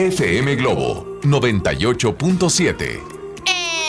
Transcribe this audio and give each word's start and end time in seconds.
FM 0.00 0.56
Globo 0.56 1.20
98.7. 1.24 3.02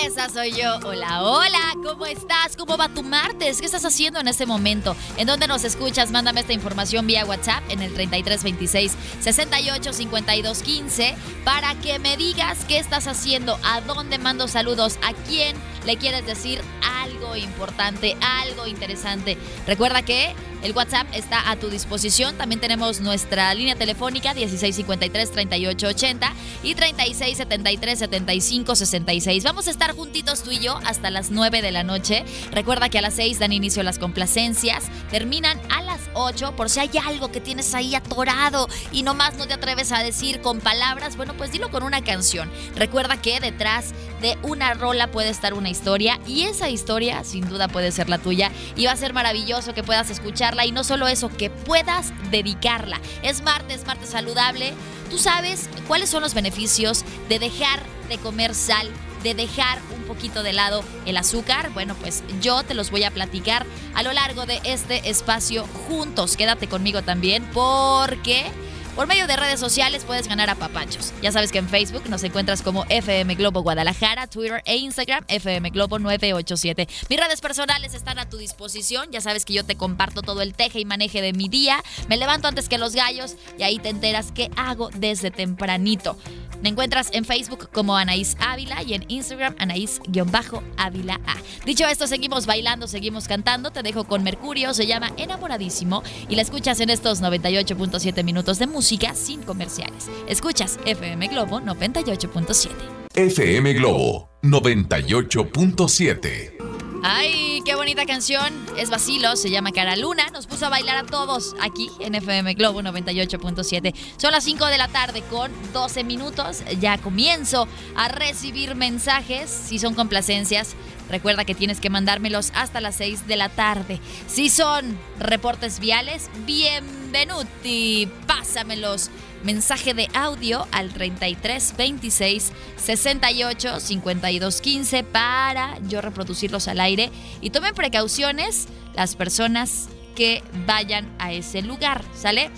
Esa 0.03 0.27
soy 0.27 0.51
yo. 0.51 0.75
Hola, 0.83 1.23
hola, 1.23 1.73
¿cómo 1.81 2.05
estás? 2.05 2.57
¿Cómo 2.57 2.75
va 2.75 2.89
tu 2.89 3.01
martes? 3.01 3.61
¿Qué 3.61 3.65
estás 3.65 3.85
haciendo 3.85 4.19
en 4.19 4.27
este 4.27 4.45
momento? 4.45 4.97
¿En 5.15 5.25
dónde 5.25 5.47
nos 5.47 5.63
escuchas? 5.63 6.11
Mándame 6.11 6.41
esta 6.41 6.51
información 6.51 7.07
vía 7.07 7.25
WhatsApp 7.25 7.63
en 7.69 7.81
el 7.81 7.93
3326 7.93 8.91
68 9.21 9.93
52 9.93 10.63
15 10.63 11.15
para 11.45 11.75
que 11.75 11.97
me 11.99 12.17
digas 12.17 12.65
qué 12.67 12.77
estás 12.77 13.07
haciendo, 13.07 13.57
a 13.63 13.79
dónde 13.79 14.17
mando 14.17 14.49
saludos, 14.49 14.99
a 15.03 15.13
quién 15.13 15.55
le 15.85 15.97
quieres 15.97 16.25
decir 16.25 16.61
algo 16.83 17.35
importante, 17.35 18.15
algo 18.21 18.67
interesante. 18.67 19.37
Recuerda 19.67 20.03
que 20.03 20.33
el 20.63 20.71
WhatsApp 20.73 21.07
está 21.13 21.49
a 21.49 21.55
tu 21.55 21.69
disposición. 21.69 22.37
También 22.37 22.59
tenemos 22.61 23.01
nuestra 23.01 23.51
línea 23.55 23.75
telefónica 23.75 24.35
1653-3880 24.35 26.31
y 26.61 26.75
3673-7566. 26.75 29.43
Vamos 29.43 29.67
a 29.67 29.71
estar 29.71 29.95
juntitos 29.95 30.43
tú 30.43 30.51
y 30.51 30.59
yo 30.59 30.79
hasta 30.85 31.09
las 31.09 31.31
9 31.31 31.63
de 31.63 31.71
la 31.71 31.81
noche. 31.83 32.23
Recuerda 32.51 32.89
que 32.89 32.99
a 32.99 33.01
las 33.01 33.15
6 33.15 33.39
dan 33.39 33.53
inicio 33.53 33.81
las 33.81 33.97
complacencias. 33.97 34.83
Terminan 35.09 35.59
a 35.69 35.81
las 35.81 36.01
8 36.13 36.55
por 36.55 36.69
si 36.69 36.81
hay 36.81 36.91
algo 37.05 37.31
que 37.31 37.41
tienes 37.41 37.73
ahí 37.73 37.95
atorado 37.95 38.69
y 38.91 39.01
nomás 39.01 39.37
no 39.37 39.47
te 39.47 39.55
atreves 39.55 39.91
a 39.91 40.03
decir 40.03 40.41
con 40.41 40.59
palabras. 40.59 41.17
Bueno, 41.17 41.33
pues 41.35 41.51
dilo 41.51 41.71
con 41.71 41.81
una 41.81 42.03
canción. 42.03 42.51
Recuerda 42.75 43.19
que 43.19 43.39
detrás 43.39 43.95
de 44.21 44.37
una 44.43 44.75
rola 44.75 45.09
puede 45.09 45.29
estar 45.29 45.55
una 45.55 45.70
historia 45.71 46.19
y 46.27 46.43
esa 46.43 46.69
historia 46.69 47.23
sin 47.23 47.49
duda 47.49 47.67
puede 47.67 47.91
ser 47.91 48.09
la 48.09 48.19
tuya 48.19 48.51
y 48.75 48.85
va 48.85 48.91
a 48.91 48.97
ser 48.97 49.13
maravilloso 49.13 49.73
que 49.73 49.83
puedas 49.83 50.11
escucharla 50.11 50.65
y 50.65 50.71
no 50.71 50.83
solo 50.83 51.07
eso, 51.07 51.29
que 51.29 51.49
puedas 51.49 52.13
dedicarla. 52.29 53.01
Es 53.23 53.41
martes, 53.41 53.85
martes 53.87 54.09
saludable. 54.09 54.73
Tú 55.09 55.17
sabes 55.17 55.69
cuáles 55.87 56.09
son 56.09 56.21
los 56.21 56.33
beneficios 56.33 57.03
de 57.27 57.39
dejar 57.39 57.81
de 58.11 58.17
comer 58.17 58.53
sal, 58.53 58.89
de 59.23 59.33
dejar 59.33 59.79
un 59.95 60.03
poquito 60.03 60.43
de 60.43 60.53
lado 60.53 60.83
el 61.05 61.15
azúcar. 61.17 61.71
Bueno, 61.73 61.95
pues 61.95 62.23
yo 62.41 62.61
te 62.63 62.73
los 62.73 62.91
voy 62.91 63.05
a 63.05 63.11
platicar 63.11 63.65
a 63.93 64.03
lo 64.03 64.11
largo 64.11 64.45
de 64.45 64.59
este 64.65 65.09
espacio 65.09 65.65
juntos. 65.87 66.35
Quédate 66.35 66.67
conmigo 66.67 67.01
también 67.01 67.49
porque 67.53 68.51
por 68.95 69.07
medio 69.07 69.27
de 69.27 69.35
redes 69.35 69.59
sociales 69.59 70.03
puedes 70.05 70.27
ganar 70.27 70.49
a 70.49 70.55
papachos. 70.55 71.13
Ya 71.21 71.31
sabes 71.31 71.51
que 71.51 71.59
en 71.59 71.69
Facebook 71.69 72.09
nos 72.09 72.23
encuentras 72.23 72.61
como 72.61 72.85
FM 72.89 73.35
Globo 73.35 73.61
Guadalajara, 73.61 74.27
Twitter 74.27 74.61
e 74.65 74.77
Instagram 74.77 75.23
FM 75.27 75.69
Globo 75.69 75.99
987. 75.99 76.87
Mis 77.09 77.19
redes 77.19 77.41
personales 77.41 77.93
están 77.93 78.19
a 78.19 78.29
tu 78.29 78.37
disposición. 78.37 79.11
Ya 79.11 79.21
sabes 79.21 79.45
que 79.45 79.53
yo 79.53 79.65
te 79.65 79.75
comparto 79.75 80.21
todo 80.21 80.41
el 80.41 80.53
teje 80.53 80.79
y 80.79 80.85
maneje 80.85 81.21
de 81.21 81.33
mi 81.33 81.47
día. 81.49 81.83
Me 82.07 82.17
levanto 82.17 82.47
antes 82.47 82.69
que 82.69 82.77
los 82.77 82.93
gallos 82.93 83.35
y 83.57 83.63
ahí 83.63 83.79
te 83.79 83.89
enteras 83.89 84.31
qué 84.33 84.49
hago 84.55 84.89
desde 84.89 85.31
tempranito. 85.31 86.17
Me 86.61 86.69
encuentras 86.69 87.09
en 87.13 87.25
Facebook 87.25 87.69
como 87.71 87.97
Anaís 87.97 88.37
Ávila 88.39 88.83
y 88.83 88.93
en 88.93 89.05
Instagram 89.07 89.55
Anaís-Ávila. 89.57 91.19
Dicho 91.65 91.87
esto, 91.87 92.07
seguimos 92.07 92.45
bailando, 92.45 92.87
seguimos 92.87 93.27
cantando. 93.27 93.71
Te 93.71 93.83
dejo 93.83 94.05
con 94.05 94.23
Mercurio, 94.23 94.73
se 94.73 94.87
llama 94.87 95.11
Enamoradísimo 95.17 96.03
y 96.29 96.35
la 96.35 96.41
escuchas 96.41 96.79
en 96.79 96.89
estos 96.89 97.21
98.7 97.21 98.23
minutos 98.23 98.59
de 98.59 98.67
música 98.67 99.13
sin 99.15 99.41
comerciales. 99.41 100.09
Escuchas 100.27 100.79
FM 100.85 101.27
Globo 101.27 101.59
98.7. 101.61 102.69
FM 103.15 103.73
Globo 103.73 104.29
98.7. 104.43 106.60
Ay, 107.03 107.61
qué 107.65 107.73
bonita 107.73 108.05
canción. 108.05 108.53
Es 108.77 108.91
Basilo, 108.91 109.35
se 109.35 109.49
llama 109.49 109.71
Cara 109.71 109.95
Luna. 109.95 110.27
Nos 110.31 110.45
puso 110.45 110.67
a 110.67 110.69
bailar 110.69 110.97
a 110.97 111.03
todos 111.03 111.55
aquí 111.59 111.89
en 111.99 112.13
FM 112.13 112.53
Globo 112.53 112.81
98.7. 112.83 113.95
Son 114.17 114.31
las 114.31 114.43
5 114.43 114.67
de 114.67 114.77
la 114.77 114.87
tarde 114.87 115.23
con 115.23 115.51
12 115.73 116.03
minutos. 116.03 116.63
Ya 116.79 116.99
comienzo 116.99 117.67
a 117.95 118.07
recibir 118.07 118.75
mensajes. 118.75 119.49
Si 119.49 119.79
son 119.79 119.95
complacencias, 119.95 120.75
recuerda 121.11 121.45
que 121.45 121.53
tienes 121.53 121.79
que 121.79 121.89
mandármelos 121.89 122.51
hasta 122.55 122.81
las 122.81 122.95
6 122.95 123.27
de 123.27 123.35
la 123.35 123.49
tarde. 123.49 123.99
Si 124.27 124.49
son 124.49 124.97
reportes 125.19 125.79
viales, 125.79 126.29
bienvenuti. 126.45 128.09
Pásamelos 128.25 129.11
mensaje 129.43 129.93
de 129.93 130.07
audio 130.13 130.67
al 130.71 130.93
33 130.93 131.75
26 131.77 132.51
68 132.77 133.79
52 133.79 134.61
15 134.61 135.03
para 135.03 135.79
yo 135.87 136.01
reproducirlos 136.01 136.67
al 136.67 136.79
aire 136.79 137.11
y 137.41 137.49
tomen 137.49 137.73
precauciones 137.73 138.67
las 138.93 139.15
personas 139.15 139.89
que 140.15 140.43
vayan 140.67 141.09
a 141.19 141.31
ese 141.31 141.61
lugar, 141.61 142.03
¿sale? 142.13 142.51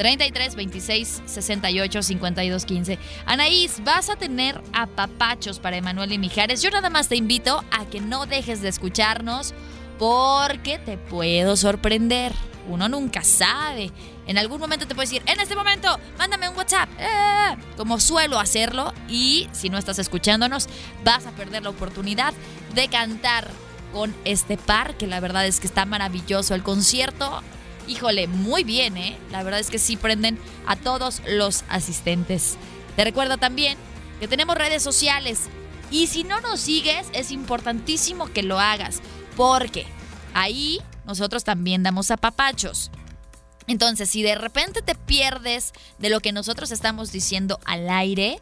33 0.00 0.54
26 0.54 1.22
68 1.26 2.02
52 2.02 2.64
15. 2.64 2.98
Anaís, 3.26 3.84
vas 3.84 4.08
a 4.08 4.16
tener 4.16 4.58
apapachos 4.72 5.58
para 5.58 5.76
Emanuel 5.76 6.10
y 6.12 6.16
Mijares. 6.16 6.62
Yo 6.62 6.70
nada 6.70 6.88
más 6.88 7.08
te 7.08 7.16
invito 7.16 7.62
a 7.70 7.84
que 7.84 8.00
no 8.00 8.24
dejes 8.24 8.62
de 8.62 8.70
escucharnos 8.70 9.52
porque 9.98 10.78
te 10.78 10.96
puedo 10.96 11.54
sorprender. 11.54 12.32
Uno 12.66 12.88
nunca 12.88 13.22
sabe. 13.22 13.90
En 14.26 14.38
algún 14.38 14.58
momento 14.58 14.88
te 14.88 14.94
puedes 14.94 15.10
decir, 15.10 15.22
en 15.26 15.38
este 15.38 15.54
momento, 15.54 16.00
mándame 16.16 16.48
un 16.48 16.56
WhatsApp, 16.56 16.88
eh, 16.98 17.56
como 17.76 18.00
suelo 18.00 18.38
hacerlo. 18.38 18.94
Y 19.06 19.50
si 19.52 19.68
no 19.68 19.76
estás 19.76 19.98
escuchándonos, 19.98 20.70
vas 21.04 21.26
a 21.26 21.32
perder 21.32 21.62
la 21.62 21.68
oportunidad 21.68 22.32
de 22.74 22.88
cantar 22.88 23.48
con 23.92 24.16
este 24.24 24.56
par, 24.56 24.96
que 24.96 25.06
la 25.06 25.20
verdad 25.20 25.46
es 25.46 25.60
que 25.60 25.66
está 25.66 25.84
maravilloso 25.84 26.54
el 26.54 26.62
concierto. 26.62 27.42
Híjole, 27.90 28.28
muy 28.28 28.62
bien, 28.62 28.96
¿eh? 28.96 29.18
La 29.32 29.42
verdad 29.42 29.58
es 29.58 29.68
que 29.68 29.80
sí 29.80 29.96
prenden 29.96 30.38
a 30.64 30.76
todos 30.76 31.22
los 31.26 31.64
asistentes. 31.68 32.56
Te 32.94 33.02
recuerdo 33.02 33.36
también 33.36 33.76
que 34.20 34.28
tenemos 34.28 34.54
redes 34.54 34.80
sociales. 34.80 35.48
Y 35.90 36.06
si 36.06 36.22
no 36.22 36.40
nos 36.40 36.60
sigues, 36.60 37.08
es 37.12 37.32
importantísimo 37.32 38.32
que 38.32 38.44
lo 38.44 38.60
hagas. 38.60 39.00
Porque 39.36 39.86
ahí 40.34 40.80
nosotros 41.04 41.42
también 41.42 41.82
damos 41.82 42.12
a 42.12 42.16
papachos. 42.16 42.92
Entonces, 43.66 44.08
si 44.08 44.22
de 44.22 44.36
repente 44.36 44.82
te 44.82 44.94
pierdes 44.94 45.72
de 45.98 46.10
lo 46.10 46.20
que 46.20 46.30
nosotros 46.30 46.70
estamos 46.70 47.10
diciendo 47.10 47.58
al 47.64 47.90
aire, 47.90 48.38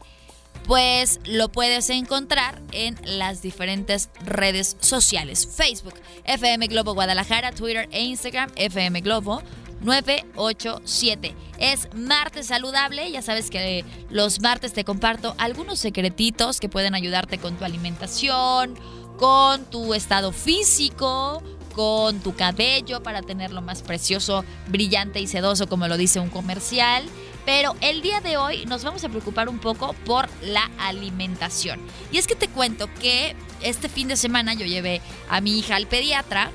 pues 0.65 1.19
lo 1.25 1.49
puedes 1.49 1.89
encontrar 1.89 2.61
en 2.71 2.95
las 3.03 3.41
diferentes 3.41 4.09
redes 4.25 4.77
sociales. 4.79 5.47
Facebook, 5.47 5.95
FM 6.25 6.67
Globo 6.67 6.93
Guadalajara, 6.93 7.51
Twitter 7.51 7.87
e 7.91 8.03
Instagram, 8.03 8.51
FM 8.55 9.01
Globo 9.01 9.41
987. 9.81 11.35
Es 11.57 11.89
martes 11.93 12.47
saludable, 12.47 13.11
ya 13.11 13.21
sabes 13.21 13.49
que 13.49 13.85
los 14.09 14.41
martes 14.41 14.73
te 14.73 14.83
comparto 14.83 15.35
algunos 15.37 15.79
secretitos 15.79 16.59
que 16.59 16.69
pueden 16.69 16.95
ayudarte 16.95 17.37
con 17.37 17.55
tu 17.55 17.65
alimentación, 17.65 18.75
con 19.17 19.65
tu 19.65 19.93
estado 19.93 20.31
físico, 20.31 21.43
con 21.73 22.19
tu 22.19 22.35
cabello 22.35 23.01
para 23.03 23.21
tenerlo 23.21 23.61
más 23.61 23.81
precioso, 23.81 24.43
brillante 24.67 25.19
y 25.19 25.27
sedoso 25.27 25.67
como 25.67 25.87
lo 25.87 25.97
dice 25.97 26.19
un 26.19 26.29
comercial. 26.29 27.03
Pero 27.49 27.75
el 27.81 28.03
día 28.03 28.21
de 28.21 28.37
hoy 28.37 28.67
nos 28.67 28.83
vamos 28.83 29.03
a 29.03 29.09
preocupar 29.09 29.49
un 29.49 29.57
poco 29.57 29.93
por 30.05 30.29
la 30.43 30.69
alimentación. 30.77 31.79
Y 32.11 32.19
es 32.19 32.27
que 32.27 32.35
te 32.35 32.47
cuento 32.47 32.87
que 33.01 33.35
este 33.63 33.89
fin 33.89 34.07
de 34.07 34.17
semana 34.17 34.53
yo 34.53 34.67
llevé 34.67 35.01
a 35.31 35.41
mi 35.41 35.57
hija 35.57 35.75
al 35.75 35.87
pediatra 35.87 36.51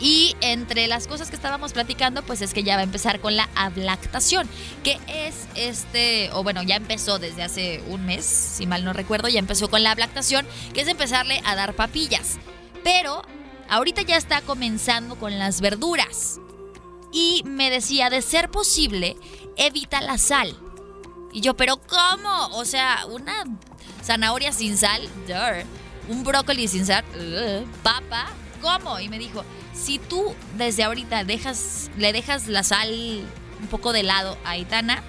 Y 0.00 0.34
entre 0.40 0.88
las 0.88 1.06
cosas 1.06 1.30
que 1.30 1.36
estábamos 1.36 1.72
platicando, 1.72 2.24
pues 2.24 2.42
es 2.42 2.52
que 2.52 2.64
ya 2.64 2.74
va 2.74 2.80
a 2.80 2.82
empezar 2.82 3.20
con 3.20 3.36
la 3.36 3.48
ablactación, 3.54 4.48
que 4.82 4.98
es 5.06 5.46
este, 5.54 6.30
o 6.32 6.42
bueno, 6.42 6.64
ya 6.64 6.74
empezó 6.74 7.20
desde 7.20 7.44
hace 7.44 7.80
un 7.86 8.06
mes, 8.06 8.24
si 8.24 8.66
mal 8.66 8.84
no 8.84 8.92
recuerdo, 8.92 9.28
ya 9.28 9.38
empezó 9.38 9.70
con 9.70 9.84
la 9.84 9.92
ablactación, 9.92 10.48
que 10.74 10.80
es 10.80 10.88
empezarle 10.88 11.40
a 11.44 11.54
dar 11.54 11.74
papillas. 11.74 12.38
Pero 12.82 13.22
ahorita 13.68 14.02
ya 14.02 14.16
está 14.16 14.40
comenzando 14.40 15.14
con 15.14 15.38
las 15.38 15.60
verduras. 15.60 16.40
Y 17.12 17.44
me 17.46 17.70
decía, 17.70 18.10
de 18.10 18.20
ser 18.20 18.50
posible, 18.50 19.16
evita 19.56 20.00
la 20.00 20.18
sal. 20.18 20.56
Y 21.32 21.40
yo, 21.40 21.56
pero 21.56 21.76
¿cómo? 21.76 22.48
O 22.52 22.64
sea, 22.64 23.04
una 23.10 23.44
zanahoria 24.02 24.52
sin 24.52 24.76
sal, 24.76 25.02
un 26.08 26.24
brócoli 26.24 26.68
sin 26.68 26.86
sal, 26.86 27.04
papa, 27.82 28.26
¿cómo? 28.62 29.00
Y 29.00 29.08
me 29.08 29.18
dijo, 29.18 29.44
si 29.74 29.98
tú 29.98 30.34
desde 30.56 30.84
ahorita 30.84 31.24
dejas, 31.24 31.90
le 31.96 32.12
dejas 32.12 32.46
la 32.46 32.62
sal 32.62 33.24
un 33.60 33.66
poco 33.68 33.92
de 33.92 34.02
lado 34.02 34.38
a 34.44 34.56
Itana, 34.56 35.02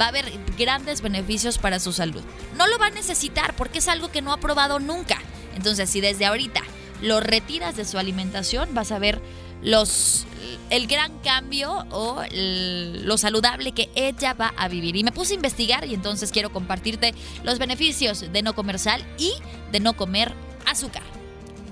va 0.00 0.06
a 0.06 0.08
haber 0.08 0.32
grandes 0.56 1.00
beneficios 1.02 1.58
para 1.58 1.80
su 1.80 1.92
salud. 1.92 2.22
No 2.56 2.66
lo 2.66 2.78
va 2.78 2.86
a 2.86 2.90
necesitar 2.90 3.54
porque 3.56 3.78
es 3.78 3.88
algo 3.88 4.10
que 4.10 4.22
no 4.22 4.32
ha 4.32 4.38
probado 4.38 4.78
nunca. 4.78 5.18
Entonces, 5.54 5.90
si 5.90 6.00
desde 6.00 6.26
ahorita 6.26 6.62
lo 7.00 7.20
retiras 7.20 7.76
de 7.76 7.84
su 7.84 7.98
alimentación, 7.98 8.74
vas 8.74 8.92
a 8.92 8.98
ver 8.98 9.20
los 9.64 10.26
el 10.70 10.86
gran 10.86 11.18
cambio 11.18 11.86
o 11.90 12.22
lo 12.32 13.18
saludable 13.18 13.72
que 13.72 13.90
ella 13.94 14.34
va 14.34 14.54
a 14.56 14.68
vivir. 14.68 14.96
Y 14.96 15.04
me 15.04 15.12
puse 15.12 15.32
a 15.32 15.36
investigar 15.36 15.84
y 15.86 15.94
entonces 15.94 16.30
quiero 16.30 16.52
compartirte 16.52 17.14
los 17.42 17.58
beneficios 17.58 18.32
de 18.32 18.42
no 18.42 18.54
comer 18.54 18.78
sal 18.78 19.04
y 19.18 19.32
de 19.72 19.80
no 19.80 19.94
comer 19.94 20.32
azúcar. 20.66 21.02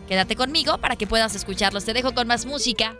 Quédate 0.08 0.36
conmigo 0.36 0.78
para 0.78 0.96
que 0.96 1.06
puedas 1.06 1.34
escucharlos. 1.34 1.84
Te 1.84 1.92
dejo 1.92 2.12
con 2.12 2.26
más 2.26 2.44
música. 2.44 2.96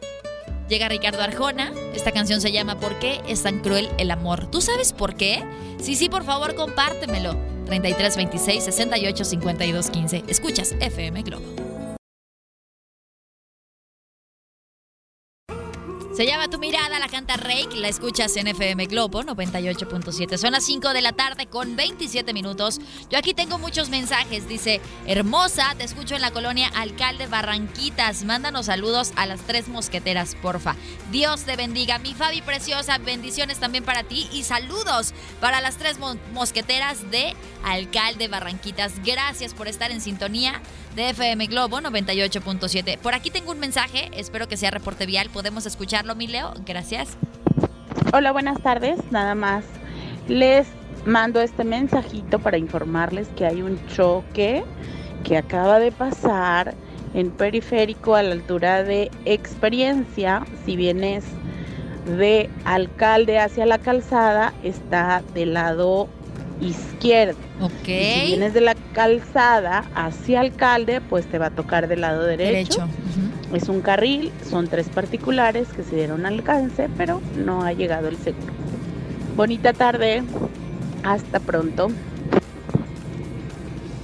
Llega 0.68 0.88
Ricardo 0.88 1.22
Arjona. 1.22 1.72
Esta 1.94 2.12
canción 2.12 2.40
se 2.40 2.52
llama 2.52 2.78
¿Por 2.80 2.98
qué 2.98 3.20
es 3.26 3.42
tan 3.42 3.60
cruel 3.60 3.88
el 3.98 4.10
amor? 4.10 4.50
¿Tú 4.50 4.60
sabes 4.60 4.92
por 4.92 5.16
qué? 5.16 5.44
Sí, 5.80 5.96
sí, 5.96 6.08
por 6.08 6.24
favor, 6.24 6.54
compártemelo. 6.54 7.36
33 7.66 8.16
26 8.16 8.64
68 8.64 9.24
52 9.24 9.90
15. 9.90 10.24
Escuchas 10.28 10.74
FM 10.80 11.22
Globo. 11.22 11.71
Se 16.22 16.28
llama 16.28 16.46
Tu 16.46 16.60
Mirada, 16.60 17.00
la 17.00 17.08
canta 17.08 17.36
Rake, 17.36 17.74
la 17.74 17.88
escuchas 17.88 18.36
en 18.36 18.46
FM 18.46 18.86
Globo 18.86 19.24
98.7. 19.24 20.36
Son 20.36 20.52
las 20.52 20.64
5 20.64 20.92
de 20.92 21.02
la 21.02 21.10
tarde 21.10 21.46
con 21.46 21.74
27 21.74 22.32
minutos. 22.32 22.80
Yo 23.10 23.18
aquí 23.18 23.34
tengo 23.34 23.58
muchos 23.58 23.88
mensajes. 23.88 24.46
Dice, 24.46 24.80
hermosa, 25.08 25.74
te 25.76 25.82
escucho 25.82 26.14
en 26.14 26.20
la 26.20 26.30
colonia 26.30 26.70
Alcalde 26.76 27.26
Barranquitas. 27.26 28.22
Mándanos 28.22 28.66
saludos 28.66 29.10
a 29.16 29.26
las 29.26 29.40
tres 29.40 29.66
mosqueteras, 29.66 30.36
porfa. 30.36 30.76
Dios 31.10 31.42
te 31.42 31.56
bendiga. 31.56 31.98
Mi 31.98 32.14
Fabi 32.14 32.40
preciosa, 32.40 32.98
bendiciones 32.98 33.58
también 33.58 33.82
para 33.82 34.04
ti 34.04 34.28
y 34.32 34.44
saludos 34.44 35.14
para 35.40 35.60
las 35.60 35.76
tres 35.76 35.98
mosqueteras 36.32 37.10
de 37.10 37.34
Alcalde 37.64 38.28
Barranquitas. 38.28 38.92
Gracias 39.04 39.54
por 39.54 39.66
estar 39.66 39.90
en 39.90 40.00
sintonía 40.00 40.62
de 40.94 41.10
FM 41.10 41.46
Globo 41.46 41.80
98.7. 41.80 42.98
Por 42.98 43.14
aquí 43.14 43.30
tengo 43.30 43.52
un 43.52 43.58
mensaje, 43.58 44.10
espero 44.14 44.48
que 44.48 44.56
sea 44.56 44.70
reporte 44.70 45.06
vial. 45.06 45.30
¿Podemos 45.30 45.66
escucharlo, 45.66 46.14
mi 46.14 46.26
Leo? 46.26 46.52
Gracias. 46.66 47.16
Hola, 48.12 48.32
buenas 48.32 48.60
tardes. 48.62 48.98
Nada 49.10 49.34
más 49.34 49.64
les 50.28 50.66
mando 51.04 51.40
este 51.40 51.64
mensajito 51.64 52.38
para 52.38 52.58
informarles 52.58 53.28
que 53.36 53.46
hay 53.46 53.62
un 53.62 53.84
choque 53.88 54.64
que 55.24 55.36
acaba 55.36 55.78
de 55.78 55.92
pasar 55.92 56.74
en 57.14 57.30
periférico 57.30 58.14
a 58.14 58.22
la 58.22 58.32
altura 58.32 58.82
de 58.82 59.10
experiencia. 59.24 60.44
Si 60.64 60.76
vienes 60.76 61.24
de 62.18 62.50
alcalde 62.64 63.38
hacia 63.38 63.66
la 63.66 63.78
calzada, 63.78 64.52
está 64.62 65.22
del 65.34 65.54
lado 65.54 66.08
izquierdo. 66.62 67.38
Ok. 67.60 67.84
si 67.84 68.26
vienes 68.26 68.54
de 68.54 68.60
la 68.60 68.74
calzada 68.92 69.84
hacia 69.94 70.40
alcalde, 70.40 71.00
pues 71.00 71.26
te 71.26 71.38
va 71.38 71.46
a 71.46 71.50
tocar 71.50 71.88
del 71.88 72.02
lado 72.02 72.24
derecho. 72.24 72.88
Es 73.52 73.68
un 73.68 73.82
carril, 73.82 74.32
son 74.48 74.68
tres 74.68 74.88
particulares 74.88 75.68
que 75.68 75.82
se 75.82 75.96
dieron 75.96 76.24
alcance, 76.24 76.88
pero 76.96 77.20
no 77.36 77.62
ha 77.62 77.72
llegado 77.72 78.08
el 78.08 78.16
seguro. 78.16 78.52
Bonita 79.36 79.72
tarde, 79.72 80.22
hasta 81.02 81.40
pronto. 81.40 81.90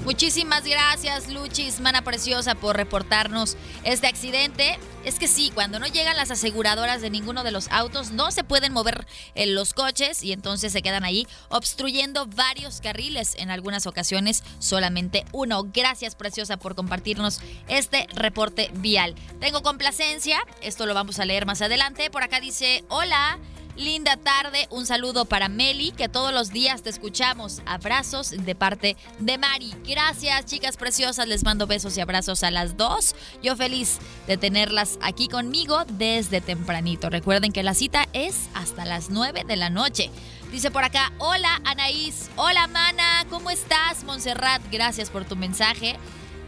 Muchísimas 0.05 0.65
gracias, 0.65 1.31
Luchis, 1.31 1.81
mana 1.81 2.03
preciosa, 2.03 2.55
por 2.55 2.77
reportarnos 2.77 3.59
este 3.85 4.07
accidente. 4.07 4.79
Es 5.05 5.19
que 5.19 5.29
sí, 5.29 5.51
cuando 5.55 5.79
no 5.79 5.87
llegan 5.87 6.17
las 6.17 6.31
aseguradoras 6.31 7.01
de 7.01 7.09
ninguno 7.09 7.43
de 7.43 7.51
los 7.51 7.69
autos, 7.69 8.11
no 8.11 8.31
se 8.31 8.45
pueden 8.45 8.73
mover 8.73 9.07
en 9.35 9.55
los 9.55 9.73
coches 9.73 10.23
y 10.23 10.33
entonces 10.33 10.73
se 10.73 10.83
quedan 10.83 11.05
ahí 11.05 11.27
obstruyendo 11.49 12.27
varios 12.27 12.81
carriles. 12.81 13.35
En 13.39 13.51
algunas 13.51 13.87
ocasiones, 13.87 14.43
solamente 14.59 15.25
uno. 15.33 15.65
Gracias, 15.73 16.15
preciosa, 16.15 16.59
por 16.59 16.75
compartirnos 16.75 17.41
este 17.69 18.07
reporte 18.13 18.71
vial. 18.75 19.15
Tengo 19.41 19.63
complacencia, 19.63 20.41
esto 20.61 20.85
lo 20.85 20.95
vamos 20.95 21.19
a 21.21 21.25
leer 21.25 21.47
más 21.47 21.63
adelante. 21.63 22.11
Por 22.11 22.23
acá 22.23 22.41
dice: 22.41 22.85
Hola. 22.89 23.39
Linda 23.79 24.17
tarde, 24.17 24.67
un 24.71 24.87
saludo 24.87 25.25
para 25.25 25.49
Meli, 25.49 25.93
que 25.93 26.09
todos 26.09 26.35
los 26.35 26.51
días 26.51 26.83
te 26.83 26.91
escuchamos. 26.91 27.63
Abrazos 27.65 28.31
de 28.31 28.57
parte 28.57 28.97
de 29.21 29.39
Mari. 29.39 29.73
Gracias, 29.87 30.47
chicas 30.47 30.77
preciosas. 30.77 31.29
Les 31.29 31.45
mando 31.45 31.69
besos 31.69 31.97
y 31.97 32.01
abrazos 32.01 32.43
a 32.43 32.51
las 32.51 32.77
dos. 32.77 33.15
Yo 33.41 33.55
feliz 33.55 33.99
de 34.27 34.37
tenerlas 34.37 34.99
aquí 35.01 35.29
conmigo 35.29 35.85
desde 35.91 36.41
tempranito. 36.41 37.09
Recuerden 37.09 37.53
que 37.53 37.63
la 37.63 37.73
cita 37.73 38.09
es 38.13 38.49
hasta 38.53 38.85
las 38.85 39.11
9 39.11 39.45
de 39.47 39.55
la 39.55 39.71
noche. 39.71 40.11
Dice 40.51 40.73
por 40.73 40.83
acá, 40.83 41.13
hola 41.19 41.61
Anaís, 41.65 42.31
hola 42.35 42.67
Mana, 42.67 43.27
¿cómo 43.31 43.49
estás? 43.49 44.03
Montserrat, 44.03 44.61
gracias 44.73 45.09
por 45.09 45.25
tu 45.25 45.37
mensaje. 45.37 45.97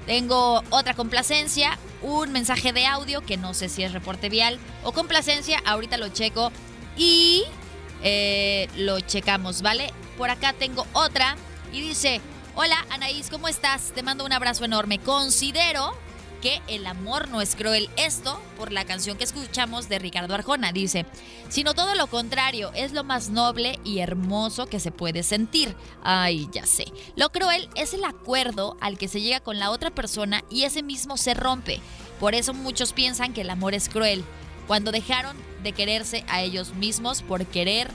Tengo 0.05 0.65
otra 0.71 0.95
complacencia, 0.95 1.79
un 2.03 2.33
mensaje 2.33 2.73
de 2.73 2.87
audio 2.87 3.21
que 3.21 3.37
no 3.37 3.55
sé 3.55 3.69
si 3.69 3.85
es 3.85 3.93
reporte 3.93 4.29
vial 4.29 4.59
o 4.83 4.91
complacencia, 4.91 5.63
ahorita 5.65 5.97
lo 5.97 6.09
checo 6.09 6.51
y 7.01 7.45
eh, 8.03 8.69
lo 8.77 9.01
checamos, 9.01 9.63
¿vale? 9.63 9.91
Por 10.19 10.29
acá 10.29 10.53
tengo 10.53 10.87
otra 10.93 11.35
y 11.73 11.81
dice, 11.81 12.21
hola 12.55 12.77
Anaís, 12.91 13.31
¿cómo 13.31 13.49
estás? 13.49 13.93
Te 13.95 14.03
mando 14.03 14.25
un 14.25 14.33
abrazo 14.35 14.67
enorme. 14.67 14.99
Considero 14.99 15.95
que 16.43 16.61
el 16.69 16.87
amor 16.87 17.29
no 17.29 17.41
es 17.41 17.57
cruel. 17.57 17.89
Esto 17.97 18.39
por 18.59 18.71
la 18.71 18.85
canción 18.85 19.17
que 19.17 19.25
escuchamos 19.25 19.89
de 19.89 19.99
Ricardo 19.99 20.35
Arjona. 20.35 20.73
Dice, 20.73 21.07
sino 21.49 21.73
todo 21.73 21.95
lo 21.95 22.07
contrario, 22.07 22.71
es 22.75 22.93
lo 22.93 23.03
más 23.03 23.31
noble 23.31 23.79
y 23.83 24.01
hermoso 24.01 24.67
que 24.67 24.79
se 24.79 24.91
puede 24.91 25.23
sentir. 25.23 25.75
Ay, 26.03 26.49
ya 26.53 26.67
sé. 26.67 26.85
Lo 27.17 27.31
cruel 27.31 27.71
es 27.77 27.95
el 27.95 28.05
acuerdo 28.05 28.77
al 28.83 28.99
que 28.99 29.09
se 29.09 29.23
llega 29.23 29.41
con 29.41 29.59
la 29.59 29.71
otra 29.71 29.91
persona 29.91 30.45
y 30.51 30.65
ese 30.65 30.83
mismo 30.83 31.17
se 31.17 31.33
rompe. 31.33 31.81
Por 32.19 32.35
eso 32.35 32.53
muchos 32.53 32.93
piensan 32.93 33.33
que 33.33 33.41
el 33.41 33.49
amor 33.49 33.73
es 33.73 33.89
cruel 33.89 34.23
cuando 34.71 34.93
dejaron 34.93 35.37
de 35.65 35.73
quererse 35.73 36.25
a 36.29 36.43
ellos 36.43 36.75
mismos 36.75 37.23
por 37.23 37.45
querer 37.45 37.91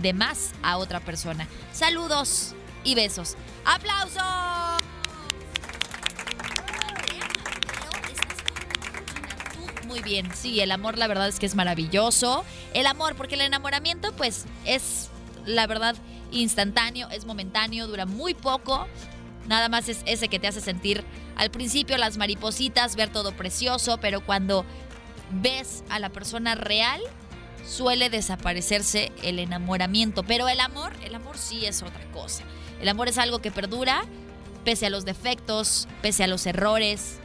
de 0.00 0.14
más 0.14 0.52
a 0.62 0.78
otra 0.78 0.98
persona. 1.00 1.46
Saludos 1.74 2.54
y 2.84 2.94
besos. 2.94 3.36
¡Aplausos! 3.66 4.22
Muy 9.86 10.00
bien, 10.00 10.34
sí, 10.34 10.60
el 10.60 10.72
amor 10.72 10.96
la 10.96 11.06
verdad 11.06 11.28
es 11.28 11.38
que 11.38 11.44
es 11.44 11.54
maravilloso. 11.54 12.46
El 12.72 12.86
amor, 12.86 13.14
porque 13.14 13.34
el 13.34 13.42
enamoramiento 13.42 14.10
pues 14.14 14.46
es 14.64 15.10
la 15.44 15.66
verdad 15.66 15.96
instantáneo, 16.30 17.10
es 17.10 17.26
momentáneo, 17.26 17.86
dura 17.86 18.06
muy 18.06 18.32
poco. 18.32 18.86
Nada 19.48 19.68
más 19.68 19.90
es 19.90 20.00
ese 20.06 20.28
que 20.28 20.38
te 20.38 20.48
hace 20.48 20.62
sentir 20.62 21.04
al 21.36 21.50
principio 21.50 21.98
las 21.98 22.16
maripositas, 22.16 22.96
ver 22.96 23.10
todo 23.10 23.32
precioso, 23.32 23.98
pero 23.98 24.24
cuando 24.24 24.64
ves 25.30 25.84
a 25.88 25.98
la 25.98 26.10
persona 26.10 26.54
real, 26.54 27.00
suele 27.66 28.10
desaparecerse 28.10 29.12
el 29.22 29.38
enamoramiento. 29.38 30.22
Pero 30.22 30.48
el 30.48 30.60
amor, 30.60 30.92
el 31.04 31.14
amor 31.14 31.38
sí 31.38 31.66
es 31.66 31.82
otra 31.82 32.04
cosa. 32.12 32.44
El 32.80 32.88
amor 32.88 33.08
es 33.08 33.18
algo 33.18 33.40
que 33.40 33.50
perdura 33.50 34.04
pese 34.64 34.86
a 34.86 34.90
los 34.90 35.04
defectos, 35.04 35.88
pese 36.02 36.24
a 36.24 36.26
los 36.26 36.46
errores. 36.46 37.18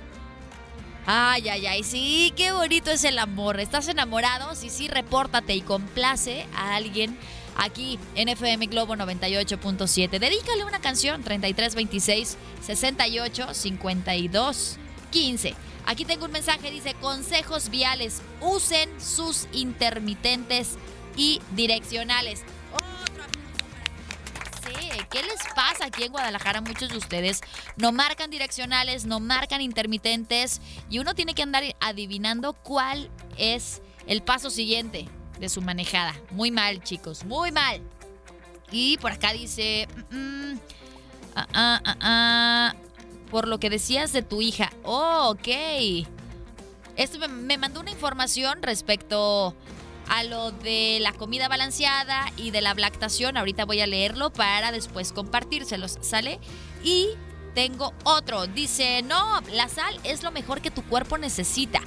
Ay, 1.06 1.48
ay, 1.50 1.68
ay, 1.68 1.84
sí, 1.84 2.34
qué 2.36 2.52
bonito 2.52 2.90
es 2.92 3.04
el 3.04 3.20
amor. 3.20 3.60
¿Estás 3.60 3.88
enamorado? 3.88 4.56
Sí, 4.56 4.70
sí, 4.70 4.88
repórtate 4.88 5.54
y 5.54 5.62
complace 5.62 6.48
a 6.56 6.76
alguien 6.76 7.18
aquí 7.58 8.00
en 8.16 8.30
FM 8.30 8.66
Globo 8.68 8.96
98.7. 8.96 10.20
Dedícale 10.20 10.66
una 10.66 10.80
canción 10.80 11.22
3326 11.24 12.38
68 12.62 13.54
52 13.54 14.78
15. 15.12 15.56
Aquí 15.86 16.06
tengo 16.06 16.26
un 16.26 16.32
mensaje, 16.32 16.72
dice, 16.72 16.94
consejos 16.96 17.70
viales, 17.70 18.22
usen 18.42 18.90
sus 19.00 19.48
intermitentes 19.52 20.78
y 21.16 21.42
direccionales. 21.52 22.44
¿Qué 25.10 25.22
les 25.24 25.38
pasa? 25.56 25.56
pasa 25.56 25.86
aquí 25.86 26.04
en 26.04 26.12
Guadalajara. 26.12 26.62
Muchos 26.62 26.90
de 26.90 26.98
ustedes 26.98 27.42
no 27.78 27.92
marcan 27.92 28.30
direccionales, 28.30 29.06
no 29.06 29.20
marcan 29.20 29.62
intermitentes 29.62 30.62
y 30.90 31.00
uno 31.00 31.16
tiene 31.16 31.34
que 31.34 31.44
andar 31.44 31.64
adivinando 31.80 32.54
cuál 32.54 33.10
es 33.38 33.82
el 34.08 34.22
paso 34.22 34.50
siguiente 34.50 35.08
de 35.40 35.50
su 35.50 35.62
manejada. 35.62 36.14
Muy 36.32 36.52
mal, 36.52 36.84
chicos, 36.84 37.26
muy 37.26 37.52
mal. 37.52 37.82
Y 38.72 38.98
por 38.98 39.12
acá 39.12 39.34
dice... 39.34 39.88
Mm, 40.12 40.52
mm, 40.52 40.60
ah, 41.36 41.48
ah, 41.54 41.96
ah, 42.02 42.76
por 43.36 43.50
lo 43.50 43.60
que 43.60 43.70
decías 43.70 44.14
de 44.14 44.22
tu 44.22 44.42
hija. 44.42 44.72
Oh, 44.84 45.32
ok. 45.32 46.08
Esto 46.96 47.20
me, 47.28 47.58
mandó 47.58 47.82
una 47.82 47.92
información 47.92 48.62
respecto 48.62 49.54
a 50.08 50.24
lo 50.24 50.52
de 50.52 51.00
la 51.02 51.12
comida 51.12 51.50
balanceada 51.50 52.32
y 52.38 52.52
de 52.52 52.62
la 52.62 52.74
lactación. 52.76 53.36
Ahorita 53.36 53.66
voy 53.66 53.82
a 53.82 53.88
leerlo 53.88 54.32
para 54.32 54.72
después 54.72 55.12
compartírselos, 55.12 55.98
¿sale? 56.00 56.40
Y 56.82 57.10
tengo 57.54 57.94
otro. 58.06 58.48
Dice, 58.48 59.02
no, 59.02 59.42
la 59.52 59.68
sal 59.68 60.00
es 60.06 60.24
lo 60.24 60.32
mejor 60.32 60.62
que 60.62 60.72
tu 60.72 60.84
cuerpo 60.84 61.18
necesita. 61.18 61.82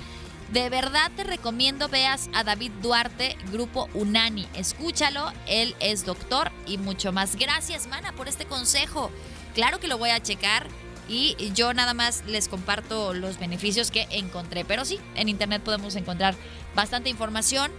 De 0.52 0.68
verdad 0.68 1.10
te 1.16 1.24
recomiendo 1.24 1.88
veas 1.88 2.28
a 2.34 2.44
David 2.44 2.72
Duarte, 2.82 3.38
grupo 3.50 3.88
Unani. 3.94 4.46
Escúchalo, 4.52 5.32
él 5.46 5.74
es 5.80 6.04
doctor 6.04 6.52
y 6.66 6.76
mucho 6.76 7.10
más. 7.10 7.36
Gracias, 7.36 7.86
mana, 7.86 8.12
por 8.12 8.28
este 8.28 8.44
consejo. 8.44 9.10
Claro 9.54 9.80
que 9.80 9.88
lo 9.88 9.96
voy 9.96 10.10
a 10.10 10.22
checar 10.22 10.68
y 11.08 11.36
yo 11.54 11.72
nada 11.74 11.94
más 11.94 12.24
les 12.26 12.48
comparto 12.48 13.14
los 13.14 13.38
beneficios 13.38 13.90
que 13.90 14.06
encontré. 14.10 14.64
Pero 14.64 14.84
sí, 14.84 15.00
en 15.14 15.28
internet 15.28 15.62
podemos 15.62 15.96
encontrar 15.96 16.34
bastante 16.74 17.08
información 17.08 17.70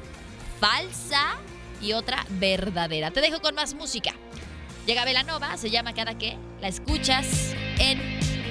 falsa 0.59 1.38
y 1.81 1.93
otra 1.93 2.25
verdadera. 2.29 3.12
Te 3.12 3.21
dejo 3.21 3.39
con 3.41 3.55
más 3.55 3.74
música. 3.74 4.13
Llega 4.86 5.05
Velanova, 5.05 5.55
se 5.57 5.69
llama 5.69 5.93
Cada 5.93 6.17
que, 6.17 6.38
la 6.62 6.67
escuchas 6.67 7.53
en 7.79 8.00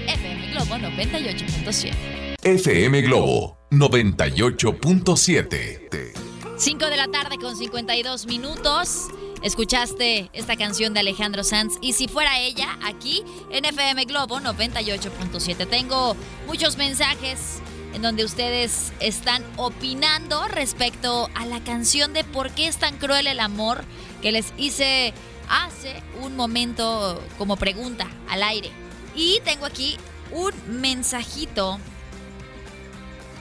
FM 0.07 0.53
Globo 0.53 0.77
98.7. 0.77 2.37
FM 2.43 3.03
Globo 3.03 3.59
98.7. 3.71 6.13
5 6.57 6.87
de 6.87 6.97
la 6.97 7.09
tarde 7.09 7.37
con 7.39 7.55
52 7.57 8.27
minutos. 8.27 9.09
Escuchaste 9.43 10.31
esta 10.33 10.57
canción 10.57 10.95
de 10.95 11.01
Alejandro 11.01 11.45
Sanz 11.45 11.75
y 11.81 11.93
si 11.93 12.09
fuera 12.09 12.41
ella, 12.41 12.77
aquí 12.83 13.23
en 13.53 13.65
FM 13.65 14.05
Globo 14.07 14.41
98.7. 14.41 15.69
Tengo 15.69 16.17
muchos 16.49 16.77
mensajes 16.77 17.61
en 17.95 18.03
donde 18.03 18.25
ustedes 18.25 18.93
están 18.99 19.45
opinando 19.57 20.49
respecto 20.49 21.31
a 21.37 21.47
la 21.47 21.63
canción 21.63 22.13
de 22.13 22.25
por 22.25 22.51
qué 22.51 22.67
es 22.67 22.79
tan 22.79 22.97
cruel 22.99 23.29
el 23.29 23.39
amor 23.39 23.85
que 24.23 24.33
les 24.33 24.53
hice 24.57 25.15
hace 25.49 26.03
un 26.21 26.35
momento 26.35 27.23
como 27.39 27.57
pregunta 27.57 28.09
al 28.29 28.43
aire. 28.43 28.73
Y 29.15 29.41
tengo 29.45 29.67
aquí 29.67 29.97
un 30.33 30.53
mensajito 30.81 31.79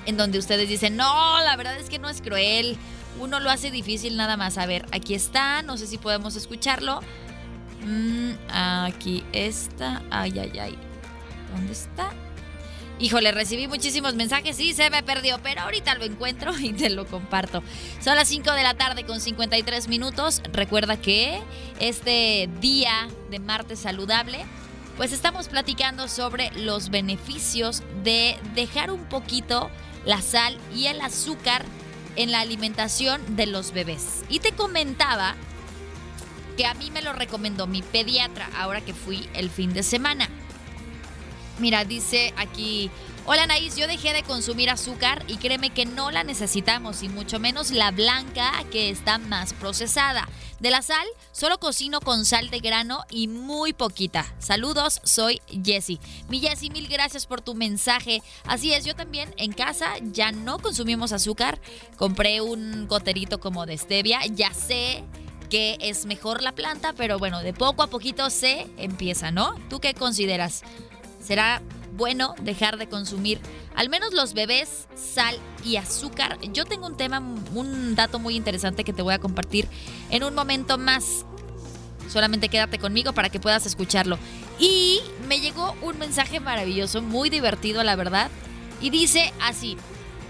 en 0.06 0.16
donde 0.16 0.38
ustedes 0.38 0.70
dicen, 0.70 0.96
no, 0.96 1.40
la 1.42 1.58
verdad 1.58 1.78
es 1.80 1.90
que 1.90 1.98
no 1.98 2.08
es 2.08 2.22
cruel 2.22 2.78
uno 3.20 3.40
lo 3.40 3.50
hace 3.50 3.72
difícil 3.72 4.18
nada 4.18 4.38
más. 4.38 4.58
A 4.58 4.66
ver, 4.66 4.86
aquí 4.92 5.14
está, 5.14 5.62
no 5.62 5.78
sé 5.78 5.88
si 5.88 5.98
podemos 5.98 6.36
escucharlo. 6.36 7.02
Mm, 7.86 8.32
aquí 8.50 9.24
está. 9.32 10.04
Ay, 10.10 10.40
ay, 10.40 10.60
ay. 10.60 10.78
¿Dónde 11.54 11.74
está? 11.74 12.12
Híjole, 13.00 13.32
recibí 13.32 13.68
muchísimos 13.68 14.16
mensajes 14.16 14.60
y 14.60 14.74
se 14.74 14.90
me 14.90 15.04
perdió, 15.04 15.40
pero 15.44 15.62
ahorita 15.62 15.96
lo 15.96 16.06
encuentro 16.06 16.58
y 16.60 16.74
te 16.74 16.90
lo 16.90 17.06
comparto. 17.06 17.62
Son 18.02 18.16
las 18.16 18.28
5 18.28 18.52
de 18.54 18.64
la 18.64 18.74
tarde 18.74 19.06
con 19.06 19.20
53 19.20 19.88
minutos. 19.88 20.42
Recuerda 20.52 20.98
que 20.98 21.42
este 21.80 22.50
día 22.60 23.08
de 23.30 23.40
martes 23.40 23.80
saludable, 23.80 24.40
pues 24.98 25.12
estamos 25.12 25.48
platicando 25.48 26.08
sobre 26.08 26.52
los 26.60 26.90
beneficios 26.90 27.84
de 28.04 28.36
dejar 28.56 28.90
un 28.90 29.06
poquito 29.06 29.70
la 30.04 30.22
sal 30.22 30.58
y 30.76 30.88
el 30.88 31.00
azúcar 31.02 31.66
en 32.18 32.32
la 32.32 32.42
alimentación 32.42 33.22
de 33.38 33.46
los 33.46 33.72
bebés. 33.72 34.24
Y 34.28 34.40
te 34.40 34.52
comentaba 34.52 35.36
que 36.58 36.66
a 36.66 36.74
mí 36.74 36.92
me 36.92 37.02
lo 37.02 37.14
recomendó 37.14 37.68
mi 37.68 37.82
pediatra 37.82 38.50
ahora 38.58 38.82
que 38.82 38.94
fui 38.94 39.30
el 39.34 39.50
fin 39.50 39.74
de 39.74 39.84
semana. 39.84 40.28
Mira, 41.60 41.86
dice 41.86 42.36
aquí, 42.38 42.92
hola 43.26 43.44
Anaís, 43.44 43.76
yo 43.76 43.88
dejé 43.88 44.14
de 44.14 44.22
consumir 44.22 44.70
azúcar 44.70 45.24
y 45.28 45.38
créeme 45.38 45.72
que 45.72 45.86
no 45.86 46.12
la 46.12 46.24
necesitamos 46.24 47.02
y 47.02 47.10
mucho 47.10 47.40
menos 47.40 47.72
la 47.72 47.90
blanca 47.90 48.52
que 48.72 48.92
está 48.92 49.18
más 49.18 49.54
procesada. 49.54 50.30
De 50.60 50.70
la 50.70 50.84
sal, 50.84 51.06
solo 51.32 51.60
cocino 51.60 52.00
con 52.00 52.26
sal 52.26 52.52
de 52.52 52.60
grano 52.60 53.06
y 53.10 53.28
muy 53.28 53.74
poquita. 53.74 54.26
Saludos, 54.38 55.02
soy 55.04 55.42
Jessie. 55.64 56.00
Mi 56.30 56.40
Jessie, 56.40 56.70
mil 56.70 56.88
gracias 56.88 57.26
por 57.26 57.42
tu 57.42 57.56
mensaje. 57.56 58.22
Así 58.46 58.74
es, 58.74 58.86
yo 58.86 58.96
también 58.96 59.34
en 59.38 59.52
casa 59.52 59.94
ya 60.02 60.32
no 60.32 60.60
consumimos 60.60 61.12
azúcar. 61.12 61.60
Compré 61.96 62.42
un 62.42 62.88
goterito 62.88 63.40
como 63.40 63.66
de 63.66 63.78
stevia. 63.78 64.20
Ya 64.28 64.54
sé 64.54 65.04
que 65.50 65.78
es 65.80 66.06
mejor 66.06 66.42
la 66.42 66.54
planta, 66.54 66.94
pero 66.94 67.20
bueno, 67.20 67.42
de 67.42 67.54
poco 67.54 67.84
a 67.84 67.88
poquito 67.88 68.30
se 68.30 68.68
empieza, 68.78 69.32
¿no? 69.32 69.56
¿Tú 69.70 69.80
qué 69.80 69.94
consideras? 69.94 70.64
¿Será 71.28 71.62
bueno 71.98 72.36
dejar 72.42 72.78
de 72.78 72.88
consumir 72.88 73.42
al 73.76 73.90
menos 73.90 74.14
los 74.14 74.34
bebés 74.34 74.88
sal 74.96 75.38
y 75.66 75.76
azúcar. 75.76 76.38
Yo 76.54 76.64
tengo 76.64 76.88
un 76.88 76.96
tema, 76.96 77.20
un 77.20 77.96
dato 77.96 78.18
muy 78.18 78.36
interesante 78.36 78.86
que 78.86 78.94
te 78.94 79.02
voy 79.02 79.14
a 79.14 79.20
compartir 79.20 79.68
en 80.10 80.24
un 80.24 80.34
momento 80.34 80.78
más. 80.78 81.26
Solamente 82.08 82.48
quédate 82.48 82.80
conmigo 82.80 83.12
para 83.12 83.30
que 83.30 83.42
puedas 83.42 83.66
escucharlo. 83.66 84.18
Y 84.58 85.02
me 85.28 85.42
llegó 85.42 85.76
un 85.82 86.00
mensaje 86.00 86.40
maravilloso, 86.40 87.02
muy 87.02 87.30
divertido, 87.30 87.84
la 87.84 87.98
verdad. 87.98 88.32
Y 88.80 88.90
dice 88.90 89.34
así, 89.42 89.76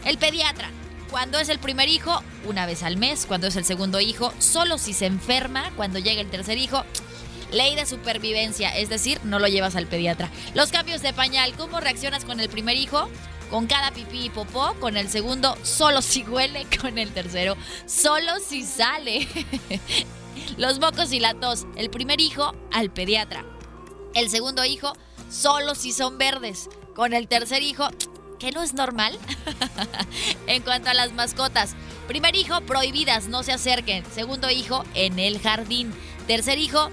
el 0.03 0.17
pediatra, 0.17 0.71
cuando 1.11 1.37
es 1.37 1.49
el 1.49 1.59
primer 1.59 1.89
hijo, 1.89 2.23
una 2.45 2.65
vez 2.65 2.81
al 2.81 2.97
mes, 2.97 3.25
cuando 3.27 3.47
es 3.47 3.55
el 3.55 3.65
segundo 3.65 3.99
hijo, 3.99 4.33
solo 4.39 4.77
si 4.77 4.93
se 4.93 5.05
enferma, 5.05 5.71
cuando 5.75 5.99
llega 5.99 6.21
el 6.21 6.29
tercer 6.29 6.57
hijo, 6.57 6.83
Ley 7.51 7.75
de 7.75 7.85
supervivencia, 7.85 8.75
es 8.75 8.89
decir, 8.89 9.19
no 9.23 9.39
lo 9.39 9.47
llevas 9.47 9.75
al 9.75 9.87
pediatra. 9.87 10.29
Los 10.53 10.71
cambios 10.71 11.01
de 11.01 11.13
pañal, 11.13 11.53
¿cómo 11.53 11.79
reaccionas 11.79 12.25
con 12.25 12.39
el 12.39 12.49
primer 12.49 12.75
hijo? 12.75 13.09
Con 13.49 13.67
cada 13.67 13.91
pipí 13.91 14.25
y 14.25 14.29
popó, 14.29 14.73
con 14.79 14.97
el 14.97 15.09
segundo 15.09 15.57
solo 15.63 16.01
si 16.01 16.23
huele, 16.23 16.65
con 16.81 16.97
el 16.97 17.11
tercero 17.11 17.55
solo 17.85 18.33
si 18.45 18.63
sale. 18.63 19.27
Los 20.57 20.79
mocos 20.79 21.11
y 21.11 21.19
la 21.19 21.33
tos, 21.33 21.65
el 21.75 21.89
primer 21.89 22.21
hijo 22.21 22.55
al 22.71 22.91
pediatra. 22.91 23.45
El 24.13 24.29
segundo 24.29 24.65
hijo 24.65 24.93
solo 25.29 25.75
si 25.75 25.91
son 25.91 26.17
verdes. 26.17 26.69
Con 26.95 27.13
el 27.13 27.27
tercer 27.27 27.63
hijo, 27.63 27.87
¿qué 28.39 28.51
no 28.51 28.63
es 28.63 28.73
normal? 28.73 29.17
en 30.47 30.63
cuanto 30.63 30.89
a 30.89 30.93
las 30.93 31.13
mascotas, 31.13 31.75
primer 32.07 32.35
hijo 32.35 32.61
prohibidas, 32.61 33.27
no 33.27 33.43
se 33.43 33.51
acerquen. 33.51 34.03
Segundo 34.13 34.49
hijo 34.49 34.83
en 34.93 35.19
el 35.19 35.39
jardín. 35.39 35.93
Tercer 36.27 36.59
hijo 36.59 36.91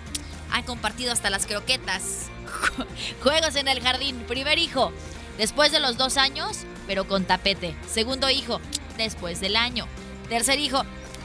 han 0.55 0.63
compartido 0.63 1.13
hasta 1.13 1.31
las 1.31 1.47
croquetas. 1.47 2.29
Juegos 3.23 3.57
en 3.57 3.67
el 3.67 3.81
jardín. 3.81 4.17
Primer 4.29 4.57
hijo, 4.59 4.93
después 5.37 5.73
de 5.73 5.81
los 5.81 5.99
dos 5.99 6.17
años, 6.17 6.59
pero 6.87 7.09
con 7.09 7.25
tapete. 7.25 7.75
Segundo 7.93 8.31
hijo, 8.31 8.61
después 8.97 9.41
del 9.41 9.57
año. 9.57 9.89
Tercer 10.29 10.61
hijo, 10.61 10.81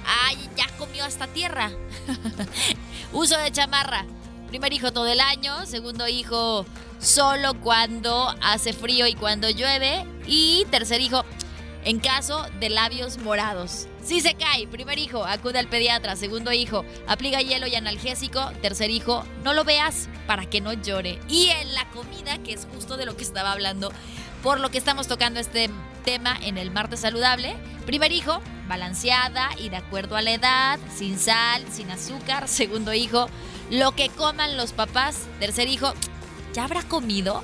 ay, 0.06 0.50
ya 0.58 0.66
comió 0.80 1.06
hasta 1.06 1.28
tierra. 1.28 1.72
Uso 3.14 3.38
de 3.38 3.52
chamarra. 3.52 4.04
Primer 4.48 4.74
hijo 4.74 4.92
todo 4.92 5.06
el 5.06 5.20
año. 5.20 5.64
Segundo 5.68 6.08
hijo, 6.08 6.66
solo 7.00 7.54
cuando 7.62 8.36
hace 8.42 8.74
frío 8.74 9.06
y 9.06 9.14
cuando 9.14 9.48
llueve. 9.52 10.08
Y 10.26 10.66
tercer 10.72 11.02
hijo, 11.02 11.24
en 11.84 12.00
caso 12.00 12.46
de 12.60 12.70
labios 12.70 13.18
morados. 13.18 13.88
Si 14.04 14.22
se 14.22 14.34
cae, 14.34 14.68
primer 14.68 14.98
hijo, 14.98 15.26
acude 15.26 15.60
al 15.60 15.68
pediatra. 15.68 16.16
Segundo 16.16 16.52
hijo, 16.52 16.86
aplica 17.08 17.42
hielo 17.42 17.68
y 17.68 17.76
analgésico. 17.76 18.52
Tercer 18.62 18.90
hijo, 18.90 19.24
no 19.44 19.54
lo 19.54 19.64
veas 19.64 20.10
para 20.28 20.50
que 20.50 20.62
no 20.62 20.74
llore. 20.74 21.20
Y 21.30 21.50
en 21.50 21.74
la 21.74 21.90
comida, 21.92 22.38
que 22.40 22.54
es 22.54 22.68
justo 22.74 22.98
de 22.98 23.06
lo 23.06 23.16
que 23.16 23.24
estaba 23.24 23.52
hablando, 23.52 23.92
por 24.44 24.60
lo 24.60 24.70
que 24.72 24.78
estamos 24.78 25.08
tocando 25.08 25.40
este 25.40 25.70
tema 26.04 26.38
en 26.42 26.58
el 26.58 26.72
martes 26.72 27.02
saludable. 27.02 27.56
Primer 27.86 28.12
hijo, 28.12 28.42
balanceada 28.68 29.50
y 29.58 29.70
de 29.70 29.78
acuerdo 29.78 30.16
a 30.16 30.22
la 30.22 30.32
edad, 30.32 30.80
sin 30.96 31.20
sal, 31.20 31.66
sin 31.72 31.92
azúcar. 31.92 32.48
Segundo 32.48 32.94
hijo, 32.94 33.28
lo 33.70 33.94
que 33.94 34.10
coman 34.10 34.58
los 34.58 34.74
papás. 34.74 35.28
Tercer 35.40 35.68
hijo, 35.68 35.94
¿ya 36.54 36.64
habrá 36.64 36.84
comido? 36.84 37.44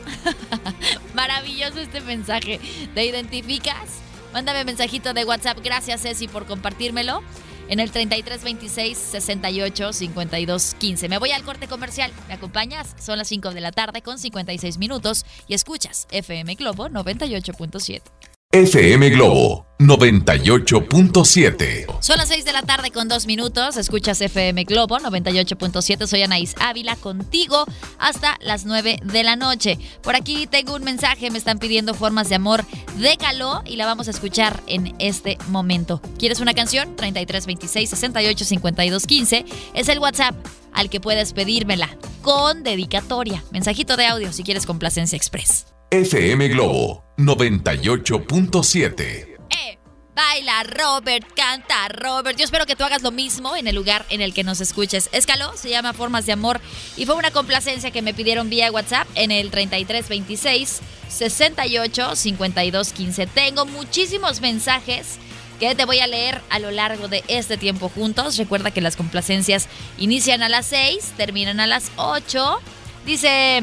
Maravilloso 1.14 1.80
este 1.80 2.02
mensaje. 2.02 2.60
¿Te 2.94 3.06
identificas? 3.06 4.05
Mándame 4.36 4.66
mensajito 4.66 5.14
de 5.14 5.24
WhatsApp. 5.24 5.60
Gracias, 5.64 6.02
Ceci, 6.02 6.28
por 6.28 6.46
compartírmelo. 6.46 7.24
En 7.70 7.80
el 7.80 7.90
3326 7.90 8.98
68 8.98 9.94
52 9.94 10.76
15. 10.78 11.08
Me 11.08 11.18
voy 11.20 11.32
al 11.32 11.42
corte 11.44 11.70
comercial. 11.70 12.12
¿Me 12.28 12.34
acompañas? 12.34 12.98
Son 13.00 13.18
las 13.18 13.30
5 13.30 13.54
de 13.54 13.62
la 13.62 13.72
tarde 13.72 14.02
con 14.02 14.20
56 14.20 14.78
minutos 14.78 15.26
y 15.48 15.54
escuchas 15.54 16.06
FM 16.12 16.56
Globo 16.56 16.90
98.7. 16.90 18.35
FM 18.56 19.10
Globo 19.10 19.66
98.7. 19.80 21.88
Son 22.00 22.18
las 22.18 22.30
6 22.30 22.46
de 22.46 22.54
la 22.54 22.62
tarde 22.62 22.90
con 22.90 23.10
dos 23.10 23.26
minutos. 23.26 23.76
Escuchas 23.76 24.22
FM 24.22 24.64
Globo 24.64 24.98
98.7. 24.98 26.08
Soy 26.08 26.22
Anaís 26.22 26.56
Ávila 26.62 26.96
contigo 26.96 27.66
hasta 28.00 28.38
las 28.40 28.64
9 28.64 29.02
de 29.04 29.24
la 29.26 29.36
noche. 29.36 29.78
Por 30.02 30.16
aquí 30.16 30.48
tengo 30.48 30.74
un 30.74 30.86
mensaje. 30.86 31.30
Me 31.32 31.38
están 31.38 31.60
pidiendo 31.60 31.94
formas 31.94 32.30
de 32.30 32.36
amor 32.36 32.64
de 32.96 33.18
caló 33.18 33.62
y 33.66 33.76
la 33.76 33.88
vamos 33.88 34.08
a 34.08 34.12
escuchar 34.12 34.64
en 34.68 34.96
este 35.00 35.38
momento. 35.50 36.02
¿Quieres 36.18 36.40
una 36.40 36.54
canción? 36.54 36.96
33 36.96 37.48
26 37.48 37.90
68 37.90 38.46
52 38.46 39.06
15 39.06 39.46
es 39.74 39.90
el 39.90 40.00
WhatsApp 40.00 40.34
al 40.72 40.90
que 40.90 41.02
puedes 41.02 41.34
pedírmela 41.34 41.90
con 42.22 42.64
dedicatoria. 42.64 43.44
Mensajito 43.52 43.98
de 43.98 44.06
audio 44.06 44.32
si 44.32 44.44
quieres 44.44 44.66
complacencia 44.66 45.18
express. 45.18 45.75
FM 45.92 46.48
Globo 46.50 47.06
98.7. 47.18 49.38
Eh, 49.52 49.78
baila 50.16 50.64
Robert, 50.64 51.28
canta 51.36 51.88
Robert. 51.90 52.36
Yo 52.38 52.44
espero 52.44 52.66
que 52.66 52.76
tú 52.76 52.84
hagas 52.84 53.04
lo 53.04 53.12
mismo 53.12 53.56
en 53.56 53.68
el 53.68 53.76
lugar 53.76 54.04
en 54.10 54.22
el 54.22 54.34
que 54.34 54.44
nos 54.44 54.62
escuches. 54.62 55.10
Escaló, 55.12 55.56
se 55.56 55.70
llama 55.70 55.94
Formas 55.94 56.26
de 56.26 56.32
Amor 56.32 56.60
y 56.98 57.06
fue 57.06 57.14
una 57.16 57.30
complacencia 57.30 57.92
que 57.92 58.02
me 58.02 58.16
pidieron 58.16 58.50
vía 58.50 58.72
WhatsApp 58.72 59.08
en 59.14 59.30
el 59.30 59.52
3326 59.52 60.82
68 61.08 62.16
52 62.16 62.94
15. 62.94 63.28
Tengo 63.28 63.68
muchísimos 63.68 64.42
mensajes 64.42 65.20
que 65.60 65.76
te 65.76 65.86
voy 65.86 66.00
a 66.00 66.08
leer 66.08 66.42
a 66.50 66.58
lo 66.58 66.72
largo 66.72 67.08
de 67.08 67.24
este 67.28 67.58
tiempo 67.58 67.90
juntos. 67.90 68.38
Recuerda 68.38 68.72
que 68.72 68.82
las 68.82 68.96
complacencias 68.96 69.68
inician 70.00 70.42
a 70.42 70.50
las 70.50 70.66
6, 70.66 71.14
terminan 71.16 71.60
a 71.60 71.68
las 71.68 71.92
8. 71.96 72.60
Dice, 73.06 73.62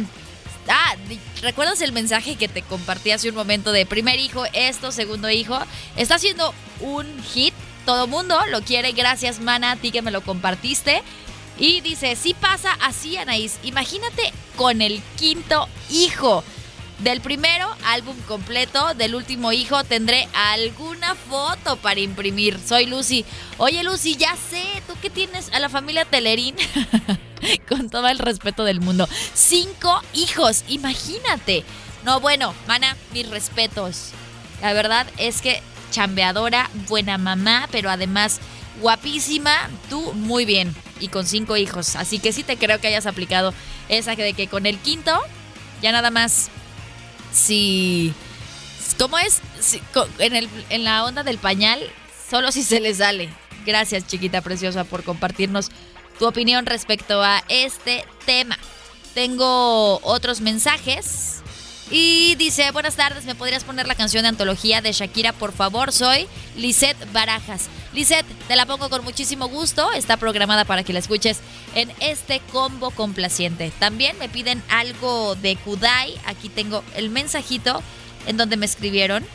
Ah, 0.69 0.95
¿recuerdas 1.40 1.81
el 1.81 1.92
mensaje 1.92 2.37
que 2.37 2.49
te 2.49 2.62
compartí 2.62 3.11
hace 3.11 3.28
un 3.28 3.35
momento 3.35 3.73
de 3.73 3.87
primer 3.87 4.19
hijo, 4.21 4.45
esto, 4.52 4.92
segundo 4.92 5.28
hijo? 5.31 5.59
Está 5.97 6.19
siendo 6.19 6.54
un 6.81 7.07
hit, 7.23 7.54
todo 7.85 8.07
mundo 8.07 8.38
lo 8.50 8.62
quiere, 8.62 8.92
gracias 8.92 9.40
Mana, 9.40 9.73
a 9.73 9.76
ti 9.76 9.90
que 9.90 10.02
me 10.02 10.11
lo 10.11 10.21
compartiste. 10.21 11.02
Y 11.59 11.81
dice, 11.81 12.16
sí 12.16 12.35
pasa 12.35 12.73
así 12.81 13.16
Anaís, 13.16 13.59
imagínate 13.62 14.33
con 14.57 14.83
el 14.83 15.02
quinto 15.16 15.69
hijo. 15.90 16.45
Del 17.02 17.21
primero 17.21 17.68
álbum 17.85 18.16
completo, 18.28 18.94
del 18.94 19.16
último 19.16 19.52
hijo 19.52 19.82
tendré 19.82 20.28
alguna 20.35 21.16
foto 21.16 21.76
para 21.76 21.99
imprimir. 21.99 22.61
Soy 22.64 22.87
Lucy. 22.87 23.25
Oye 23.59 23.82
Lucy, 23.82 24.14
ya 24.16 24.37
sé, 24.37 24.62
tú 24.87 24.94
que 25.02 25.11
tienes 25.11 25.52
a 25.52 25.59
la 25.59 25.68
familia 25.68 26.04
Telerín. 26.04 26.54
con 27.68 27.90
todo 27.90 28.06
el 28.06 28.21
respeto 28.21 28.62
del 28.62 28.80
mundo. 28.80 29.09
Cinco 29.35 30.00
hijos, 30.14 30.64
imagínate. 30.68 31.64
No, 32.04 32.21
bueno, 32.21 32.54
mana, 32.68 32.97
mis 33.12 33.28
respetos. 33.28 34.11
La 34.61 34.73
verdad 34.73 35.09
es 35.18 35.42
que 35.42 35.61
chambeadora, 35.90 36.71
buena 36.88 37.18
mamá, 37.18 37.68
pero 37.73 37.90
además 37.90 38.40
guapísima, 38.80 39.68
tú 39.90 40.12
muy 40.12 40.44
bien. 40.44 40.73
Y 41.00 41.09
con 41.09 41.26
cinco 41.26 41.56
hijos. 41.56 41.97
Así 41.97 42.21
que 42.21 42.32
sí 42.32 42.44
te 42.44 42.56
creo 42.56 42.80
que 42.80 42.87
hayas 42.87 43.06
aplicado 43.06 43.52
esa 43.88 44.14
de 44.14 44.35
que 44.35 44.47
con 44.47 44.66
el 44.66 44.78
quinto, 44.78 45.21
ya 45.82 45.90
nada 45.90 46.12
más. 46.12 46.49
Si. 47.32 48.12
¿Cómo 48.98 49.18
es? 49.18 49.40
en, 50.18 50.36
el, 50.36 50.48
en 50.70 50.84
la 50.84 51.04
onda 51.04 51.22
del 51.22 51.38
pañal, 51.38 51.80
solo 52.30 52.52
si 52.52 52.62
se 52.62 52.80
le 52.80 52.94
sale. 52.94 53.28
Gracias, 53.64 54.06
chiquita 54.06 54.40
preciosa, 54.40 54.84
por 54.84 55.02
compartirnos 55.02 55.70
tu 56.18 56.26
opinión 56.26 56.66
respecto 56.66 57.22
a 57.22 57.42
este 57.48 58.04
tema. 58.26 58.58
Tengo 59.14 60.00
otros 60.02 60.40
mensajes. 60.40 61.41
Y 61.94 62.37
dice, 62.37 62.70
buenas 62.70 62.96
tardes, 62.96 63.26
¿me 63.26 63.34
podrías 63.34 63.64
poner 63.64 63.87
la 63.87 63.94
canción 63.94 64.22
de 64.22 64.30
antología 64.30 64.80
de 64.80 64.92
Shakira, 64.92 65.34
por 65.34 65.52
favor? 65.52 65.92
Soy 65.92 66.26
Lisette 66.56 66.96
Barajas. 67.12 67.68
Lisette, 67.92 68.25
te 68.49 68.56
la 68.56 68.64
pongo 68.64 68.88
con 68.88 69.04
muchísimo 69.04 69.46
gusto. 69.46 69.92
Está 69.92 70.16
programada 70.16 70.64
para 70.64 70.84
que 70.84 70.94
la 70.94 71.00
escuches 71.00 71.40
en 71.75 71.92
este 72.00 72.40
combo 72.50 72.92
complaciente. 72.92 73.70
También 73.78 74.18
me 74.18 74.30
piden 74.30 74.62
algo 74.70 75.34
de 75.34 75.56
Kudai. 75.56 76.18
Aquí 76.25 76.49
tengo 76.49 76.82
el 76.96 77.11
mensajito 77.11 77.82
en 78.26 78.38
donde 78.38 78.56
me 78.56 78.64
escribieron 78.64 79.26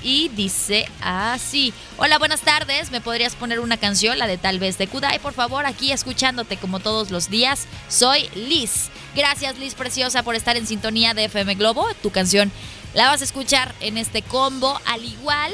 y 0.00 0.28
dice 0.28 0.88
así. 1.00 1.74
Hola, 1.96 2.18
buenas 2.18 2.42
tardes. 2.42 2.92
¿Me 2.92 3.00
podrías 3.00 3.34
poner 3.34 3.58
una 3.58 3.78
canción, 3.78 4.16
la 4.16 4.28
de 4.28 4.38
tal 4.38 4.60
vez 4.60 4.78
de 4.78 4.86
Kudai, 4.86 5.18
por 5.18 5.32
favor? 5.32 5.66
Aquí 5.66 5.90
escuchándote 5.90 6.56
como 6.56 6.78
todos 6.78 7.10
los 7.10 7.30
días. 7.30 7.66
Soy 7.88 8.28
Liz. 8.36 8.90
Gracias, 9.16 9.58
Liz 9.58 9.74
Preciosa, 9.74 10.22
por 10.22 10.34
estar 10.34 10.58
en 10.58 10.66
sintonía 10.66 11.14
de 11.14 11.24
FM 11.24 11.54
Globo. 11.54 11.88
Tu 12.02 12.10
canción 12.10 12.52
la 12.92 13.08
vas 13.08 13.22
a 13.22 13.24
escuchar 13.24 13.74
en 13.80 13.96
este 13.96 14.20
combo, 14.20 14.78
al 14.84 15.02
igual 15.06 15.52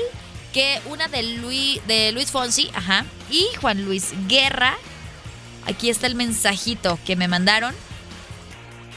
que 0.52 0.80
una 0.86 1.06
de 1.06 1.22
Luis, 1.22 1.80
de 1.86 2.10
Luis 2.10 2.32
Fonsi, 2.32 2.72
ajá, 2.74 3.06
y 3.30 3.46
Juan 3.60 3.84
Luis 3.84 4.14
Guerra. 4.26 4.76
Aquí 5.64 5.90
está 5.90 6.08
el 6.08 6.16
mensajito 6.16 6.98
que 7.06 7.14
me 7.14 7.28
mandaron 7.28 7.72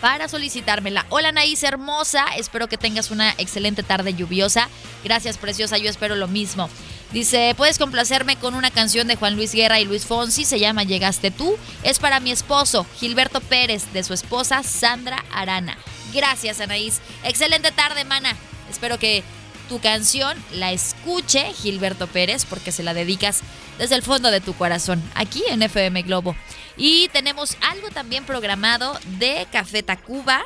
para 0.02 0.28
solicitármela. 0.28 1.06
Hola 1.10 1.32
Naís 1.32 1.64
hermosa, 1.64 2.26
espero 2.38 2.68
que 2.68 2.78
tengas 2.78 3.12
una 3.12 3.32
excelente 3.38 3.84
tarde 3.84 4.14
lluviosa. 4.14 4.70
Gracias 5.04 5.38
preciosa, 5.38 5.78
yo 5.78 5.90
espero 5.90 6.16
lo 6.16 6.28
mismo. 6.28 6.70
Dice, 7.12 7.54
puedes 7.56 7.78
complacerme 7.78 8.36
con 8.36 8.56
una 8.56 8.72
canción 8.72 9.08
de 9.08 9.16
Juan 9.16 9.36
Luis 9.36 9.54
Guerra 9.54 9.80
y 9.80 9.86
Luis 9.86 10.06
Fonsi, 10.06 10.44
se 10.44 10.60
llama 10.60 10.84
Llegaste 10.84 11.32
tú. 11.32 11.58
Es 11.84 12.00
para 12.00 12.20
mi 12.20 12.32
esposo, 12.32 12.86
Gilberto 13.00 13.40
Pérez, 13.42 13.94
de 13.94 14.04
su 14.04 14.14
esposa 14.14 14.64
Sandra 14.64 15.24
Arana. 15.32 15.78
Gracias 16.14 16.60
Anaís. 16.60 17.00
Excelente 17.24 17.72
tarde, 17.72 18.04
mana. 18.06 18.36
Espero 18.70 19.00
que 19.00 19.24
tu 19.70 19.80
canción 19.80 20.38
la 20.52 20.72
escuche 20.72 21.54
Gilberto 21.54 22.08
Pérez 22.08 22.46
porque 22.46 22.72
se 22.72 22.84
la 22.84 22.94
dedicas 22.94 23.42
desde 23.78 23.96
el 23.96 24.04
fondo 24.04 24.32
de 24.32 24.42
tu 24.42 24.54
corazón, 24.54 25.02
aquí 25.16 25.44
en 25.50 25.64
FM 25.64 26.04
Globo. 26.04 26.36
Y 26.78 27.10
tenemos 27.10 27.58
algo 27.62 27.90
también 27.90 28.26
programado 28.26 29.00
de 29.18 29.48
Café 29.52 29.84
Tacuba. 29.84 30.44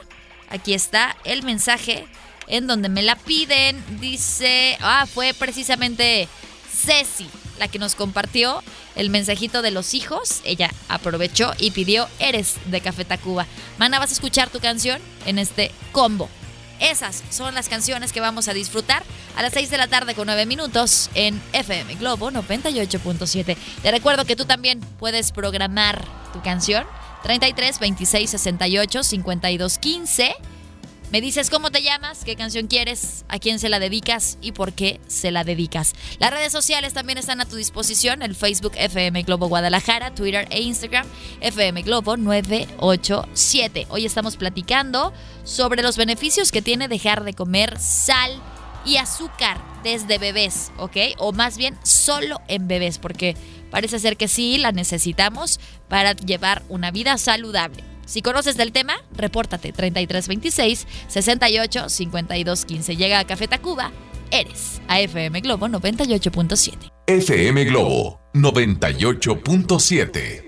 Aquí 0.49 0.73
está 0.73 1.15
el 1.23 1.43
mensaje 1.43 2.07
en 2.47 2.67
donde 2.67 2.89
me 2.89 3.01
la 3.01 3.15
piden. 3.15 3.83
Dice, 3.99 4.77
ah, 4.81 5.05
fue 5.11 5.33
precisamente 5.33 6.27
Ceci 6.71 7.27
la 7.57 7.67
que 7.67 7.79
nos 7.79 7.95
compartió 7.95 8.63
el 8.95 9.09
mensajito 9.09 9.61
de 9.61 9.71
los 9.71 9.93
hijos. 9.93 10.41
Ella 10.43 10.71
aprovechó 10.87 11.53
y 11.57 11.71
pidió 11.71 12.07
Eres 12.19 12.55
de 12.65 12.81
Café 12.81 13.05
Tacuba. 13.05 13.45
Mana, 13.77 13.99
vas 13.99 14.11
a 14.11 14.13
escuchar 14.13 14.49
tu 14.49 14.59
canción 14.59 15.01
en 15.25 15.39
este 15.39 15.71
combo. 15.91 16.29
Esas 16.79 17.23
son 17.29 17.53
las 17.55 17.69
canciones 17.69 18.13
que 18.13 18.21
vamos 18.21 18.47
a 18.47 18.53
disfrutar 18.53 19.03
a 19.35 19.41
las 19.41 19.53
6 19.53 19.69
de 19.69 19.77
la 19.77 19.87
tarde 19.87 20.15
con 20.15 20.27
9 20.27 20.45
minutos 20.45 21.09
en 21.13 21.41
FM 21.53 21.95
Globo 21.95 22.31
98.7. 22.31 23.57
Te 23.81 23.91
recuerdo 23.91 24.25
que 24.25 24.35
tú 24.35 24.45
también 24.45 24.79
puedes 24.97 25.31
programar 25.31 26.05
tu 26.33 26.41
canción 26.41 26.85
33 27.23 27.79
26 27.79 28.29
68 28.29 29.03
52 29.03 29.77
15. 29.77 30.35
Me 31.11 31.21
dices 31.21 31.49
cómo 31.49 31.71
te 31.71 31.81
llamas, 31.81 32.23
qué 32.23 32.35
canción 32.35 32.67
quieres, 32.67 33.25
a 33.29 33.39
quién 33.39 33.57
se 33.57 33.67
la 33.67 33.79
dedicas 33.79 34.37
y 34.41 34.51
por 34.51 34.73
qué 34.73 35.01
se 35.07 35.31
la 35.31 35.43
dedicas. 35.43 35.95
Las 36.19 36.29
redes 36.29 36.51
sociales 36.51 36.93
también 36.93 37.17
están 37.17 37.41
a 37.41 37.45
tu 37.45 37.55
disposición, 37.55 38.21
el 38.21 38.35
Facebook 38.35 38.73
FM 38.75 39.23
Globo 39.23 39.47
Guadalajara, 39.47 40.13
Twitter 40.13 40.47
e 40.51 40.61
Instagram 40.61 41.07
FM 41.41 41.81
Globo 41.81 42.15
987. 42.15 43.87
Hoy 43.89 44.05
estamos 44.05 44.37
platicando 44.37 45.11
sobre 45.43 45.81
los 45.81 45.97
beneficios 45.97 46.51
que 46.51 46.61
tiene 46.61 46.87
dejar 46.87 47.23
de 47.23 47.33
comer 47.33 47.79
sal 47.79 48.39
y 48.85 48.97
azúcar 48.97 49.59
desde 49.81 50.19
bebés, 50.19 50.71
¿ok? 50.77 50.97
O 51.17 51.31
más 51.31 51.57
bien 51.57 51.75
solo 51.81 52.39
en 52.47 52.67
bebés, 52.67 52.99
porque 52.99 53.35
parece 53.71 53.97
ser 53.97 54.15
que 54.15 54.27
sí 54.27 54.59
la 54.59 54.71
necesitamos 54.71 55.59
para 55.87 56.13
llevar 56.13 56.61
una 56.69 56.91
vida 56.91 57.17
saludable. 57.17 57.83
Si 58.09 58.21
conoces 58.23 58.57
del 58.57 58.71
tema, 58.71 58.95
repórtate 59.11 59.71
3326 59.71 60.87
68 61.07 61.89
52 61.89 62.65
15. 62.65 62.95
Llega 62.95 63.19
a 63.19 63.27
Café 63.27 63.47
Tacuba, 63.47 63.91
eres 64.31 64.81
a 64.87 64.99
FM 64.99 65.41
Globo 65.41 65.67
98.7. 65.67 66.91
FM 67.05 67.65
Globo 67.65 68.19
98.7. 68.33 70.43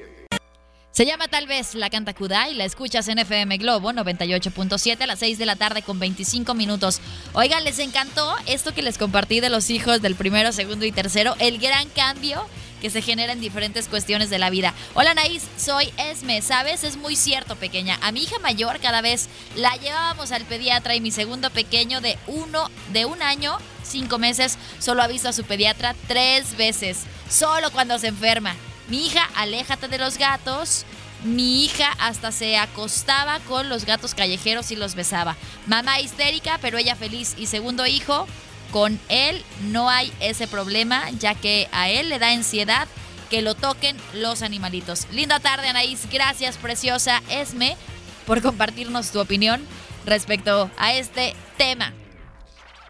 Se 0.90 1.06
llama 1.06 1.28
tal 1.28 1.46
vez 1.46 1.76
La 1.76 1.92
Canta 1.92 2.16
y 2.50 2.56
la 2.56 2.66
escuchas 2.66 3.08
en 3.10 3.20
FM 3.20 3.60
Globo 3.60 3.92
98.7 3.92 5.00
a 5.00 5.06
las 5.06 5.20
6 5.20 5.38
de 5.38 5.46
la 5.46 5.56
tarde 5.56 5.84
con 5.84 6.00
25 6.00 6.56
minutos. 6.56 7.00
Oigan, 7.34 7.64
¿les 7.64 7.78
encantó 7.78 8.34
esto 8.48 8.74
que 8.74 8.82
les 8.82 8.98
compartí 8.98 9.40
de 9.40 9.52
los 9.52 9.70
hijos 9.70 10.02
del 10.02 10.16
primero, 10.16 10.52
segundo 10.52 10.84
y 10.84 10.92
tercero? 10.92 11.36
El 11.38 11.60
gran 11.60 11.88
cambio 11.90 12.44
que 12.82 12.90
se 12.90 13.02
genera 13.02 13.32
en 13.32 13.40
diferentes 13.40 13.88
cuestiones 13.88 14.30
de 14.30 14.40
la 14.40 14.50
vida. 14.50 14.74
Hola 14.96 15.14
Naís, 15.14 15.44
soy 15.58 15.94
Esme, 15.98 16.42
¿sabes? 16.42 16.84
Es 16.84 16.98
muy 16.98 17.16
cierto, 17.16 17.56
pequeña. 17.56 17.98
A 18.02 18.12
mi 18.12 18.24
hija 18.24 18.40
mayor 18.40 18.80
cada 18.80 19.02
vez 19.02 19.30
la 19.56 19.76
llevábamos 19.78 20.32
al 20.32 20.44
pediatra 20.46 20.96
y 20.96 21.02
mi 21.02 21.12
segundo 21.12 21.50
pequeño 21.52 22.02
de 22.02 22.18
uno, 22.28 22.70
de 22.92 23.06
un 23.06 23.22
año, 23.22 23.58
cinco 23.84 24.18
meses, 24.18 24.58
solo 24.80 25.04
ha 25.04 25.08
visto 25.08 25.30
a 25.30 25.34
su 25.34 25.44
pediatra 25.44 25.96
tres 26.08 26.58
veces, 26.58 27.02
solo 27.30 27.72
cuando 27.72 28.00
se 28.00 28.08
enferma. 28.08 28.56
Mi 28.88 29.06
hija, 29.06 29.30
aléjate 29.36 29.88
de 29.88 30.00
los 30.00 30.18
gatos. 30.18 30.86
Mi 31.24 31.66
hija 31.66 31.92
hasta 32.00 32.32
se 32.32 32.58
acostaba 32.58 33.40
con 33.42 33.70
los 33.70 33.86
gatos 33.86 34.16
callejeros 34.16 34.72
y 34.72 34.76
los 34.76 34.96
besaba. 34.96 35.38
Mamá 35.68 36.00
histérica, 36.00 36.58
pero 36.62 36.80
ella 36.80 36.96
feliz. 36.96 37.36
Y 37.38 37.46
segundo 37.46 37.86
hijo, 37.86 38.28
con 38.72 39.00
él 39.10 39.44
no 39.62 39.90
hay 39.90 40.12
ese 40.20 40.48
problema, 40.48 41.10
ya 41.20 41.36
que 41.36 41.68
a 41.72 41.90
él 41.90 42.10
le 42.10 42.20
da 42.20 42.30
ansiedad 42.30 42.88
que 43.30 43.42
lo 43.42 43.56
toquen 43.56 43.98
los 44.14 44.42
animalitos. 44.42 45.08
Linda 45.12 45.40
tarde, 45.40 45.70
Anaís. 45.70 46.08
Gracias, 46.12 46.58
preciosa 46.58 47.22
Esme, 47.30 47.78
por 48.26 48.42
compartirnos 48.42 49.12
tu 49.12 49.20
opinión 49.20 49.66
respecto 50.06 50.70
a 50.78 50.94
este 50.94 51.36
tema. 51.58 51.94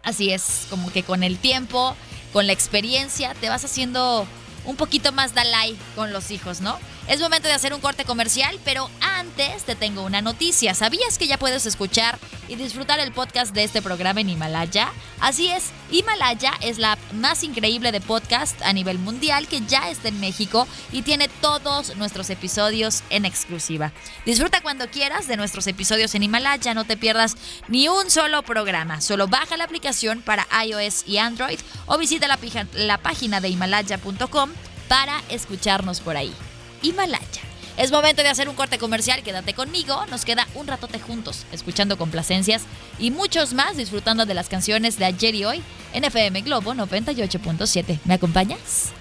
Así 0.02 0.32
es, 0.32 0.66
como 0.68 0.90
que 0.90 1.04
con 1.04 1.22
el 1.22 1.38
tiempo, 1.38 1.94
con 2.32 2.46
la 2.46 2.52
experiencia, 2.52 3.34
te 3.34 3.48
vas 3.48 3.64
haciendo 3.64 4.26
un 4.64 4.76
poquito 4.76 5.12
más 5.12 5.34
Dalai 5.34 5.76
con 5.94 6.12
los 6.12 6.30
hijos, 6.30 6.60
¿no? 6.60 6.78
Es 7.08 7.20
momento 7.20 7.48
de 7.48 7.54
hacer 7.54 7.74
un 7.74 7.80
corte 7.80 8.04
comercial, 8.04 8.58
pero 8.64 8.88
antes 9.00 9.64
te 9.64 9.74
tengo 9.74 10.02
una 10.02 10.22
noticia. 10.22 10.72
¿Sabías 10.72 11.18
que 11.18 11.26
ya 11.26 11.36
puedes 11.36 11.66
escuchar 11.66 12.16
y 12.46 12.54
disfrutar 12.54 13.00
el 13.00 13.12
podcast 13.12 13.52
de 13.52 13.64
este 13.64 13.82
programa 13.82 14.20
en 14.20 14.30
Himalaya? 14.30 14.92
Así 15.20 15.48
es, 15.48 15.70
Himalaya 15.90 16.52
es 16.60 16.78
la 16.78 16.92
app 16.92 17.12
más 17.12 17.42
increíble 17.42 17.90
de 17.90 18.00
podcast 18.00 18.60
a 18.62 18.72
nivel 18.72 18.98
mundial 18.98 19.48
que 19.48 19.62
ya 19.62 19.90
está 19.90 20.08
en 20.08 20.20
México 20.20 20.68
y 20.92 21.02
tiene 21.02 21.28
todos 21.40 21.96
nuestros 21.96 22.30
episodios 22.30 23.02
en 23.10 23.24
exclusiva. 23.24 23.92
Disfruta 24.24 24.60
cuando 24.60 24.88
quieras 24.88 25.26
de 25.26 25.36
nuestros 25.36 25.66
episodios 25.66 26.14
en 26.14 26.22
Himalaya, 26.22 26.72
no 26.72 26.84
te 26.84 26.96
pierdas 26.96 27.36
ni 27.66 27.88
un 27.88 28.10
solo 28.10 28.42
programa. 28.42 29.00
Solo 29.00 29.26
baja 29.26 29.56
la 29.56 29.64
aplicación 29.64 30.22
para 30.22 30.46
iOS 30.64 31.04
y 31.08 31.18
Android 31.18 31.58
o 31.86 31.98
visita 31.98 32.28
la, 32.28 32.38
la 32.74 32.98
página 32.98 33.40
de 33.40 33.48
himalaya.com 33.48 34.50
para 34.88 35.20
escucharnos 35.30 36.00
por 36.00 36.16
ahí. 36.16 36.32
Himalaya. 36.82 37.42
Es 37.76 37.90
momento 37.90 38.22
de 38.22 38.28
hacer 38.28 38.48
un 38.50 38.54
corte 38.54 38.78
comercial, 38.78 39.22
quédate 39.22 39.54
conmigo, 39.54 40.04
nos 40.10 40.26
queda 40.26 40.46
un 40.54 40.66
ratote 40.66 41.00
juntos, 41.00 41.46
escuchando 41.52 41.96
complacencias 41.96 42.64
y 42.98 43.10
muchos 43.10 43.54
más 43.54 43.78
disfrutando 43.78 44.26
de 44.26 44.34
las 44.34 44.50
canciones 44.50 44.98
de 44.98 45.06
ayer 45.06 45.34
y 45.34 45.46
hoy 45.46 45.62
en 45.94 46.04
FM 46.04 46.42
Globo 46.42 46.74
98.7. 46.74 48.00
¿Me 48.04 48.12
acompañas? 48.14 48.92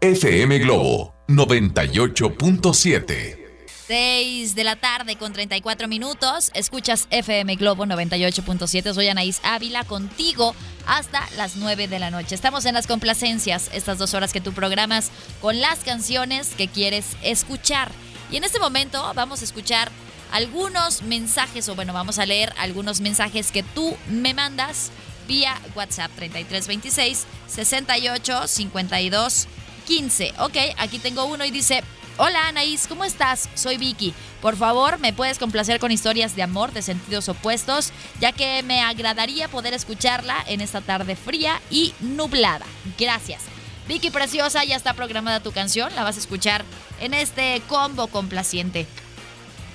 FM 0.00 0.58
Globo 0.58 1.14
98.7 1.28 3.43
6 3.86 4.54
de 4.54 4.64
la 4.64 4.76
tarde 4.76 5.16
con 5.16 5.32
34 5.32 5.88
minutos. 5.88 6.50
Escuchas 6.54 7.06
FM 7.10 7.56
Globo 7.56 7.84
98.7. 7.84 8.94
Soy 8.94 9.08
Anaís 9.08 9.40
Ávila 9.42 9.84
contigo 9.84 10.54
hasta 10.86 11.28
las 11.36 11.56
9 11.56 11.88
de 11.88 11.98
la 11.98 12.10
noche. 12.10 12.34
Estamos 12.34 12.64
en 12.64 12.74
las 12.74 12.86
complacencias, 12.86 13.70
estas 13.74 13.98
dos 13.98 14.14
horas 14.14 14.32
que 14.32 14.40
tú 14.40 14.52
programas 14.52 15.10
con 15.42 15.60
las 15.60 15.80
canciones 15.80 16.54
que 16.56 16.68
quieres 16.68 17.04
escuchar. 17.22 17.90
Y 18.30 18.36
en 18.38 18.44
este 18.44 18.58
momento 18.58 19.12
vamos 19.14 19.42
a 19.42 19.44
escuchar 19.44 19.90
algunos 20.32 21.02
mensajes, 21.02 21.68
o 21.68 21.74
bueno, 21.74 21.92
vamos 21.92 22.18
a 22.18 22.26
leer 22.26 22.54
algunos 22.56 23.02
mensajes 23.02 23.52
que 23.52 23.62
tú 23.62 23.94
me 24.08 24.32
mandas 24.32 24.90
vía 25.28 25.60
WhatsApp 25.74 26.10
3326 26.16 27.26
68 27.48 28.48
52 28.48 29.46
15. 29.86 30.34
Ok, 30.38 30.56
aquí 30.78 30.98
tengo 30.98 31.26
uno 31.26 31.44
y 31.44 31.50
dice, 31.50 31.84
Hola 32.16 32.46
Anaís, 32.46 32.86
¿cómo 32.86 33.04
estás? 33.04 33.48
Soy 33.56 33.76
Vicky. 33.76 34.14
Por 34.40 34.56
favor, 34.56 35.00
me 35.00 35.12
puedes 35.12 35.40
complacer 35.40 35.80
con 35.80 35.90
historias 35.90 36.36
de 36.36 36.44
amor 36.44 36.70
de 36.70 36.80
sentidos 36.80 37.28
opuestos, 37.28 37.90
ya 38.20 38.30
que 38.30 38.62
me 38.62 38.82
agradaría 38.82 39.48
poder 39.48 39.74
escucharla 39.74 40.36
en 40.46 40.60
esta 40.60 40.80
tarde 40.80 41.16
fría 41.16 41.60
y 41.70 41.92
nublada. 41.98 42.66
Gracias. 42.96 43.42
Vicky 43.88 44.10
Preciosa, 44.10 44.62
ya 44.62 44.76
está 44.76 44.94
programada 44.94 45.40
tu 45.40 45.50
canción, 45.50 45.92
la 45.96 46.04
vas 46.04 46.14
a 46.14 46.20
escuchar 46.20 46.64
en 47.00 47.14
este 47.14 47.60
combo 47.66 48.06
complaciente. 48.06 48.86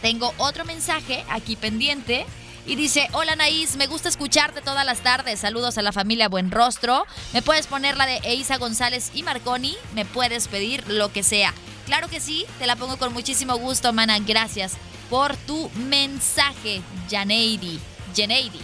Tengo 0.01 0.33
otro 0.37 0.63
mensaje 0.63 1.25
aquí 1.27 1.57
pendiente 1.57 2.25
y 2.65 2.75
dice, 2.77 3.09
hola 3.11 3.33
Anaís, 3.33 3.75
me 3.75 3.87
gusta 3.87 4.07
escucharte 4.07 4.61
todas 4.61 4.85
las 4.85 5.01
tardes. 5.01 5.41
Saludos 5.41 5.77
a 5.77 5.81
la 5.81 5.91
familia 5.91 6.29
Buen 6.29 6.51
Rostro. 6.51 7.05
Me 7.33 7.41
puedes 7.41 7.67
poner 7.67 7.97
la 7.97 8.05
de 8.05 8.21
Eisa 8.23 8.55
González 8.55 9.11
y 9.13 9.23
Marconi. 9.23 9.75
Me 9.93 10.05
puedes 10.05 10.47
pedir 10.47 10.87
lo 10.87 11.11
que 11.11 11.21
sea. 11.23 11.53
Claro 11.89 12.07
que 12.07 12.19
sí, 12.19 12.45
te 12.59 12.67
la 12.67 12.75
pongo 12.75 12.97
con 12.97 13.13
muchísimo 13.13 13.57
gusto, 13.57 13.91
mana. 13.93 14.19
Gracias 14.19 14.73
por 15.09 15.35
tu 15.35 15.71
mensaje, 15.71 16.83
Janeidi. 17.09 17.79
Janeidi. 18.15 18.59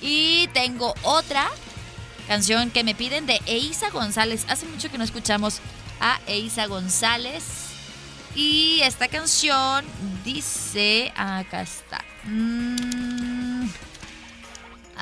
Y 0.00 0.46
tengo 0.54 0.94
otra 1.02 1.50
canción 2.28 2.70
que 2.70 2.84
me 2.84 2.94
piden 2.94 3.26
de 3.26 3.40
Eisa 3.46 3.90
González. 3.90 4.46
Hace 4.48 4.66
mucho 4.66 4.92
que 4.92 4.96
no 4.96 5.02
escuchamos 5.02 5.58
a 5.98 6.20
Eisa 6.28 6.66
González. 6.66 7.42
Y 8.36 8.80
esta 8.84 9.08
canción 9.08 9.84
dice, 10.24 11.12
acá 11.16 11.62
está. 11.62 12.04
Mm, 12.22 13.11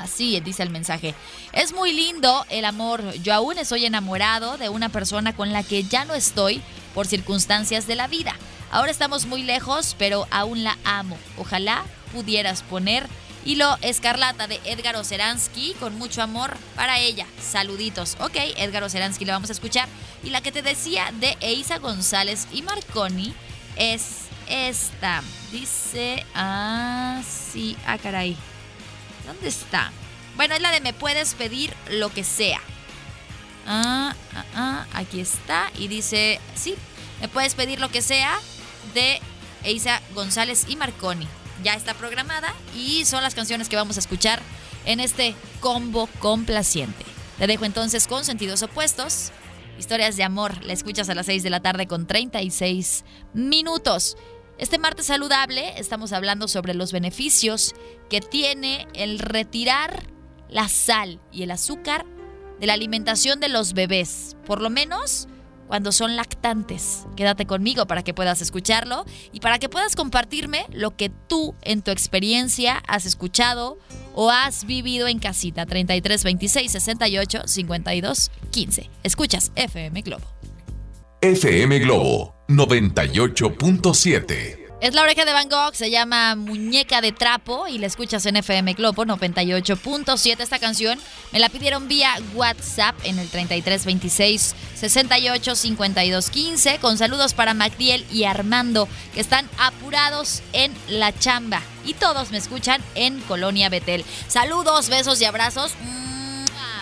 así 0.01 0.39
dice 0.39 0.63
el 0.63 0.69
mensaje. 0.69 1.15
Es 1.53 1.73
muy 1.73 1.91
lindo 1.93 2.45
el 2.49 2.65
amor. 2.65 3.13
Yo 3.23 3.33
aún 3.33 3.57
estoy 3.57 3.85
enamorado 3.85 4.57
de 4.57 4.69
una 4.69 4.89
persona 4.89 5.35
con 5.35 5.51
la 5.51 5.63
que 5.63 5.83
ya 5.83 6.05
no 6.05 6.13
estoy 6.13 6.61
por 6.93 7.07
circunstancias 7.07 7.87
de 7.87 7.95
la 7.95 8.07
vida. 8.07 8.35
Ahora 8.71 8.91
estamos 8.91 9.25
muy 9.25 9.43
lejos, 9.43 9.95
pero 9.97 10.27
aún 10.31 10.63
la 10.63 10.77
amo. 10.83 11.17
Ojalá 11.37 11.83
pudieras 12.13 12.63
poner 12.63 13.07
Hilo 13.43 13.77
Escarlata 13.81 14.47
de 14.47 14.59
Edgar 14.65 14.95
Oceransky 14.95 15.73
con 15.79 15.97
mucho 15.97 16.21
amor 16.21 16.55
para 16.75 16.99
ella. 16.99 17.25
Saluditos. 17.41 18.15
Ok, 18.19 18.35
Edgar 18.57 18.83
Oceransky 18.83 19.25
lo 19.25 19.33
vamos 19.33 19.49
a 19.49 19.53
escuchar. 19.53 19.87
Y 20.23 20.29
la 20.29 20.41
que 20.41 20.51
te 20.51 20.61
decía 20.61 21.11
de 21.19 21.37
Eisa 21.41 21.79
González 21.79 22.47
y 22.51 22.61
Marconi 22.61 23.33
es 23.75 24.21
esta. 24.47 25.23
Dice 25.51 26.25
así. 26.33 27.75
Ah, 27.85 27.93
ah, 27.93 27.97
caray. 27.97 28.37
¿Dónde 29.25 29.47
está? 29.47 29.91
Bueno, 30.35 30.55
es 30.55 30.61
la 30.61 30.71
de 30.71 30.81
me 30.81 30.93
puedes 30.93 31.33
pedir 31.33 31.73
lo 31.89 32.11
que 32.11 32.23
sea. 32.23 32.61
Ah, 33.67 34.15
ah, 34.35 34.45
ah, 34.55 34.85
aquí 34.93 35.19
está. 35.19 35.71
Y 35.77 35.87
dice, 35.87 36.39
sí, 36.55 36.75
me 37.19 37.27
puedes 37.27 37.55
pedir 37.55 37.79
lo 37.79 37.89
que 37.89 38.01
sea 38.01 38.39
de 38.93 39.19
Eisa 39.63 40.01
González 40.13 40.65
y 40.67 40.75
Marconi. 40.75 41.27
Ya 41.63 41.73
está 41.75 41.93
programada 41.93 42.53
y 42.75 43.05
son 43.05 43.21
las 43.21 43.35
canciones 43.35 43.69
que 43.69 43.75
vamos 43.75 43.97
a 43.97 43.99
escuchar 43.99 44.41
en 44.85 44.99
este 44.99 45.35
combo 45.59 46.07
complaciente. 46.19 47.05
Te 47.37 47.47
dejo 47.47 47.65
entonces 47.65 48.07
con 48.07 48.25
sentidos 48.25 48.63
opuestos. 48.63 49.31
Historias 49.77 50.15
de 50.17 50.23
amor, 50.23 50.63
la 50.63 50.73
escuchas 50.73 51.09
a 51.09 51.15
las 51.15 51.25
6 51.27 51.43
de 51.43 51.49
la 51.49 51.59
tarde 51.59 51.87
con 51.87 52.07
36 52.07 53.03
minutos. 53.33 54.17
Este 54.61 54.77
martes 54.77 55.07
saludable 55.07 55.73
estamos 55.77 56.13
hablando 56.13 56.47
sobre 56.47 56.75
los 56.75 56.91
beneficios 56.91 57.73
que 58.11 58.21
tiene 58.21 58.87
el 58.93 59.17
retirar 59.17 60.03
la 60.49 60.69
sal 60.69 61.19
y 61.31 61.41
el 61.41 61.49
azúcar 61.49 62.05
de 62.59 62.67
la 62.67 62.73
alimentación 62.73 63.39
de 63.39 63.49
los 63.49 63.73
bebés, 63.73 64.37
por 64.45 64.61
lo 64.61 64.69
menos 64.69 65.27
cuando 65.65 65.91
son 65.91 66.15
lactantes. 66.15 67.07
Quédate 67.15 67.47
conmigo 67.47 67.87
para 67.87 68.03
que 68.03 68.13
puedas 68.13 68.39
escucharlo 68.43 69.03
y 69.31 69.39
para 69.39 69.57
que 69.57 69.67
puedas 69.67 69.95
compartirme 69.95 70.67
lo 70.71 70.95
que 70.95 71.09
tú 71.09 71.55
en 71.63 71.81
tu 71.81 71.89
experiencia 71.89 72.83
has 72.87 73.07
escuchado 73.07 73.79
o 74.13 74.29
has 74.29 74.65
vivido 74.65 75.07
en 75.07 75.17
casita 75.17 75.65
33 75.65 76.23
26 76.23 76.71
68 76.71 77.47
52 77.47 78.31
15. 78.51 78.89
Escuchas 79.01 79.51
FM 79.55 80.03
Globo. 80.03 80.40
FM 81.23 81.77
Globo 81.77 82.33
98.7 82.47 84.61
es 84.81 84.95
la 84.95 85.03
oreja 85.03 85.25
de 85.25 85.33
Van 85.33 85.47
Gogh, 85.47 85.75
se 85.75 85.91
llama 85.91 86.35
Muñeca 86.35 87.01
de 87.01 87.11
Trapo 87.11 87.67
y 87.67 87.77
la 87.77 87.85
escuchas 87.85 88.25
en 88.25 88.37
FM 88.37 88.73
Globo 88.73 89.05
98.7. 89.05 90.39
Esta 90.39 90.57
canción 90.57 90.97
me 91.31 91.37
la 91.37 91.49
pidieron 91.49 91.87
vía 91.87 92.15
WhatsApp 92.33 92.95
en 93.03 93.19
el 93.19 93.29
3326 93.29 94.55
68 94.73 95.55
52 95.55 96.29
15 96.31 96.79
con 96.79 96.97
saludos 96.97 97.35
para 97.35 97.53
Magdiel 97.53 98.03
y 98.11 98.23
Armando 98.23 98.87
que 99.13 99.21
están 99.21 99.47
apurados 99.59 100.41
en 100.53 100.73
la 100.87 101.13
chamba 101.13 101.61
y 101.85 101.93
todos 101.93 102.31
me 102.31 102.39
escuchan 102.39 102.81
en 102.95 103.19
Colonia 103.21 103.69
Betel. 103.69 104.03
Saludos, 104.27 104.89
besos 104.89 105.21
y 105.21 105.25
abrazos 105.25 105.73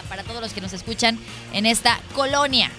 para 0.07 0.23
todos 0.23 0.39
los 0.39 0.53
que 0.53 0.61
nos 0.61 0.71
escuchan 0.71 1.19
en 1.51 1.65
esta 1.65 1.99
colonia. 2.15 2.71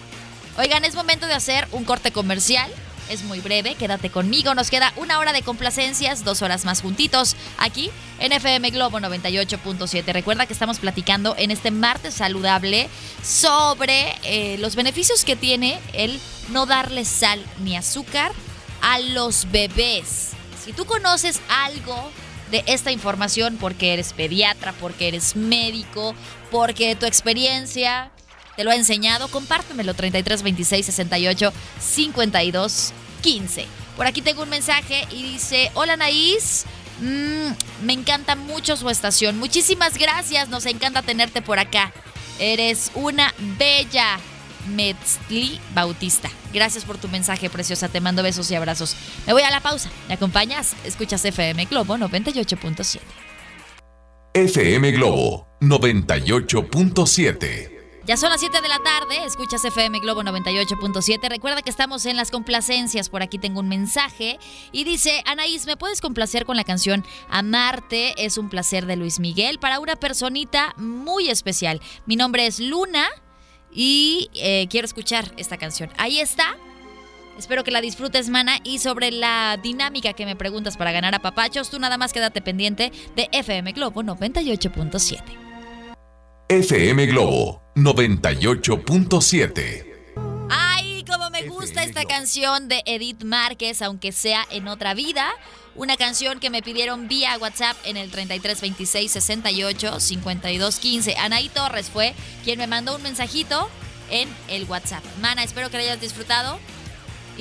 Oigan, 0.58 0.84
es 0.84 0.94
momento 0.94 1.26
de 1.26 1.34
hacer 1.34 1.66
un 1.72 1.84
corte 1.84 2.12
comercial 2.12 2.70
es 3.10 3.24
muy 3.24 3.40
breve, 3.40 3.74
quédate 3.74 4.08
conmigo. 4.08 4.54
Nos 4.54 4.70
queda 4.70 4.92
una 4.96 5.18
hora 5.18 5.32
de 5.32 5.42
complacencias, 5.42 6.24
dos 6.24 6.42
horas 6.42 6.64
más 6.64 6.80
juntitos 6.80 7.36
aquí 7.58 7.90
en 8.20 8.32
FM 8.32 8.70
Globo 8.70 9.00
98.7. 9.00 10.12
Recuerda 10.12 10.46
que 10.46 10.52
estamos 10.52 10.78
platicando 10.78 11.34
en 11.36 11.50
este 11.50 11.72
martes 11.72 12.14
saludable 12.14 12.88
sobre 13.22 14.14
eh, 14.22 14.58
los 14.58 14.76
beneficios 14.76 15.24
que 15.24 15.34
tiene 15.34 15.80
el 15.92 16.20
no 16.50 16.66
darle 16.66 17.04
sal 17.04 17.44
ni 17.58 17.76
azúcar 17.76 18.32
a 18.80 19.00
los 19.00 19.50
bebés. 19.50 20.30
Si 20.64 20.72
tú 20.72 20.84
conoces 20.84 21.40
algo 21.48 22.12
de 22.52 22.62
esta 22.66 22.92
información 22.92 23.56
porque 23.60 23.92
eres 23.92 24.12
pediatra, 24.12 24.72
porque 24.74 25.08
eres 25.08 25.34
médico, 25.34 26.14
porque 26.50 26.94
tu 26.94 27.06
experiencia 27.06 28.12
te 28.60 28.64
lo 28.64 28.72
ha 28.72 28.76
enseñado, 28.76 29.28
compártemelo 29.28 29.94
33 29.94 30.42
26 30.42 30.84
68 30.84 31.50
52 31.80 32.92
15. 33.22 33.66
Por 33.96 34.06
aquí 34.06 34.20
tengo 34.20 34.42
un 34.42 34.50
mensaje 34.50 35.08
y 35.10 35.22
dice, 35.22 35.70
hola 35.72 35.96
Naís, 35.96 36.66
mm, 37.00 37.86
me 37.86 37.94
encanta 37.94 38.36
mucho 38.36 38.76
su 38.76 38.90
estación. 38.90 39.38
Muchísimas 39.38 39.96
gracias, 39.96 40.50
nos 40.50 40.66
encanta 40.66 41.00
tenerte 41.00 41.40
por 41.40 41.58
acá. 41.58 41.90
Eres 42.38 42.90
una 42.92 43.32
bella 43.58 44.18
Metzli 44.68 45.58
Bautista. 45.72 46.28
Gracias 46.52 46.84
por 46.84 46.98
tu 46.98 47.08
mensaje, 47.08 47.48
preciosa. 47.48 47.88
Te 47.88 48.02
mando 48.02 48.22
besos 48.22 48.50
y 48.50 48.56
abrazos. 48.56 48.94
Me 49.26 49.32
voy 49.32 49.40
a 49.40 49.50
la 49.50 49.60
pausa. 49.60 49.88
¿Me 50.06 50.12
acompañas? 50.12 50.74
Escuchas 50.84 51.24
FM 51.24 51.64
Globo 51.64 51.96
98.7. 51.96 53.00
FM 54.34 54.92
Globo 54.92 55.48
98.7. 55.62 57.69
Ya 58.06 58.16
son 58.16 58.30
las 58.30 58.40
7 58.40 58.62
de 58.62 58.68
la 58.68 58.78
tarde, 58.78 59.24
escuchas 59.24 59.62
FM 59.62 60.00
Globo 60.00 60.22
98.7. 60.22 61.28
Recuerda 61.28 61.60
que 61.60 61.68
estamos 61.68 62.06
en 62.06 62.16
las 62.16 62.30
complacencias. 62.30 63.10
Por 63.10 63.22
aquí 63.22 63.38
tengo 63.38 63.60
un 63.60 63.68
mensaje 63.68 64.38
y 64.72 64.84
dice: 64.84 65.22
Anaís, 65.26 65.66
¿me 65.66 65.76
puedes 65.76 66.00
complacer 66.00 66.46
con 66.46 66.56
la 66.56 66.64
canción 66.64 67.04
Amarte 67.28 68.14
es 68.24 68.38
un 68.38 68.48
placer 68.48 68.86
de 68.86 68.96
Luis 68.96 69.20
Miguel 69.20 69.58
para 69.58 69.80
una 69.80 69.96
personita 69.96 70.74
muy 70.78 71.28
especial? 71.28 71.80
Mi 72.06 72.16
nombre 72.16 72.46
es 72.46 72.58
Luna 72.58 73.06
y 73.70 74.30
eh, 74.34 74.66
quiero 74.70 74.86
escuchar 74.86 75.32
esta 75.36 75.58
canción. 75.58 75.90
Ahí 75.98 76.20
está. 76.20 76.56
Espero 77.38 77.64
que 77.64 77.70
la 77.70 77.82
disfrutes, 77.82 78.30
mana. 78.30 78.58
Y 78.64 78.78
sobre 78.78 79.12
la 79.12 79.58
dinámica 79.62 80.14
que 80.14 80.24
me 80.24 80.36
preguntas 80.36 80.78
para 80.78 80.92
ganar 80.92 81.14
a 81.14 81.20
papachos, 81.20 81.68
tú 81.68 81.78
nada 81.78 81.98
más 81.98 82.14
quédate 82.14 82.40
pendiente 82.40 82.92
de 83.14 83.28
FM 83.30 83.72
Globo 83.72 84.02
98.7. 84.02 85.49
FM 86.50 87.06
Globo 87.06 87.62
98.7. 87.76 89.86
Ay, 90.50 91.04
como 91.08 91.30
me 91.30 91.46
gusta 91.46 91.84
esta 91.84 92.04
canción 92.04 92.66
de 92.66 92.82
Edith 92.86 93.22
Márquez, 93.22 93.80
aunque 93.82 94.10
sea 94.10 94.44
en 94.50 94.66
otra 94.66 94.94
vida. 94.94 95.30
Una 95.76 95.96
canción 95.96 96.40
que 96.40 96.50
me 96.50 96.60
pidieron 96.60 97.06
vía 97.06 97.38
WhatsApp 97.38 97.76
en 97.84 97.96
el 97.96 98.10
3326 98.10 99.12
68 99.12 100.00
52 100.00 100.78
15. 100.80 101.16
Anaí 101.18 101.48
Torres 101.50 101.88
fue 101.88 102.16
quien 102.42 102.58
me 102.58 102.66
mandó 102.66 102.96
un 102.96 103.02
mensajito 103.04 103.70
en 104.10 104.28
el 104.48 104.64
WhatsApp. 104.64 105.04
Mana, 105.20 105.44
espero 105.44 105.70
que 105.70 105.76
la 105.76 105.84
hayas 105.84 106.00
disfrutado. 106.00 106.58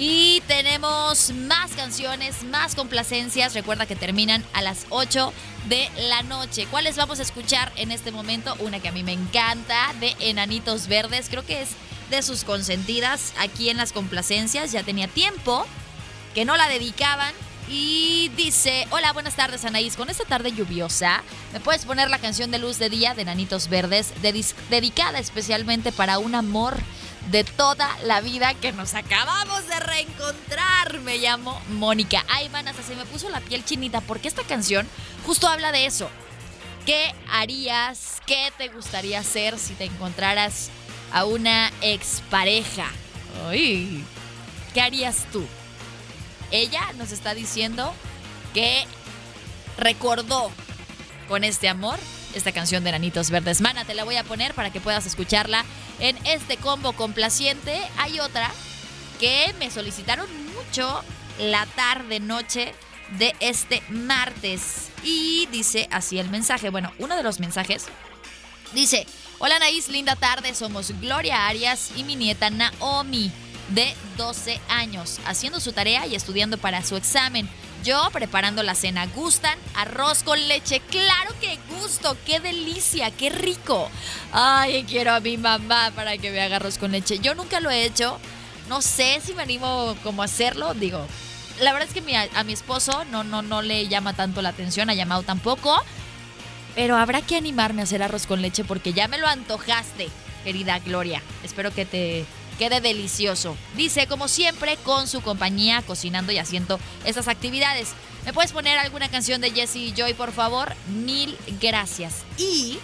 Y 0.01 0.41
tenemos 0.47 1.31
más 1.33 1.71
canciones, 1.71 2.43
más 2.43 2.73
complacencias. 2.73 3.53
Recuerda 3.53 3.85
que 3.85 3.97
terminan 3.97 4.45
a 4.53 4.61
las 4.61 4.85
8 4.91 5.33
de 5.67 5.89
la 6.07 6.23
noche. 6.23 6.67
¿Cuáles 6.71 6.95
vamos 6.95 7.19
a 7.19 7.23
escuchar 7.23 7.69
en 7.75 7.91
este 7.91 8.09
momento? 8.09 8.55
Una 8.59 8.79
que 8.79 8.87
a 8.87 8.93
mí 8.93 9.03
me 9.03 9.11
encanta, 9.11 9.93
de 9.99 10.15
Enanitos 10.21 10.87
Verdes. 10.87 11.27
Creo 11.27 11.45
que 11.45 11.63
es 11.63 11.71
de 12.09 12.21
sus 12.21 12.45
consentidas 12.45 13.33
aquí 13.39 13.69
en 13.69 13.75
las 13.75 13.91
complacencias. 13.91 14.71
Ya 14.71 14.83
tenía 14.83 15.09
tiempo 15.09 15.65
que 16.33 16.45
no 16.45 16.55
la 16.55 16.69
dedicaban. 16.69 17.33
Y 17.67 18.31
dice, 18.37 18.87
hola, 18.91 19.11
buenas 19.11 19.35
tardes 19.35 19.65
Anaís, 19.65 19.97
con 19.97 20.09
esta 20.09 20.23
tarde 20.23 20.53
lluviosa, 20.53 21.21
¿me 21.53 21.59
puedes 21.59 21.85
poner 21.85 22.09
la 22.09 22.17
canción 22.17 22.49
de 22.49 22.57
Luz 22.57 22.79
de 22.79 22.89
Día 22.89 23.13
de 23.13 23.25
Nanitos 23.25 23.67
Verdes, 23.67 24.11
dedicada 24.71 25.19
especialmente 25.19 25.91
para 25.91 26.17
un 26.17 26.33
amor 26.33 26.79
de 27.31 27.43
toda 27.43 27.97
la 28.03 28.21
vida 28.21 28.53
que 28.55 28.71
nos 28.71 28.93
acabamos 28.95 29.67
de 29.67 29.79
reencontrar. 29.79 30.99
Me 30.99 31.17
llamo 31.17 31.59
Mónica. 31.69 32.25
Ay, 32.29 32.49
manas, 32.49 32.75
se 32.85 32.95
me 32.95 33.05
puso 33.05 33.29
la 33.29 33.41
piel 33.41 33.63
chinita 33.63 34.01
porque 34.01 34.27
esta 34.27 34.43
canción 34.43 34.87
justo 35.25 35.47
habla 35.47 35.71
de 35.71 35.85
eso. 35.85 36.09
¿Qué 36.85 37.13
harías? 37.31 38.21
¿Qué 38.25 38.51
te 38.57 38.69
gustaría 38.69 39.19
hacer 39.19 39.59
si 39.59 39.73
te 39.75 39.85
encontraras 39.85 40.69
a 41.11 41.25
una 41.25 41.71
expareja? 41.81 42.87
Ay, 43.47 44.03
¿qué 44.73 44.81
harías 44.81 45.25
tú? 45.31 45.45
Ella 46.51 46.81
nos 46.97 47.11
está 47.11 47.35
diciendo 47.35 47.93
que 48.53 48.85
recordó 49.77 50.51
con 51.27 51.43
este 51.43 51.69
amor 51.69 51.99
esta 52.33 52.51
canción 52.51 52.83
de 52.83 52.91
Nanitos 52.91 53.29
Verdes. 53.29 53.61
Mana, 53.61 53.85
te 53.85 53.93
la 53.93 54.03
voy 54.03 54.15
a 54.15 54.23
poner 54.23 54.53
para 54.53 54.71
que 54.71 54.81
puedas 54.81 55.05
escucharla 55.05 55.65
en 55.99 56.17
este 56.25 56.57
combo 56.57 56.93
complaciente. 56.93 57.81
Hay 57.97 58.19
otra 58.19 58.51
que 59.19 59.53
me 59.59 59.71
solicitaron 59.71 60.27
mucho 60.53 61.03
la 61.39 61.65
tarde 61.65 62.19
noche 62.19 62.73
de 63.17 63.35
este 63.39 63.81
martes. 63.89 64.89
Y 65.03 65.47
dice 65.51 65.87
así 65.91 66.19
el 66.19 66.29
mensaje. 66.29 66.69
Bueno, 66.69 66.91
uno 66.99 67.15
de 67.15 67.23
los 67.23 67.39
mensajes 67.39 67.85
dice: 68.73 69.07
Hola 69.39 69.55
Anaís, 69.55 69.89
linda 69.89 70.15
tarde. 70.15 70.53
Somos 70.53 70.91
Gloria 70.99 71.47
Arias 71.47 71.91
y 71.95 72.03
mi 72.03 72.15
nieta 72.15 72.49
Naomi, 72.49 73.31
de 73.69 73.95
12 74.17 74.59
años, 74.69 75.19
haciendo 75.25 75.59
su 75.59 75.71
tarea 75.71 76.05
y 76.05 76.15
estudiando 76.15 76.57
para 76.57 76.83
su 76.83 76.95
examen. 76.97 77.49
Yo 77.83 78.09
preparando 78.11 78.63
la 78.63 78.75
cena. 78.75 79.07
¿Gustan? 79.07 79.57
Arroz 79.75 80.23
con 80.23 80.47
leche. 80.47 80.81
Claro 80.89 81.33
que 81.39 81.57
gusto. 81.69 82.17
Qué 82.25 82.39
delicia. 82.39 83.11
Qué 83.11 83.29
rico. 83.29 83.89
Ay, 84.31 84.83
quiero 84.87 85.13
a 85.13 85.19
mi 85.19 85.37
mamá 85.37 85.91
para 85.95 86.17
que 86.17 86.31
me 86.31 86.41
haga 86.41 86.57
arroz 86.57 86.77
con 86.77 86.91
leche. 86.91 87.19
Yo 87.19 87.35
nunca 87.35 87.59
lo 87.59 87.69
he 87.69 87.85
hecho. 87.85 88.19
No 88.67 88.81
sé 88.81 89.21
si 89.23 89.33
me 89.33 89.43
animo 89.43 89.95
como 90.03 90.21
a 90.21 90.25
hacerlo. 90.25 90.73
Digo, 90.73 91.05
la 91.61 91.73
verdad 91.73 91.87
es 91.87 91.93
que 91.93 92.29
a 92.35 92.43
mi 92.43 92.53
esposo 92.53 93.05
no, 93.05 93.23
no, 93.23 93.41
no 93.41 93.61
le 93.61 93.87
llama 93.87 94.13
tanto 94.13 94.41
la 94.41 94.49
atención. 94.49 94.89
Ha 94.89 94.93
llamado 94.93 95.23
tampoco. 95.23 95.81
Pero 96.75 96.97
habrá 96.97 97.21
que 97.21 97.35
animarme 97.35 97.81
a 97.81 97.83
hacer 97.83 98.03
arroz 98.03 98.27
con 98.27 98.41
leche 98.41 98.63
porque 98.63 98.93
ya 98.93 99.07
me 99.07 99.17
lo 99.17 99.27
antojaste, 99.27 100.07
querida 100.43 100.79
Gloria. 100.79 101.21
Espero 101.43 101.73
que 101.73 101.85
te 101.85 102.25
quede 102.59 102.81
delicioso. 102.81 103.57
Dice, 103.75 104.05
como 104.05 104.27
siempre, 104.27 104.77
con 104.83 105.07
su 105.07 105.21
compañía, 105.21 105.81
cocinando 105.81 106.31
y 106.31 106.37
haciendo 106.37 106.79
estas 107.05 107.27
actividades. 107.27 107.93
¿Me 108.25 108.33
puedes 108.33 108.51
poner 108.51 108.77
alguna 108.77 109.09
canción 109.09 109.41
de 109.41 109.49
Jesse 109.51 109.95
Joy, 109.95 110.13
por 110.13 110.33
favor? 110.33 110.75
Mil 110.89 111.35
gracias. 111.61 112.17
Y 112.37 112.77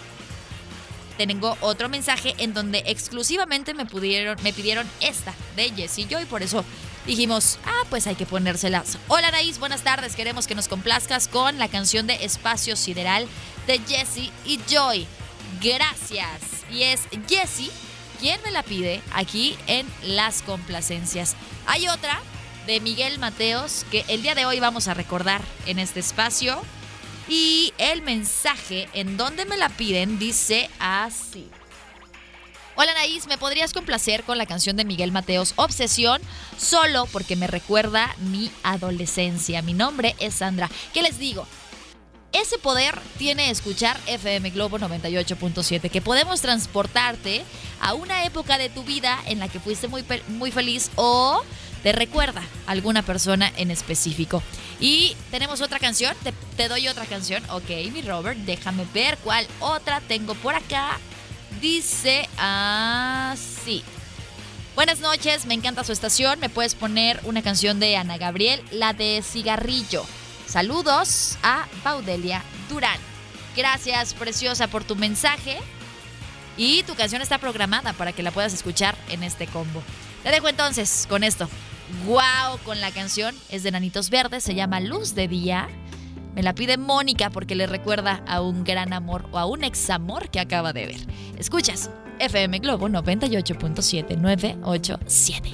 tengo 1.18 1.56
otro 1.60 1.88
mensaje 1.88 2.34
en 2.38 2.54
donde 2.54 2.82
exclusivamente 2.86 3.74
me, 3.74 3.86
pudieron, 3.86 4.36
me 4.42 4.52
pidieron 4.52 4.88
esta 5.00 5.34
de 5.54 5.70
Jesse 5.70 6.08
Joy, 6.08 6.24
por 6.24 6.42
eso 6.42 6.64
dijimos, 7.06 7.58
ah, 7.64 7.84
pues 7.88 8.06
hay 8.06 8.16
que 8.16 8.26
ponérselas. 8.26 8.98
Hola 9.08 9.28
Anaís, 9.28 9.58
buenas 9.58 9.82
tardes, 9.82 10.16
queremos 10.16 10.46
que 10.46 10.54
nos 10.54 10.68
complazcas 10.68 11.28
con 11.28 11.58
la 11.58 11.68
canción 11.68 12.06
de 12.06 12.24
Espacio 12.24 12.76
Sideral 12.76 13.28
de 13.66 13.78
Jesse 13.86 14.30
y 14.44 14.58
Joy. 14.68 15.06
Gracias. 15.62 16.40
Y 16.70 16.82
es 16.82 17.02
Jesse 17.28 17.70
¿Quién 18.20 18.40
me 18.42 18.50
la 18.50 18.62
pide 18.62 19.02
aquí 19.12 19.56
en 19.66 19.86
Las 20.02 20.42
Complacencias. 20.42 21.36
Hay 21.66 21.88
otra 21.88 22.20
de 22.66 22.80
Miguel 22.80 23.18
Mateos 23.18 23.84
que 23.90 24.04
el 24.08 24.22
día 24.22 24.34
de 24.34 24.46
hoy 24.46 24.58
vamos 24.58 24.88
a 24.88 24.94
recordar 24.94 25.42
en 25.66 25.78
este 25.78 26.00
espacio. 26.00 26.60
Y 27.28 27.74
el 27.76 28.02
mensaje 28.02 28.88
en 28.92 29.16
donde 29.16 29.44
me 29.44 29.56
la 29.56 29.68
piden 29.68 30.18
dice 30.18 30.70
así. 30.78 31.48
Hola 32.76 32.92
Anaís, 32.92 33.26
¿me 33.26 33.38
podrías 33.38 33.72
complacer 33.72 34.22
con 34.22 34.38
la 34.38 34.46
canción 34.46 34.76
de 34.76 34.84
Miguel 34.84 35.10
Mateos, 35.12 35.52
Obsesión? 35.56 36.20
Solo 36.58 37.06
porque 37.12 37.36
me 37.36 37.46
recuerda 37.46 38.14
mi 38.18 38.50
adolescencia. 38.62 39.62
Mi 39.62 39.72
nombre 39.72 40.14
es 40.18 40.36
Sandra. 40.36 40.70
¿Qué 40.94 41.02
les 41.02 41.18
digo? 41.18 41.46
Ese 42.40 42.58
poder 42.58 42.98
tiene 43.18 43.50
escuchar 43.50 43.98
FM 44.06 44.50
Globo 44.50 44.78
98.7, 44.78 45.90
que 45.90 46.00
podemos 46.00 46.40
transportarte 46.40 47.44
a 47.80 47.94
una 47.94 48.24
época 48.24 48.58
de 48.58 48.68
tu 48.68 48.84
vida 48.84 49.18
en 49.26 49.38
la 49.38 49.48
que 49.48 49.60
fuiste 49.60 49.88
muy, 49.88 50.04
muy 50.28 50.50
feliz 50.50 50.90
o 50.96 51.42
te 51.82 51.92
recuerda 51.92 52.42
a 52.66 52.72
alguna 52.72 53.02
persona 53.02 53.50
en 53.56 53.70
específico. 53.70 54.42
Y 54.80 55.16
tenemos 55.30 55.60
otra 55.60 55.78
canción, 55.78 56.14
te, 56.22 56.32
te 56.56 56.68
doy 56.68 56.88
otra 56.88 57.06
canción. 57.06 57.42
Ok, 57.50 57.70
mi 57.92 58.02
Robert, 58.02 58.38
déjame 58.40 58.86
ver 58.92 59.16
cuál 59.18 59.46
otra 59.60 60.00
tengo 60.00 60.34
por 60.34 60.54
acá. 60.54 60.98
Dice 61.60 62.28
así. 62.36 63.82
Buenas 64.74 65.00
noches, 65.00 65.46
me 65.46 65.54
encanta 65.54 65.84
su 65.84 65.92
estación. 65.92 66.38
¿Me 66.38 66.50
puedes 66.50 66.74
poner 66.74 67.18
una 67.24 67.40
canción 67.40 67.80
de 67.80 67.96
Ana 67.96 68.18
Gabriel, 68.18 68.62
la 68.72 68.92
de 68.92 69.22
Cigarrillo? 69.22 70.04
Saludos 70.46 71.38
a 71.42 71.66
Baudelia 71.84 72.42
Durán. 72.68 72.98
Gracias, 73.56 74.14
preciosa, 74.14 74.68
por 74.68 74.84
tu 74.84 74.96
mensaje. 74.96 75.58
Y 76.56 76.82
tu 76.84 76.94
canción 76.94 77.20
está 77.20 77.38
programada 77.38 77.92
para 77.92 78.12
que 78.12 78.22
la 78.22 78.30
puedas 78.30 78.54
escuchar 78.54 78.96
en 79.10 79.22
este 79.22 79.46
combo. 79.46 79.82
Te 80.22 80.30
dejo 80.30 80.48
entonces 80.48 81.06
con 81.08 81.24
esto. 81.24 81.48
¡Wow! 82.06 82.58
Con 82.64 82.80
la 82.80 82.90
canción. 82.90 83.34
Es 83.48 83.62
de 83.62 83.70
Nanitos 83.70 84.10
Verdes, 84.10 84.44
se 84.44 84.54
llama 84.54 84.80
Luz 84.80 85.14
de 85.14 85.28
Día. 85.28 85.68
Me 86.34 86.42
la 86.42 86.54
pide 86.54 86.76
Mónica 86.76 87.30
porque 87.30 87.54
le 87.54 87.66
recuerda 87.66 88.22
a 88.26 88.42
un 88.42 88.64
gran 88.64 88.92
amor 88.92 89.28
o 89.32 89.38
a 89.38 89.46
un 89.46 89.64
ex 89.64 89.88
amor 89.90 90.30
que 90.30 90.40
acaba 90.40 90.72
de 90.72 90.86
ver. 90.86 91.06
Escuchas 91.38 91.90
FM 92.18 92.58
Globo 92.58 92.88
98.7 92.88 94.18
987. 94.18 95.50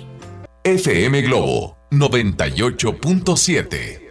FM 0.64 1.22
Globo 1.22 1.76
98.7. 1.90 4.01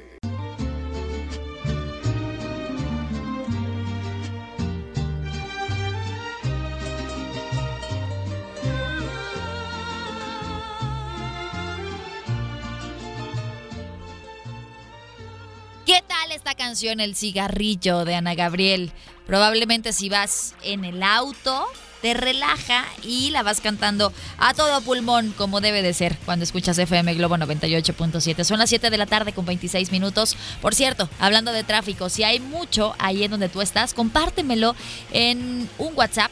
El 16.71 17.15
cigarrillo 17.17 18.05
de 18.05 18.15
Ana 18.15 18.33
Gabriel. 18.33 18.93
Probablemente 19.27 19.91
si 19.91 20.07
vas 20.07 20.55
en 20.63 20.85
el 20.85 21.03
auto, 21.03 21.67
te 22.01 22.13
relaja 22.13 22.85
y 23.03 23.29
la 23.31 23.43
vas 23.43 23.59
cantando 23.59 24.13
a 24.37 24.53
todo 24.53 24.79
pulmón 24.79 25.33
como 25.37 25.59
debe 25.59 25.81
de 25.81 25.93
ser 25.93 26.17
cuando 26.23 26.43
escuchas 26.43 26.77
FM 26.77 27.13
Globo 27.15 27.35
98.7. 27.35 28.45
Son 28.45 28.57
las 28.57 28.69
7 28.69 28.89
de 28.89 28.97
la 28.97 29.05
tarde 29.05 29.33
con 29.33 29.45
26 29.45 29.91
minutos. 29.91 30.37
Por 30.61 30.73
cierto, 30.73 31.09
hablando 31.19 31.51
de 31.51 31.65
tráfico, 31.65 32.07
si 32.07 32.23
hay 32.23 32.39
mucho 32.39 32.95
ahí 32.99 33.25
en 33.25 33.31
donde 33.31 33.49
tú 33.49 33.61
estás, 33.61 33.93
compártemelo 33.93 34.73
en 35.11 35.69
un 35.77 35.93
WhatsApp 35.93 36.31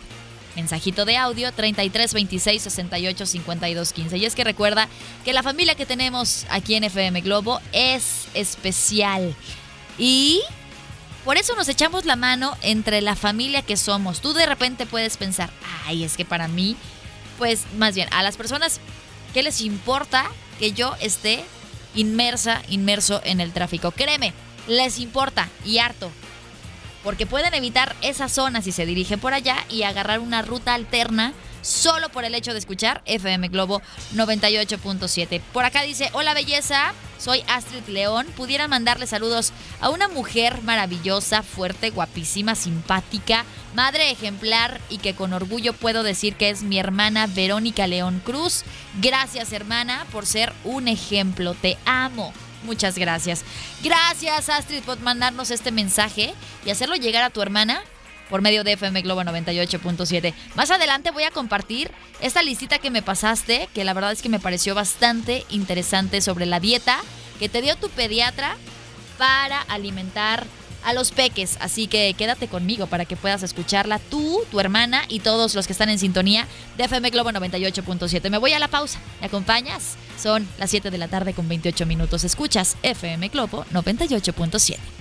mensajito 0.55 1.03
de 1.03 1.17
audio 1.17 1.51
33 1.51 2.13
26 2.13 2.61
68 2.61 3.25
52 3.25 3.93
15. 3.93 4.17
Y 4.17 4.25
es 4.25 4.35
que 4.35 4.45
recuerda 4.45 4.87
que 5.25 5.33
la 5.33 5.43
familia 5.43 5.75
que 5.75 5.85
tenemos 5.85 6.45
aquí 6.49 6.75
en 6.75 6.85
FM 6.85 7.19
Globo 7.21 7.59
es 7.73 8.29
especial. 8.33 9.35
Y 9.99 10.41
por 11.25 11.37
eso 11.37 11.53
nos 11.55 11.67
echamos 11.69 12.05
la 12.05 12.15
mano 12.15 12.57
entre 12.61 13.01
la 13.01 13.15
familia 13.15 13.61
que 13.61 13.77
somos. 13.77 14.21
Tú 14.21 14.33
de 14.33 14.45
repente 14.45 14.85
puedes 14.85 15.17
pensar, 15.17 15.51
ay, 15.85 16.03
es 16.03 16.17
que 16.17 16.25
para 16.25 16.47
mí, 16.47 16.77
pues 17.37 17.65
más 17.77 17.93
bien, 17.93 18.07
a 18.11 18.23
las 18.23 18.37
personas, 18.37 18.79
¿qué 19.33 19.43
les 19.43 19.61
importa 19.61 20.25
que 20.57 20.71
yo 20.71 20.95
esté 21.01 21.43
inmersa, 21.93 22.61
inmerso 22.69 23.21
en 23.25 23.41
el 23.41 23.51
tráfico? 23.51 23.91
Créeme, 23.91 24.33
les 24.67 24.99
importa 24.99 25.49
y 25.65 25.79
harto. 25.79 26.09
Porque 27.03 27.25
pueden 27.25 27.53
evitar 27.53 27.95
esa 28.01 28.29
zona 28.29 28.61
si 28.61 28.71
se 28.71 28.85
dirigen 28.85 29.19
por 29.19 29.33
allá 29.33 29.57
y 29.69 29.83
agarrar 29.83 30.19
una 30.19 30.41
ruta 30.41 30.73
alterna 30.73 31.33
solo 31.61 32.09
por 32.09 32.23
el 32.23 32.35
hecho 32.35 32.53
de 32.53 32.59
escuchar 32.59 33.01
FM 33.05 33.49
Globo 33.49 33.81
98.7. 34.13 35.41
Por 35.53 35.65
acá 35.65 35.83
dice, 35.83 36.09
hola 36.13 36.33
belleza, 36.33 36.93
soy 37.17 37.43
Astrid 37.47 37.87
León. 37.87 38.27
Pudiera 38.35 38.67
mandarle 38.67 39.07
saludos 39.07 39.51
a 39.81 39.89
una 39.89 40.07
mujer 40.07 40.61
maravillosa, 40.61 41.43
fuerte, 41.43 41.89
guapísima, 41.89 42.55
simpática, 42.55 43.45
madre 43.75 44.11
ejemplar 44.11 44.79
y 44.89 44.97
que 44.97 45.15
con 45.15 45.33
orgullo 45.33 45.73
puedo 45.73 46.03
decir 46.03 46.35
que 46.35 46.49
es 46.49 46.63
mi 46.63 46.79
hermana 46.79 47.27
Verónica 47.27 47.87
León 47.87 48.21
Cruz. 48.23 48.63
Gracias 49.01 49.51
hermana 49.51 50.05
por 50.11 50.25
ser 50.25 50.53
un 50.63 50.87
ejemplo, 50.87 51.53
te 51.53 51.77
amo. 51.85 52.33
Muchas 52.63 52.97
gracias. 52.97 53.43
Gracias 53.83 54.49
Astrid 54.49 54.83
por 54.83 54.99
mandarnos 54.99 55.51
este 55.51 55.71
mensaje 55.71 56.33
y 56.65 56.71
hacerlo 56.71 56.95
llegar 56.95 57.23
a 57.23 57.29
tu 57.29 57.41
hermana 57.41 57.83
por 58.29 58.41
medio 58.41 58.63
de 58.63 58.73
FM 58.73 59.01
Globo 59.01 59.21
98.7. 59.21 60.33
Más 60.55 60.71
adelante 60.71 61.11
voy 61.11 61.23
a 61.23 61.31
compartir 61.31 61.91
esta 62.21 62.43
listita 62.43 62.79
que 62.79 62.91
me 62.91 63.01
pasaste, 63.01 63.69
que 63.73 63.83
la 63.83 63.93
verdad 63.93 64.11
es 64.11 64.21
que 64.21 64.29
me 64.29 64.39
pareció 64.39 64.75
bastante 64.75 65.45
interesante 65.49 66.21
sobre 66.21 66.45
la 66.45 66.59
dieta 66.59 66.99
que 67.39 67.49
te 67.49 67.61
dio 67.61 67.75
tu 67.75 67.89
pediatra 67.89 68.55
para 69.17 69.61
alimentar 69.61 70.45
a 70.83 70.93
los 70.93 71.11
peques. 71.11 71.57
Así 71.59 71.87
que 71.87 72.13
quédate 72.17 72.47
conmigo 72.47 72.87
para 72.87 73.05
que 73.05 73.15
puedas 73.15 73.43
escucharla 73.43 73.99
tú, 73.99 74.41
tu 74.51 74.59
hermana 74.59 75.03
y 75.07 75.19
todos 75.19 75.55
los 75.55 75.67
que 75.67 75.73
están 75.73 75.89
en 75.89 75.99
sintonía 75.99 76.47
de 76.77 76.85
FM 76.85 77.09
Globo 77.09 77.31
98.7. 77.31 78.29
Me 78.29 78.37
voy 78.37 78.53
a 78.53 78.59
la 78.59 78.67
pausa. 78.67 78.99
¿Me 79.19 79.27
acompañas? 79.27 79.95
Son 80.21 80.47
las 80.57 80.69
7 80.69 80.91
de 80.91 80.97
la 80.97 81.07
tarde 81.07 81.33
con 81.33 81.47
28 81.47 81.85
minutos. 81.85 82.23
Escuchas 82.23 82.77
FM 82.83 83.29
Globo 83.29 83.65
98.7. 83.71 84.98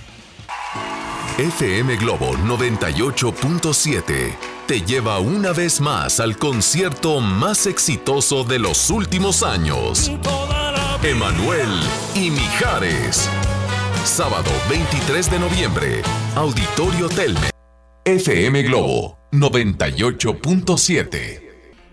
FM 1.38 1.96
Globo 1.98 2.32
98.7 2.32 4.34
te 4.66 4.82
lleva 4.82 5.20
una 5.20 5.52
vez 5.52 5.80
más 5.80 6.18
al 6.18 6.36
concierto 6.36 7.20
más 7.20 7.68
exitoso 7.68 8.42
de 8.42 8.58
los 8.58 8.90
últimos 8.90 9.44
años. 9.44 10.10
Emanuel 11.04 11.68
y 12.16 12.32
Mijares. 12.32 13.30
Sábado 14.04 14.50
23 14.68 15.30
de 15.30 15.38
noviembre, 15.38 16.02
Auditorio 16.34 17.08
Telme. 17.08 17.50
FM 18.04 18.64
Globo 18.64 19.16
98.7. 19.30 21.47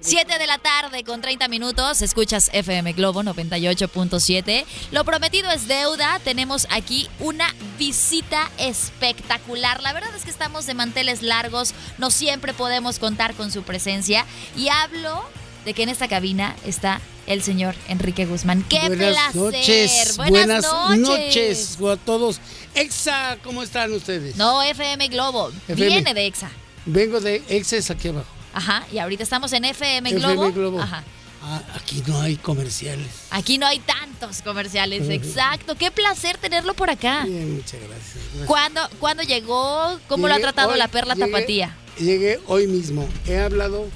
7 0.05 0.37
de 0.37 0.45
la 0.45 0.59
tarde 0.59 1.03
con 1.03 1.19
30 1.19 1.47
minutos, 1.47 2.03
escuchas 2.03 2.51
FM 2.53 2.93
Globo 2.93 3.23
98.7. 3.23 4.63
Lo 4.91 5.03
prometido 5.03 5.49
es 5.49 5.67
deuda, 5.67 6.19
tenemos 6.23 6.67
aquí 6.69 7.09
una 7.19 7.55
visita 7.79 8.51
espectacular. 8.59 9.81
La 9.81 9.93
verdad 9.93 10.15
es 10.15 10.23
que 10.23 10.29
estamos 10.29 10.67
de 10.67 10.75
manteles 10.75 11.23
largos, 11.23 11.73
no 11.97 12.11
siempre 12.11 12.53
podemos 12.53 12.99
contar 12.99 13.33
con 13.33 13.51
su 13.51 13.63
presencia 13.63 14.27
y 14.55 14.67
hablo 14.67 15.23
de 15.65 15.73
que 15.73 15.81
en 15.81 15.89
esta 15.89 16.07
cabina 16.07 16.55
está 16.63 17.01
el 17.25 17.41
señor 17.41 17.73
Enrique 17.87 18.27
Guzmán. 18.27 18.63
¡Qué 18.69 18.77
buenas 18.85 19.31
placer! 19.31 19.35
Noches, 19.35 20.17
buenas, 20.17 20.65
noches. 20.99 21.77
a 21.81 21.97
todos. 21.97 22.39
Exa, 22.75 23.39
¿cómo 23.43 23.63
están 23.63 23.91
ustedes? 23.91 24.35
No, 24.35 24.61
FM 24.61 25.07
Globo, 25.07 25.49
FM. 25.67 25.87
viene 25.87 26.13
de 26.13 26.27
Exa. 26.27 26.51
Vengo 26.85 27.19
de 27.19 27.41
Exa, 27.49 27.77
es 27.77 27.89
aquí 27.89 28.09
abajo. 28.09 28.34
Ajá, 28.55 28.87
y 28.91 28.97
ahorita 28.97 29.21
estamos 29.23 29.53
en 29.53 29.65
FM 29.65 30.11
Globo. 30.13 30.45
FM 30.47 30.51
Globo. 30.51 30.81
Ajá. 30.81 31.03
Ah, 31.43 31.61
aquí 31.75 32.01
no 32.07 32.19
hay 32.21 32.37
comerciales. 32.37 33.07
Aquí 33.29 33.59
no 33.59 33.67
hay 33.67 33.77
tantos 33.79 34.41
comerciales, 34.41 35.07
exacto. 35.09 35.75
Qué 35.75 35.91
placer 35.91 36.37
tenerlo 36.39 36.73
por 36.73 36.89
acá. 36.89 37.23
Bien, 37.25 37.55
muchas 37.57 37.79
gracias. 37.81 38.13
Gracias. 38.15 38.47
¿Cuándo, 38.47 38.81
¿cuándo 38.99 39.21
llegó? 39.21 39.99
¿Cómo 40.07 40.27
lo 40.27 40.33
ha 40.33 40.39
tratado 40.39 40.71
hoy, 40.71 40.79
la 40.79 40.87
perla 40.87 41.13
llegué- 41.13 41.31
tapatía? 41.31 41.77
Llegué 41.99 42.39
hoy 42.47 42.65
mismo. 42.65 43.07
He 43.27 43.37
hablado 43.37 43.87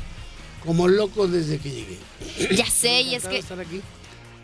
como 0.64 0.88
loco 0.88 1.28
desde 1.28 1.58
que 1.58 1.72
llegué. 1.72 1.98
Ya 2.56 2.68
sé, 2.70 3.02
y 3.02 3.16
es 3.16 3.24
que 3.24 3.30
de 3.30 3.40
estar 3.40 3.60
aquí. 3.60 3.82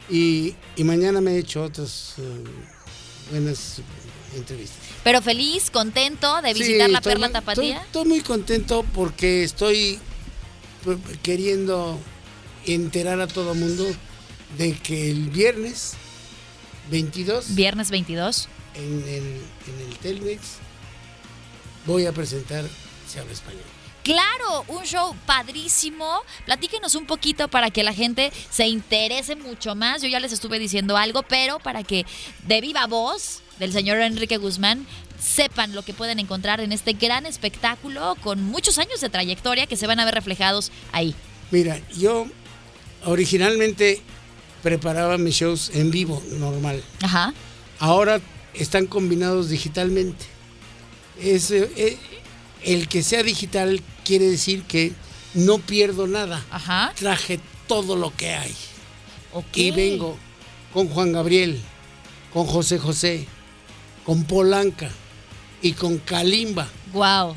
Y, 0.10 0.56
y 0.76 0.84
mañana 0.84 1.22
me 1.22 1.34
he 1.34 1.38
hecho 1.40 1.62
otras 1.64 2.16
eh, 2.18 2.44
buenas 3.32 3.82
entrevistas. 4.36 4.78
Pero 5.04 5.22
feliz, 5.22 5.70
contento 5.72 6.42
de 6.42 6.54
Sí, 6.54 6.60
visitar 6.60 6.90
la 6.90 7.00
estoy 7.00 7.14
perla 7.14 7.30
tapatía. 7.32 7.76
Estoy, 7.76 7.86
estoy 7.86 8.06
muy 8.06 8.22
contento 8.22 8.86
porque 8.94 9.44
estoy 9.44 10.00
pues, 10.84 10.98
queriendo 11.24 12.00
enterar 12.66 13.22
a 13.22 13.28
todo 13.28 13.56
mundo 13.56 13.86
de 14.58 14.74
que 14.78 15.12
el 15.12 15.30
viernes 15.30 15.94
22 16.90 17.56
Viernes 17.56 17.90
22. 17.90 18.48
en 18.76 19.04
el, 19.08 19.24
en 19.24 19.88
el 19.88 19.98
Telmex 19.98 20.42
voy 21.86 22.06
a 22.06 22.12
presentar 22.12 22.66
Se 23.08 23.20
habla 23.20 23.34
español. 23.34 23.64
Claro, 24.04 24.66
un 24.68 24.84
show 24.84 25.16
padrísimo. 25.26 26.22
Platíquenos 26.46 26.94
un 26.94 27.08
poquito 27.08 27.48
para 27.48 27.72
que 27.72 27.84
la 27.84 27.92
gente 27.92 28.32
se 28.52 28.68
interese 28.68 29.36
mucho 29.36 29.74
más. 29.74 30.04
Yo 30.04 30.08
ya 30.08 30.20
les 30.20 30.32
estuve 30.32 30.60
diciendo 30.60 30.96
algo, 30.96 31.24
pero 31.24 31.58
para 31.58 31.84
que 31.84 32.06
de 32.44 32.62
viva 32.62 32.86
voz 32.86 33.42
del 33.60 33.72
señor 33.72 34.00
Enrique 34.00 34.38
Guzmán 34.38 34.86
sepan 35.20 35.74
lo 35.74 35.84
que 35.84 35.94
pueden 35.94 36.20
encontrar 36.20 36.60
en 36.60 36.72
este 36.72 36.94
gran 36.94 37.26
espectáculo 37.26 38.16
con 38.22 38.44
muchos 38.44 38.78
años 38.78 39.00
de 39.02 39.10
trayectoria 39.10 39.68
que 39.68 39.78
se 39.78 39.88
van 39.88 40.00
a 40.00 40.06
ver 40.06 40.14
reflejados 40.14 40.72
ahí. 40.92 41.16
Mira, 41.52 41.80
yo 41.98 42.28
originalmente 43.06 44.02
preparaba 44.62 45.18
mis 45.18 45.36
shows 45.36 45.72
en 45.74 45.92
vivo, 45.92 46.22
normal. 46.32 46.84
Ajá. 47.02 47.34
Ahora 47.80 48.20
están 48.54 48.88
combinados 48.88 49.50
digitalmente. 49.50 50.26
Es, 51.22 51.52
eh, 51.52 51.72
eh, 51.76 51.98
el 52.64 52.88
que 52.88 53.04
sea 53.04 53.24
digital 53.24 53.82
quiere 54.04 54.26
decir 54.26 54.64
que 54.64 54.94
no 55.34 55.60
pierdo 55.60 56.08
nada. 56.08 56.44
Ajá. 56.50 56.94
Traje 56.96 57.40
todo 57.68 57.96
lo 57.96 58.16
que 58.16 58.34
hay. 58.34 58.56
Ok. 59.34 59.58
Y 59.58 59.72
vengo 59.72 60.18
con 60.74 60.88
Juan 60.90 61.12
Gabriel, 61.12 61.62
con 62.34 62.46
José 62.46 62.80
José, 62.80 63.28
con 64.06 64.24
Polanca 64.24 64.90
y 65.62 65.74
con 65.74 65.98
Kalimba. 65.98 66.68
Wow. 66.94 67.36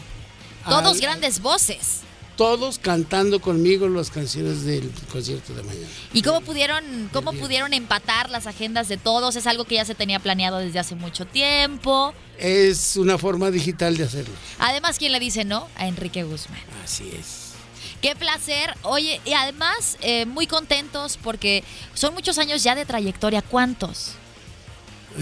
Todos 0.68 0.96
Al- 0.96 1.00
grandes 1.00 1.40
voces. 1.40 2.00
Todos 2.37 2.78
cantando 2.78 3.40
conmigo 3.40 3.88
las 3.88 4.11
canciones 4.11 4.64
del 4.64 4.88
concierto 5.11 5.54
de 5.54 5.64
mañana. 5.64 5.87
¿Y 6.12 6.22
cómo 6.22 6.40
pudieron, 6.40 7.11
cómo 7.12 7.33
pudieron 7.33 7.74
empatar 7.74 8.31
las 8.31 8.46
agendas 8.46 8.87
de 8.87 8.96
todos? 8.96 9.35
Es 9.35 9.48
algo 9.48 9.64
que 9.64 9.74
ya 9.74 9.85
se 9.85 9.96
tenía 9.96 10.20
planeado 10.20 10.59
desde 10.59 10.78
hace 10.78 10.94
mucho 10.94 11.26
tiempo. 11.26 12.14
Es 12.38 12.94
una 12.96 13.18
forma 13.18 13.50
digital 13.50 13.96
de 13.96 14.04
hacerlo. 14.04 14.35
Además, 14.61 14.98
¿quién 15.00 15.11
le 15.11 15.18
dice 15.18 15.44
no? 15.44 15.66
A 15.76 15.88
Enrique 15.88 16.22
Guzmán. 16.22 16.61
Así 16.85 17.11
es. 17.18 17.48
Qué 18.00 18.14
placer. 18.14 18.72
Oye, 18.83 19.20
y 19.24 19.33
además, 19.33 19.96
eh, 20.02 20.24
muy 20.24 20.46
contentos 20.46 21.18
porque 21.20 21.64
son 21.94 22.14
muchos 22.14 22.38
años 22.38 22.62
ya 22.62 22.76
de 22.76 22.85
trayectoria. 22.87 23.42
¿Cuántos? 23.42 24.12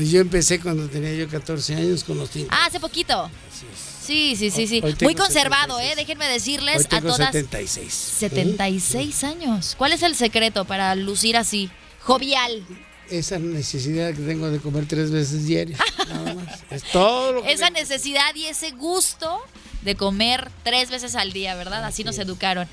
Yo 0.05 0.21
empecé 0.21 0.61
cuando 0.61 0.89
tenía 0.89 1.15
yo 1.15 1.29
14 1.29 1.75
años 1.75 2.05
con 2.05 2.19
los 2.19 2.31
tiempos. 2.31 2.57
Ah, 2.59 2.67
hace 2.67 2.81
poquito. 2.81 3.23
Así 3.25 3.67
es. 3.73 4.05
Sí, 4.07 4.37
sí, 4.37 4.51
sí, 4.51 4.67
sí. 4.67 4.81
Hoy 4.85 4.95
tengo 4.95 5.09
Muy 5.11 5.15
conservado, 5.15 5.79
76. 5.79 5.93
¿eh? 5.93 5.95
Déjenme 5.97 6.29
decirles 6.29 6.77
Hoy 6.79 6.85
a 6.85 6.89
tengo 6.89 7.09
todas. 7.15 7.33
76. 7.33 7.93
76 7.93 9.25
años. 9.25 9.75
¿Cuál 9.77 9.93
es 9.93 10.03
el 10.03 10.15
secreto 10.15 10.65
para 10.65 10.95
lucir 10.95 11.37
así? 11.37 11.71
Jovial. 12.03 12.65
Esa 13.11 13.39
necesidad 13.39 14.11
que 14.15 14.23
tengo 14.23 14.51
de 14.51 14.59
comer 14.59 14.87
tres 14.87 15.11
veces 15.11 15.47
diarias. 15.47 15.81
Nada 16.09 16.35
más. 16.35 16.61
Es 16.71 16.83
todo 16.93 17.33
lo 17.33 17.43
que 17.43 17.53
Esa 17.53 17.67
tengo. 17.67 17.81
necesidad 17.81 18.35
y 18.35 18.47
ese 18.47 18.73
gusto 18.73 19.41
de 19.87 19.95
comer 19.95 20.51
tres 20.65 20.91
veces 20.91 21.15
al 21.15 21.33
día, 21.33 21.55
¿verdad? 21.55 21.85
Así 21.85 22.03
nos 22.05 22.19
educaron. 22.19 22.69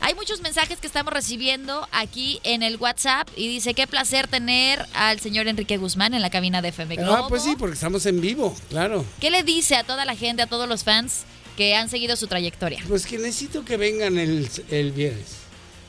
Hay 0.00 0.14
muchos 0.14 0.40
mensajes 0.40 0.78
que 0.78 0.86
estamos 0.86 1.12
recibiendo 1.12 1.86
aquí 1.90 2.40
en 2.44 2.62
el 2.62 2.76
WhatsApp 2.76 3.28
y 3.36 3.48
dice, 3.48 3.74
qué 3.74 3.86
placer 3.86 4.28
tener 4.28 4.86
al 4.94 5.18
señor 5.20 5.48
Enrique 5.48 5.76
Guzmán 5.76 6.14
en 6.14 6.22
la 6.22 6.30
cabina 6.30 6.62
de 6.62 6.68
FM 6.68 6.96
Globo. 6.96 7.24
Ah, 7.24 7.26
pues 7.28 7.42
sí, 7.42 7.56
porque 7.58 7.74
estamos 7.74 8.06
en 8.06 8.20
vivo, 8.20 8.56
claro. 8.70 9.04
¿Qué 9.20 9.30
le 9.30 9.42
dice 9.42 9.74
a 9.74 9.82
toda 9.82 10.04
la 10.04 10.14
gente, 10.14 10.42
a 10.42 10.46
todos 10.46 10.68
los 10.68 10.84
fans 10.84 11.24
que 11.56 11.74
han 11.74 11.90
seguido 11.90 12.14
su 12.14 12.28
trayectoria? 12.28 12.80
Pues 12.86 13.04
que 13.04 13.18
necesito 13.18 13.64
que 13.64 13.76
vengan 13.76 14.16
el, 14.16 14.48
el 14.70 14.92
viernes. 14.92 15.26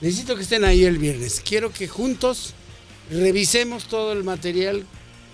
Necesito 0.02 0.36
que 0.36 0.42
estén 0.42 0.66
ahí 0.66 0.84
el 0.84 0.98
viernes. 0.98 1.42
Quiero 1.46 1.72
que 1.72 1.88
juntos 1.88 2.56
revisemos 3.12 3.86
todo 3.86 4.14
el 4.14 4.24
material 4.24 4.84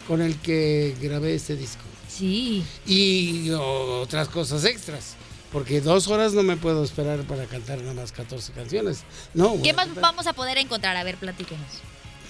con 0.09 0.21
el 0.21 0.35
que 0.41 0.93
grabé 1.01 1.35
este 1.35 1.55
disco. 1.55 1.81
Sí. 2.09 2.63
Y 2.85 3.49
otras 3.51 4.27
cosas 4.27 4.65
extras. 4.65 5.15
Porque 5.51 5.81
dos 5.81 6.07
horas 6.07 6.33
no 6.33 6.43
me 6.43 6.55
puedo 6.57 6.83
esperar 6.83 7.19
para 7.23 7.45
cantar 7.45 7.79
nada 7.81 7.93
más 7.93 8.11
14 8.11 8.53
canciones. 8.53 9.03
No. 9.33 9.61
¿Qué 9.61 9.73
más 9.73 9.85
cantar- 9.87 10.01
vamos 10.03 10.27
a 10.27 10.33
poder 10.33 10.57
encontrar? 10.57 10.95
A 10.95 11.03
ver, 11.03 11.17
platíquenos. 11.17 11.67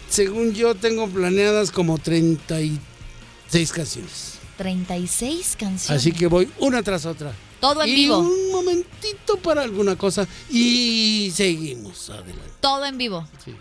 Según 0.10 0.54
yo 0.54 0.74
tengo 0.76 1.08
planeadas 1.08 1.72
como 1.72 1.98
36 2.00 3.72
canciones. 3.72 4.34
36 4.58 5.56
canciones. 5.58 5.90
Así 6.02 6.12
que 6.12 6.28
voy 6.28 6.50
una 6.60 6.84
tras 6.84 7.06
otra. 7.06 7.34
Todo 7.60 7.84
en 7.84 7.90
y 7.90 7.94
vivo. 7.96 8.18
un 8.20 8.52
momentito 8.52 9.38
para 9.38 9.62
alguna 9.62 9.96
cosa 9.96 10.28
y 10.50 11.32
seguimos 11.34 12.10
adelante. 12.10 12.52
Todo 12.60 12.86
en 12.86 12.98
vivo. 12.98 13.28
Sí. 13.46 13.56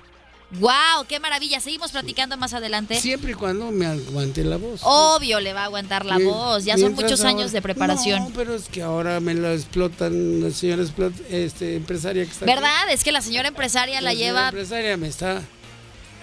¡Wow! 0.59 1.05
¡Qué 1.09 1.21
maravilla! 1.21 1.61
Seguimos 1.61 1.93
platicando 1.93 2.37
más 2.37 2.53
adelante. 2.55 2.99
Siempre 3.01 3.33
y 3.33 3.35
cuando 3.35 3.71
me 3.71 3.87
aguante 3.87 4.43
la 4.43 4.57
voz. 4.57 4.81
Obvio 4.83 5.39
le 5.41 5.53
va 5.53 5.63
a 5.63 5.65
aguantar 5.67 6.05
la 6.05 6.19
voz. 6.19 6.65
Ya 6.65 6.77
son 6.77 6.95
muchos 6.95 7.21
ahora- 7.21 7.31
años 7.31 7.53
de 7.53 7.63
preparación. 7.63 8.25
No, 8.25 8.31
pero 8.35 8.55
es 8.57 8.69
que 8.69 8.83
ahora 8.83 9.21
me 9.21 9.35
la 9.35 9.53
explotan 9.55 10.43
la 10.43 10.51
señora 10.51 10.83
explot- 10.83 11.25
este, 11.31 11.77
empresaria 11.77 12.25
que 12.25 12.31
está 12.33 12.45
aquí. 12.45 12.53
¿Verdad? 12.55 12.91
Es 12.91 13.05
que 13.05 13.13
la 13.13 13.23
señora 13.23 13.49
empresaria 13.49 14.01
la 14.01 14.11
señora 14.11 14.27
lleva. 14.27 14.49
empresaria 14.49 14.97
me 14.97 15.07
está 15.09 15.41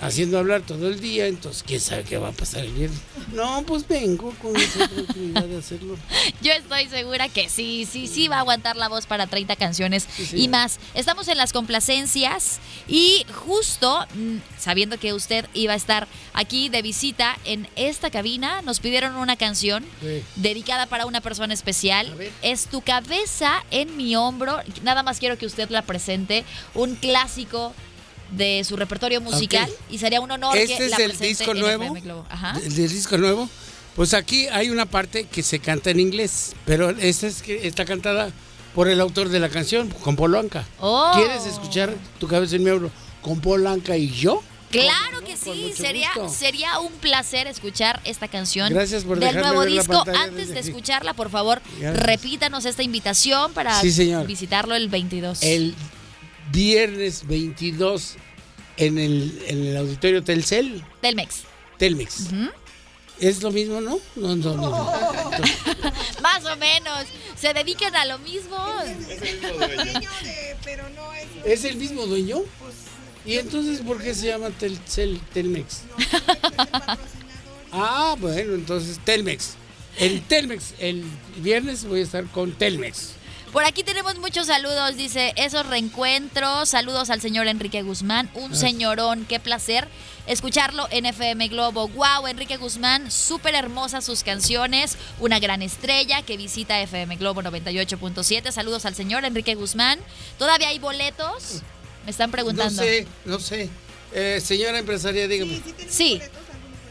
haciendo 0.02 0.38
hablar 0.38 0.62
todo 0.62 0.88
el 0.88 1.00
día, 1.00 1.28
entonces 1.28 1.64
quién 1.66 1.80
sabe 1.80 2.04
qué 2.04 2.18
va 2.18 2.30
a 2.30 2.32
pasar 2.32 2.64
el 2.66 2.72
viernes. 2.74 3.00
No, 3.34 3.64
pues 3.66 3.88
vengo 3.88 4.32
con 4.42 4.56
esa 4.56 4.88
tranquilidad 4.88 5.44
de 5.46 5.58
hacerlo. 5.58 5.98
Yo 6.42 6.52
estoy 6.54 6.88
segura 6.88 7.30
que 7.30 7.50
sí, 7.50 7.88
sí, 7.92 8.08
sí 8.08 8.28
va 8.28 8.38
a 8.38 8.40
aguantar 8.40 8.76
la 8.78 8.88
voz 8.90 9.06
para 9.06 9.28
30 9.28 9.56
canciones 9.56 10.08
Sí, 10.16 10.30
y 10.36 10.48
más. 10.48 10.80
Estamos 10.94 11.28
en 11.28 11.38
las 11.38 11.52
complacencias 11.54 12.60
y 12.88 13.26
justo 13.46 14.06
mm, 14.16 14.38
sabiendo 14.60 14.98
que 15.00 15.14
usted 15.14 15.46
iba 15.54 15.74
a 15.74 15.76
estar 15.78 16.08
aquí 16.34 16.70
de 16.70 16.82
visita 16.82 17.38
en 17.46 17.68
esta 17.76 18.10
cabina, 18.12 18.62
nos 18.62 18.80
pidieron 18.80 19.16
una 19.16 19.36
canción 19.36 19.84
Sí. 20.02 20.22
dedicada 20.36 20.86
para 20.86 21.06
una 21.06 21.22
persona 21.22 21.54
especial. 21.54 22.12
A 22.12 22.16
ver. 22.16 22.32
Es 22.42 22.68
Tu 22.68 22.82
cabeza 22.82 23.64
en 23.72 23.96
mi 23.98 24.16
hombro. 24.16 24.60
Nada 24.84 25.02
más 25.04 25.20
quiero 25.20 25.38
que 25.38 25.46
usted 25.46 25.70
la 25.70 25.82
presente. 25.82 26.44
Un 26.74 26.96
clásico 26.96 27.74
de 28.32 28.64
su 28.64 28.76
repertorio 28.76 29.22
musical 29.22 29.70
y 29.90 29.98
sería 30.00 30.22
un 30.22 30.32
honor 30.32 30.58
Este 30.58 30.78
que 30.78 30.86
es 30.86 30.92
la 30.92 30.98
el 30.98 31.18
disco 31.18 31.54
nuevo. 31.54 31.96
¿El 32.64 32.76
disco 32.76 33.18
nuevo? 33.18 33.50
Pues 33.96 34.14
aquí 34.14 34.48
hay 34.48 34.70
una 34.70 34.86
parte 34.86 35.24
que 35.26 35.42
se 35.42 35.60
canta 35.60 35.90
en 35.90 36.00
inglés, 36.00 36.54
pero 36.66 36.92
esta 36.92 37.26
es 37.28 37.42
que 37.42 37.68
está 37.68 37.84
cantada 37.86 38.32
por 38.76 38.88
el 38.88 39.02
autor 39.02 39.30
de 39.30 39.40
la 39.40 39.50
canción, 39.50 39.90
con 39.90 40.16
Polanca. 40.16 40.66
Oh. 40.80 41.12
¿Quieres 41.16 41.46
escuchar 41.48 41.94
tu 42.20 42.28
cabeza 42.28 42.58
en 42.58 42.64
mi 42.64 42.70
hombro 42.70 42.92
con 43.24 43.42
Polanca 43.42 43.98
y 43.98 44.10
yo? 44.12 44.44
Claro 44.70 45.22
que 45.26 45.38
sí, 45.38 45.74
sería, 45.76 46.10
gusto. 46.14 46.30
sería 46.38 46.80
un 46.80 46.92
placer 46.94 47.48
escuchar 47.48 48.02
esta 48.04 48.28
canción 48.28 48.72
Gracias 48.74 49.06
por 49.06 49.18
del 49.18 49.34
nuevo 49.36 49.62
ver 49.62 49.72
la 49.72 49.82
disco. 49.82 49.94
pantalla 50.04 50.24
Antes 50.26 50.50
de 50.50 50.60
escucharla, 50.60 51.14
por 51.14 51.30
favor, 51.30 51.62
Gracias. 51.80 52.06
repítanos 52.06 52.66
esta 52.66 52.84
invitación 52.84 53.54
para 53.54 53.80
Sí, 53.80 54.14
visitarlo 54.28 54.76
el 54.76 54.90
22. 54.90 55.42
El 55.42 55.74
viernes 56.52 57.26
22 57.28 58.16
en 58.78 58.98
el, 58.98 59.44
en 59.48 59.66
el 59.66 59.78
auditorio 59.78 60.24
Telcel, 60.24 60.84
Telmex. 61.02 61.44
Telmex. 61.78 62.28
¿Es 63.20 63.42
lo 63.42 63.52
mismo, 63.52 63.82
no? 63.82 64.00
No, 64.16 64.36
no, 64.36 64.54
no. 64.56 64.70
Más 66.22 66.46
o 66.46 66.56
menos. 66.58 67.06
¿Se 67.36 67.54
dedican 67.54 67.96
a 67.96 68.06
lo 68.06 68.20
mismo? 68.20 68.58
pero 70.64 70.90
no 70.90 71.14
es 71.14 71.28
¿Es 71.46 71.64
el 71.66 71.78
mismo 71.78 72.06
dueño? 72.06 72.42
¿Y 73.26 73.38
entonces 73.38 73.82
por 73.82 74.02
qué 74.02 74.14
se 74.14 74.28
llama 74.28 74.50
Telcel, 74.52 75.20
Telmex? 75.34 75.82
Ah, 77.72 78.16
bueno, 78.20 78.54
entonces 78.54 79.00
Telmex. 79.04 79.56
El 79.98 80.22
Telmex, 80.22 80.74
el 80.80 81.04
viernes 81.38 81.86
voy 81.86 82.00
a 82.02 82.04
estar 82.04 82.26
con 82.28 82.54
Telmex. 82.54 83.17
Por 83.52 83.64
aquí 83.64 83.84
tenemos 83.84 84.18
muchos 84.20 84.48
saludos. 84.48 84.98
Dice, 84.98 85.34
esos 85.36 85.66
reencuentros. 85.66 86.70
Saludos 86.70 87.10
al 87.10 87.22
señor 87.22 87.48
Enrique 87.48 87.82
Guzmán. 87.82 88.30
Un 88.34 88.56
señorón. 88.56 89.26
Qué 89.26 89.40
placer 89.40 89.88
escucharlo 90.28 90.88
en 90.92 91.06
FM 91.06 91.48
Globo. 91.48 91.88
Wow, 91.88 92.28
Enrique 92.28 92.58
Guzmán. 92.58 93.10
Súper 93.10 93.56
hermosas 93.56 94.04
sus 94.06 94.24
canciones. 94.24 94.98
Una 95.20 95.40
gran 95.40 95.62
estrella 95.62 96.22
que 96.22 96.38
visita 96.38 96.80
FM 96.82 97.16
Globo 97.16 97.42
98.7. 97.42 98.52
Saludos 98.52 98.86
al 98.86 98.96
señor 98.96 99.24
Enrique 99.26 99.56
Guzmán. 99.56 100.00
¿Todavía 100.38 100.68
hay 100.68 100.80
boletos? 100.80 101.62
Me 102.06 102.12
están 102.12 102.30
No 102.30 102.34
preguntando. 102.34 102.82
sé, 102.84 103.08
no 103.26 103.40
sé. 103.40 103.70
Eh, 104.14 104.42
señora 104.44 104.80
empresaria, 104.80 105.28
dígame. 105.28 105.62
Sí. 105.90 106.22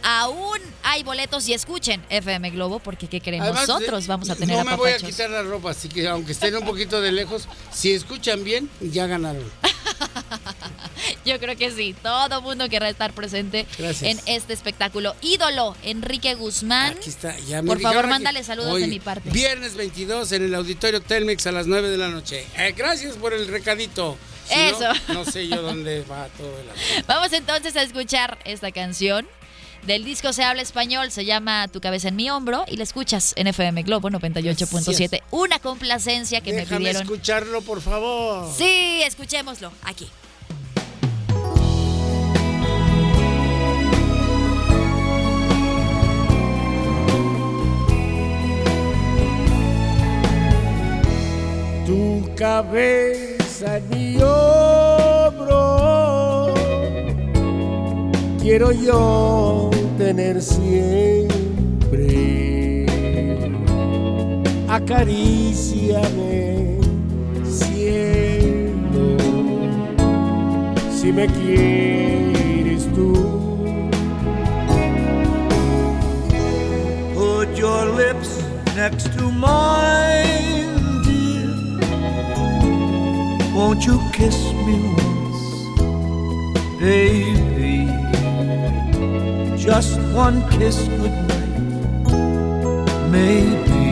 Aún 0.09 0.61
hay 0.85 1.03
boletos 1.03 1.49
y 1.49 1.53
escuchen 1.53 2.01
FM 2.11 2.51
Globo 2.51 2.79
porque 2.79 3.09
¿qué 3.09 3.21
queremos? 3.21 3.49
Además, 3.49 3.67
Nosotros 3.67 4.05
eh, 4.05 4.07
vamos 4.07 4.31
a 4.31 4.37
tener 4.37 4.57
No 4.57 4.65
me 4.65 4.77
voy 4.77 4.93
a 4.93 4.99
quitar 4.99 5.29
la 5.29 5.43
ropa, 5.43 5.71
así 5.73 5.89
que 5.89 6.07
aunque 6.07 6.31
estén 6.31 6.55
un 6.55 6.65
poquito 6.65 7.01
de 7.01 7.11
lejos, 7.11 7.49
si 7.73 7.93
escuchan 7.93 8.45
bien, 8.45 8.71
ya 8.81 9.09
ganaron. 9.09 9.43
Yo 11.25 11.41
creo 11.41 11.57
que 11.57 11.73
sí. 11.73 11.93
Todo 12.05 12.41
mundo 12.41 12.69
querrá 12.69 12.89
estar 12.89 13.13
presente 13.15 13.67
Gracias. 13.77 14.13
en 14.13 14.21
este 14.27 14.53
espectáculo. 14.53 15.17
Ídolo, 15.23 15.77
Enrique 15.83 16.37
Guzmán. 16.37 16.93
Aquí 16.97 17.11
está, 17.11 17.37
ya 17.41 17.63
me 17.63 17.67
Por 17.67 17.81
favor, 17.81 18.05
aquí. 18.05 18.09
mándale 18.09 18.45
saludos 18.45 18.75
Hoy, 18.75 18.83
de 18.83 18.87
mi 18.87 19.01
parte. 19.01 19.31
Viernes 19.31 19.75
22 19.75 20.31
en 20.31 20.45
el 20.45 20.55
Auditorio 20.55 21.03
Telmex 21.03 21.49
a 21.49 21.53
las 21.53 21.67
9 21.67 21.89
de 21.89 21.99
la 21.99 22.11
noche. 22.11 22.47
Eh, 22.57 22.75
gracias 22.77 23.17
por 23.17 23.33
el 23.33 23.49
recadito. 23.49 24.17
Si 24.49 24.55
no, 24.55 24.63
Eso. 24.63 24.93
No, 25.13 25.25
sé 25.25 25.49
yo 25.49 25.63
dónde 25.63 26.05
va 26.05 26.29
todo 26.37 26.57
el 26.61 26.71
asunto. 26.71 27.05
Vamos 27.09 27.33
entonces 27.33 27.75
a 27.75 27.83
escuchar 27.83 28.39
esta 28.45 28.71
canción. 28.71 29.27
Del 29.87 30.05
disco 30.05 30.33
Se 30.33 30.43
habla 30.43 30.63
español, 30.63 31.13
se 31.13 31.25
llama 31.25 31.69
Tu 31.69 31.81
cabeza 31.81 32.09
en 32.09 32.17
mi 32.17 32.29
hombro 32.29 32.65
y 32.67 32.77
la 32.77 32.83
escuchas 32.83 33.33
en 33.37 33.47
FM 33.47 33.85
Globo 33.85 34.11
98.7. 34.11 34.85
Gracias. 34.85 35.23
Una 35.31 35.61
complacencia 35.61 36.41
que 36.41 36.53
me 36.53 36.67
pidieron. 36.67 37.03
escucharlo, 37.03 37.63
por 37.63 37.81
favor. 37.81 38.53
Sí, 38.53 39.01
escuchémoslo 39.05 39.71
aquí. 39.85 40.09
Tu 51.87 52.35
cabeza 52.35 53.77
en 53.77 53.89
mi 53.91 54.17
hombro, 54.17 54.86
quiero 58.47 58.71
yo 58.71 59.71
tener 59.99 60.41
siempre. 60.41 61.27
Acaríciame, 64.69 66.79
cielo, 67.45 69.17
si 70.97 71.13
me 71.13 71.27
quieres 71.27 72.87
tú. 72.95 73.15
Put 77.17 77.59
your 77.59 77.87
lips 77.97 78.45
next 78.77 79.13
to 79.19 79.29
mine, 79.33 81.03
dear. 81.03 81.51
Won't 83.53 83.85
you 83.85 84.01
kiss 84.13 84.39
me 84.65 84.79
once, 84.95 85.43
baby? 86.81 87.56
Just 89.67 89.99
one 90.15 90.49
kiss 90.51 90.79
goodnight, 90.97 92.07
maybe. 93.11 93.85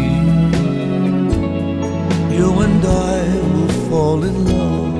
You 2.33 2.49
and 2.65 2.85
I 2.85 3.23
will 3.53 3.75
fall 3.89 4.23
in 4.23 4.37
love. 4.53 4.95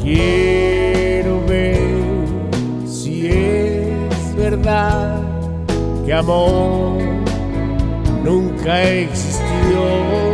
Quiero 0.00 1.40
ver 1.44 2.86
si 2.86 3.26
es 3.26 4.34
verdad 4.36 5.22
que 6.06 6.12
amor 6.14 7.02
nunca 8.22 8.80
existió. 8.84 10.29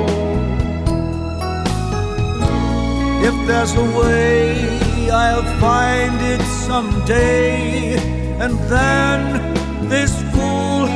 If 3.28 3.34
there's 3.48 3.74
a 3.74 3.82
way, 3.98 5.10
I'll 5.10 5.48
find 5.58 6.14
it 6.22 6.42
someday. 6.68 7.98
And 8.38 8.54
then 8.70 9.18
this 9.88 10.12
fool 10.32 10.86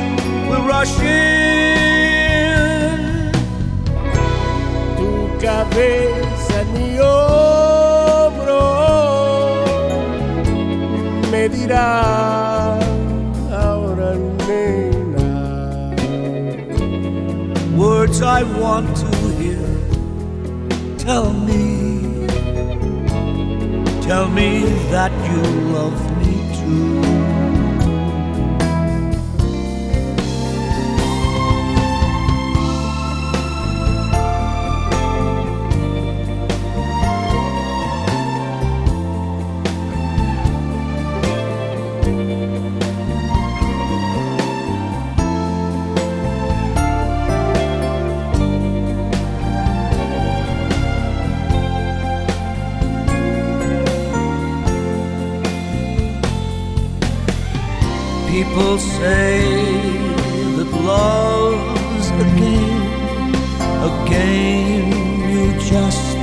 will 0.49 0.65
rush 0.65 0.97
in. 0.99 2.21
Tu 4.97 5.09
cabeza 5.43 6.59
mi 6.73 6.95
hombro 7.03 8.63
me 11.31 11.43
dirá 11.49 12.79
ahora 13.51 14.15
nena. 14.47 15.31
Words 17.75 18.21
I 18.21 18.43
want 18.61 19.00
tell 24.11 24.27
me 24.27 24.65
that 24.91 25.13
you 25.31 25.41
love 25.71 26.10
People 58.53 58.79
say 58.79 59.39
that 60.57 60.69
love's 60.83 62.07
a 62.09 62.25
game, 62.37 63.31
a 63.87 63.91
game 64.09 64.91
you 65.31 65.53
just 65.57 66.17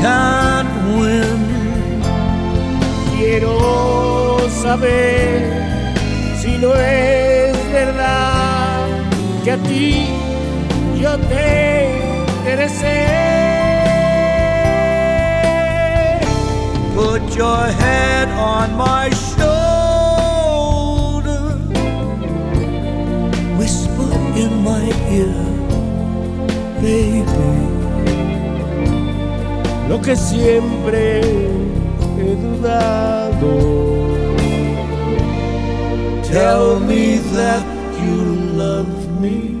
can't 0.00 0.70
win. 0.96 1.40
Quiero 3.10 4.48
saber 4.48 5.42
si 6.40 6.56
no 6.58 6.72
es 6.72 7.56
verdad 7.72 8.86
que 9.42 9.50
a 9.50 9.58
ti 9.58 10.06
yo 11.00 11.18
te 11.18 11.90
interesé. 12.44 13.02
Put 16.94 17.34
your 17.34 17.66
head 17.82 18.28
on 18.38 18.76
my 18.76 19.10
ear, 25.10 25.34
baby. 26.80 27.24
Lo 29.88 30.00
que 30.00 30.16
siempre 30.16 31.20
he 32.18 32.34
dudado. 32.44 33.52
Tell 36.24 36.80
me 36.80 37.18
that 37.34 37.64
you 38.02 38.16
love 38.62 39.20
me, 39.20 39.58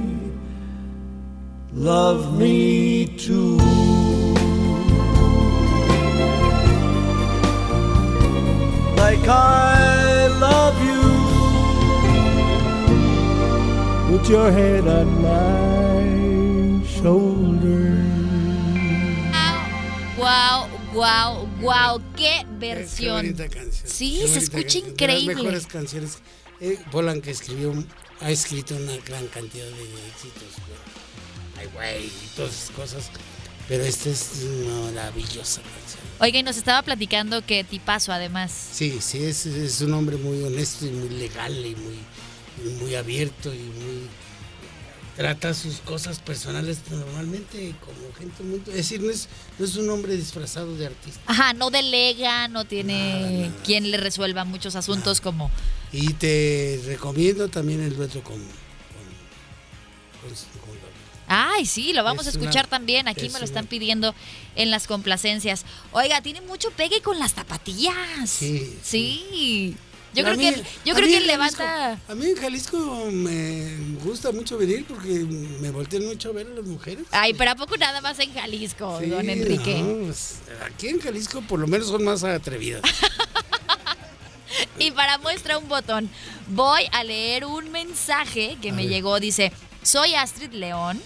love 1.72 2.36
me 2.36 3.06
too. 3.16 3.56
Like 8.96 9.26
I 9.28 10.28
love 10.40 10.76
you. 10.84 10.95
Put 14.16 14.30
your 14.30 14.50
head 14.50 14.86
on 14.88 15.20
my 15.20 16.82
shoulder. 16.86 17.92
Wow, 20.16 20.68
wow, 20.94 21.46
wow, 21.60 22.00
qué 22.16 22.40
Qué 22.40 22.46
versión. 22.58 23.16
bonita 23.16 23.46
canción. 23.50 23.86
Sí, 23.86 24.20
Qué 24.22 24.28
se 24.28 24.38
escucha 24.38 24.62
canción. 24.62 24.84
De 24.84 24.90
increíble. 24.90 25.34
las 25.34 25.42
mejores 25.42 25.66
canciones. 25.66 26.18
Eh, 26.60 26.78
Bolan 26.90 27.20
que 27.20 27.30
escribió, 27.30 27.74
ha 28.22 28.30
escrito 28.30 28.74
una 28.74 28.96
gran 29.06 29.26
cantidad 29.26 29.66
de 29.66 29.82
éxitos. 30.08 30.54
Ay, 31.58 31.68
güey, 31.74 32.06
y 32.06 32.28
todas 32.34 32.54
esas 32.54 32.70
cosas. 32.70 33.10
Pero 33.68 33.84
esta 33.84 34.08
es 34.08 34.46
una 34.64 34.92
maravillosa 34.92 35.60
canción. 35.60 36.02
Oiga, 36.20 36.38
y 36.38 36.42
nos 36.42 36.56
estaba 36.56 36.80
platicando 36.80 37.44
que 37.44 37.64
tipazo 37.64 38.12
además. 38.12 38.50
Sí, 38.72 38.96
sí, 39.02 39.22
es, 39.24 39.44
es 39.44 39.82
un 39.82 39.92
hombre 39.92 40.16
muy 40.16 40.42
honesto 40.42 40.86
y 40.86 40.90
muy 40.90 41.10
legal 41.10 41.52
y 41.54 41.74
muy, 41.76 41.98
muy 42.80 42.94
abierto 42.94 43.52
y 43.54 43.58
muy... 43.58 44.06
Trata 45.16 45.54
sus 45.54 45.76
cosas 45.76 46.18
personales 46.18 46.78
normalmente 46.90 47.74
como 47.80 48.12
gente 48.18 48.42
muy... 48.42 48.58
Es 48.68 48.74
decir, 48.76 49.00
no 49.00 49.10
es, 49.10 49.28
no 49.58 49.64
es 49.64 49.74
un 49.76 49.88
hombre 49.88 50.14
disfrazado 50.14 50.76
de 50.76 50.86
artista. 50.86 51.20
Ajá, 51.24 51.54
no 51.54 51.70
delega, 51.70 52.48
no 52.48 52.66
tiene 52.66 53.20
Nada, 53.20 53.30
nada. 53.48 53.62
quien 53.64 53.90
le 53.90 53.96
resuelva 53.96 54.44
muchos 54.44 54.76
asuntos 54.76 55.22
como... 55.22 55.50
Y 55.90 56.12
te 56.14 56.82
recomiendo 56.84 57.48
también 57.48 57.80
el 57.82 57.96
dueto 57.96 58.22
con... 58.22 58.34
con, 58.34 58.44
con- 60.20 60.30
con. 60.60 60.76
Ay, 61.28 61.66
sí, 61.66 61.92
lo 61.92 62.04
vamos 62.04 62.26
Es 62.26 62.34
a 62.34 62.38
escuchar 62.38 62.66
una- 62.66 62.70
también. 62.70 63.08
Aquí 63.08 63.26
es 63.26 63.32
me 63.32 63.38
lo 63.40 63.44
están 63.46 63.64
una- 63.64 63.70
pidiendo 63.70 64.14
en 64.54 64.70
las 64.70 64.86
complacencias. 64.86 65.64
Oiga, 65.92 66.20
tiene 66.20 66.40
mucho 66.42 66.70
pegue 66.72 67.00
con 67.00 67.18
las 67.18 67.32
zapatillas. 67.34 68.28
Sí, 68.30 68.76
Sí. 68.82 69.76
Yo 70.16 70.24
creo 70.24 70.36
mí- 70.36 70.54
que 70.54 70.62
yo 70.84 70.94
creo 70.94 71.06
que 71.08 71.20
levanta. 71.20 71.98
A 72.08 72.14
mí 72.14 72.26
en 72.26 72.36
Jalisco 72.36 73.08
me 73.12 73.76
gusta 74.04 74.32
mucho 74.32 74.56
venir 74.58 74.84
porque 74.88 75.08
me 75.60 75.70
voltean 75.70 76.06
mucho 76.06 76.30
a 76.30 76.32
ver 76.32 76.46
a 76.46 76.50
las 76.50 76.64
mujeres. 76.64 77.04
Ay, 77.10 77.34
pero 77.34 77.50
a 77.52 77.54
poco 77.54 77.76
nada 77.76 78.00
más 78.00 78.18
en 78.18 78.32
Jalisco, 78.32 78.98
Sí, 79.00 79.06
don 79.10 79.28
Enrique. 79.28 79.78
no, 79.82 80.06
pues, 80.06 80.36
aquí 80.64 80.88
en 80.88 81.00
Jalisco 81.00 81.40
por 81.42 81.60
lo 81.60 81.66
menos 81.66 81.88
son 81.88 82.04
más 82.04 82.24
atrevidas. 82.24 82.82
Y 84.78 84.90
para 84.90 85.18
muestra 85.18 85.58
un 85.58 85.68
botón, 85.68 86.08
voy 86.48 86.82
a 86.92 87.02
leer 87.02 87.44
un 87.44 87.70
mensaje 87.70 88.56
que 88.60 88.70
A 88.70 88.72
me 88.72 88.82
ver. 88.82 88.90
llegó. 88.90 89.18
Dice, 89.20 89.52
soy 89.82 90.14
Astrid 90.14 90.52
León. 90.52 91.00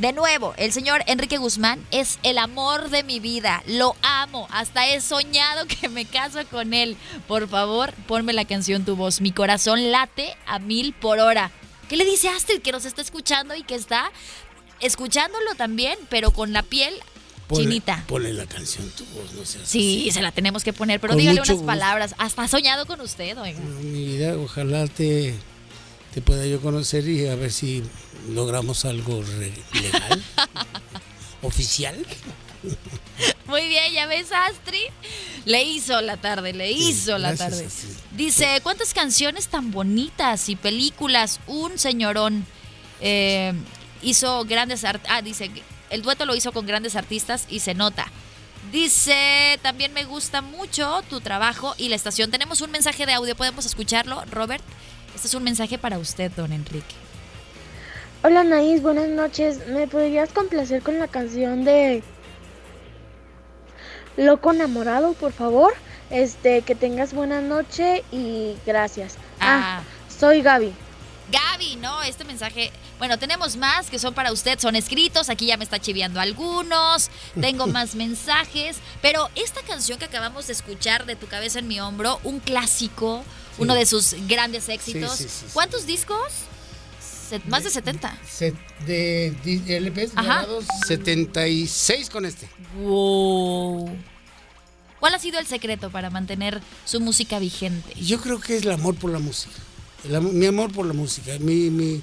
De 0.00 0.12
nuevo, 0.14 0.54
el 0.56 0.72
señor 0.72 1.02
Enrique 1.06 1.36
Guzmán 1.36 1.84
es 1.90 2.18
el 2.22 2.38
amor 2.38 2.88
de 2.88 3.02
mi 3.04 3.20
vida. 3.20 3.62
Lo 3.66 3.94
amo. 4.00 4.48
Hasta 4.50 4.88
he 4.88 5.00
soñado 5.02 5.66
que 5.66 5.90
me 5.90 6.06
caso 6.06 6.38
con 6.50 6.72
él. 6.72 6.96
Por 7.28 7.48
favor, 7.48 7.92
ponme 8.06 8.32
la 8.32 8.46
canción 8.46 8.84
Tu 8.86 8.96
voz. 8.96 9.20
Mi 9.20 9.30
corazón 9.30 9.90
late 9.90 10.34
a 10.46 10.58
mil 10.58 10.94
por 10.94 11.18
hora. 11.18 11.50
¿Qué 11.88 11.96
le 11.96 12.06
dice 12.06 12.28
Astrid 12.30 12.62
que 12.62 12.72
nos 12.72 12.86
está 12.86 13.02
escuchando 13.02 13.54
y 13.54 13.62
que 13.62 13.74
está 13.74 14.10
escuchándolo 14.80 15.54
también, 15.56 15.98
pero 16.08 16.30
con 16.30 16.52
la 16.54 16.62
piel 16.62 16.94
Ponle- 17.48 17.56
chinita? 17.64 18.04
Ponle 18.06 18.32
la 18.32 18.46
canción 18.46 18.88
tu 18.90 19.04
voz, 19.06 19.32
no 19.34 19.44
seas 19.44 19.68
Sí, 19.68 20.08
se 20.12 20.22
la 20.22 20.32
tenemos 20.32 20.64
que 20.64 20.72
poner, 20.72 20.98
pero 21.00 21.10
Con 21.12 21.18
dígale 21.18 21.40
unas 21.40 21.50
gusto. 21.50 21.66
palabras. 21.66 22.14
Hasta 22.16 22.42
ha 22.44 22.48
soñado 22.48 22.86
con 22.86 23.02
usted, 23.02 23.36
oiga. 23.38 23.58
Mi 23.60 24.04
vida, 24.04 24.36
ojalá 24.38 24.86
te, 24.86 25.34
te 26.14 26.20
pueda 26.22 26.46
yo 26.46 26.60
conocer 26.60 27.06
y 27.08 27.26
a 27.28 27.34
ver 27.36 27.52
si 27.52 27.82
logramos 28.30 28.84
algo 28.84 29.22
legal, 29.72 30.22
oficial. 31.42 31.96
Muy 33.46 33.66
bien, 33.68 33.92
ya 33.92 34.06
ves, 34.06 34.28
Astrid. 34.32 34.88
Le 35.44 35.62
hizo 35.64 36.00
la 36.02 36.16
tarde, 36.16 36.52
le 36.52 36.68
Sí, 36.68 36.90
hizo 36.90 37.18
la 37.18 37.34
tarde. 37.34 37.68
Dice, 38.16 38.60
¿cuántas 38.62 38.92
canciones 38.94 39.48
tan 39.48 39.70
bonitas 39.70 40.48
y 40.48 40.56
películas? 40.56 41.40
Un 41.46 41.78
señorón 41.78 42.44
eh, 43.00 43.52
hizo 44.02 44.44
grandes... 44.44 44.84
art- 44.84 45.04
Ah, 45.08 45.22
dice, 45.22 45.50
el 45.88 46.02
dueto 46.02 46.26
lo 46.26 46.34
hizo 46.36 46.52
con 46.52 46.66
grandes 46.66 46.96
artistas 46.96 47.46
y 47.48 47.60
se 47.60 47.74
nota. 47.74 48.06
Dice, 48.70 49.58
también 49.62 49.92
me 49.94 50.04
gusta 50.04 50.42
mucho 50.42 51.02
tu 51.08 51.20
trabajo 51.20 51.74
y 51.78 51.88
la 51.88 51.96
estación. 51.96 52.30
Tenemos 52.30 52.60
un 52.60 52.70
mensaje 52.70 53.06
de 53.06 53.14
audio, 53.14 53.34
¿podemos 53.34 53.64
escucharlo, 53.64 54.22
Robert? 54.30 54.62
Este 55.14 55.26
es 55.26 55.34
un 55.34 55.42
mensaje 55.42 55.78
para 55.78 55.98
usted, 55.98 56.30
don 56.32 56.52
Enrique. 56.52 56.94
Hola 58.22 58.44
Naís, 58.44 58.82
buenas 58.82 59.08
noches. 59.08 59.66
¿Me 59.68 59.86
podrías 59.88 60.30
complacer 60.32 60.82
con 60.82 60.98
la 60.98 61.08
canción 61.08 61.64
de 61.64 62.02
Loco 64.16 64.52
enamorado, 64.52 65.14
por 65.14 65.32
favor? 65.32 65.72
Este, 66.10 66.62
que 66.62 66.74
tengas 66.74 67.14
buena 67.14 67.40
noche 67.40 68.04
y 68.12 68.56
gracias. 68.66 69.16
Ah. 69.40 69.80
Ah, 69.80 69.82
soy 70.08 70.42
Gaby. 70.42 70.72
Gaby, 71.60 71.76
¿no? 71.76 72.02
Este 72.02 72.24
mensaje, 72.24 72.72
bueno, 72.98 73.18
tenemos 73.18 73.56
más 73.56 73.90
que 73.90 73.98
son 73.98 74.14
para 74.14 74.32
usted, 74.32 74.58
son 74.58 74.76
escritos, 74.76 75.28
aquí 75.28 75.46
ya 75.46 75.56
me 75.58 75.64
está 75.64 75.78
chiviando 75.78 76.18
algunos, 76.20 77.10
tengo 77.38 77.66
más 77.66 77.94
mensajes, 77.94 78.76
pero 79.02 79.28
esta 79.34 79.60
canción 79.62 79.98
que 79.98 80.06
acabamos 80.06 80.46
de 80.46 80.54
escuchar 80.54 81.04
de 81.06 81.16
Tu 81.16 81.26
cabeza 81.26 81.58
en 81.58 81.68
mi 81.68 81.78
hombro, 81.80 82.18
un 82.24 82.40
clásico, 82.40 83.22
uno 83.58 83.74
de 83.74 83.84
sus 83.84 84.14
grandes 84.26 84.68
éxitos. 84.70 85.16
sí, 85.16 85.24
sí, 85.24 85.28
sí. 85.28 85.46
¿Cuántos 85.52 85.84
discos? 85.86 86.32
Se- 87.28 87.40
más 87.46 87.62
de 87.64 87.70
70. 87.70 88.18
Se- 88.28 88.54
de, 88.86 89.30
de 89.44 89.76
LPs 89.80 90.12
Ajá. 90.16 90.22
grabados 90.42 90.64
76 90.86 92.08
con 92.10 92.24
este. 92.24 92.48
Wow. 92.78 93.96
¿Cuál 94.98 95.14
ha 95.14 95.18
sido 95.18 95.38
el 95.38 95.46
secreto 95.46 95.90
para 95.90 96.08
mantener 96.10 96.60
su 96.84 97.00
música 97.00 97.38
vigente? 97.38 97.94
Yo 98.00 98.20
creo 98.20 98.40
que 98.40 98.56
es 98.56 98.62
el 98.62 98.70
amor 98.72 98.94
por 98.96 99.10
la 99.10 99.18
música. 99.18 99.54
Mi 100.04 100.46
amor 100.46 100.72
por 100.72 100.86
la 100.86 100.92
música. 100.92 101.32
Mi, 101.38 101.70
mi, 101.70 102.02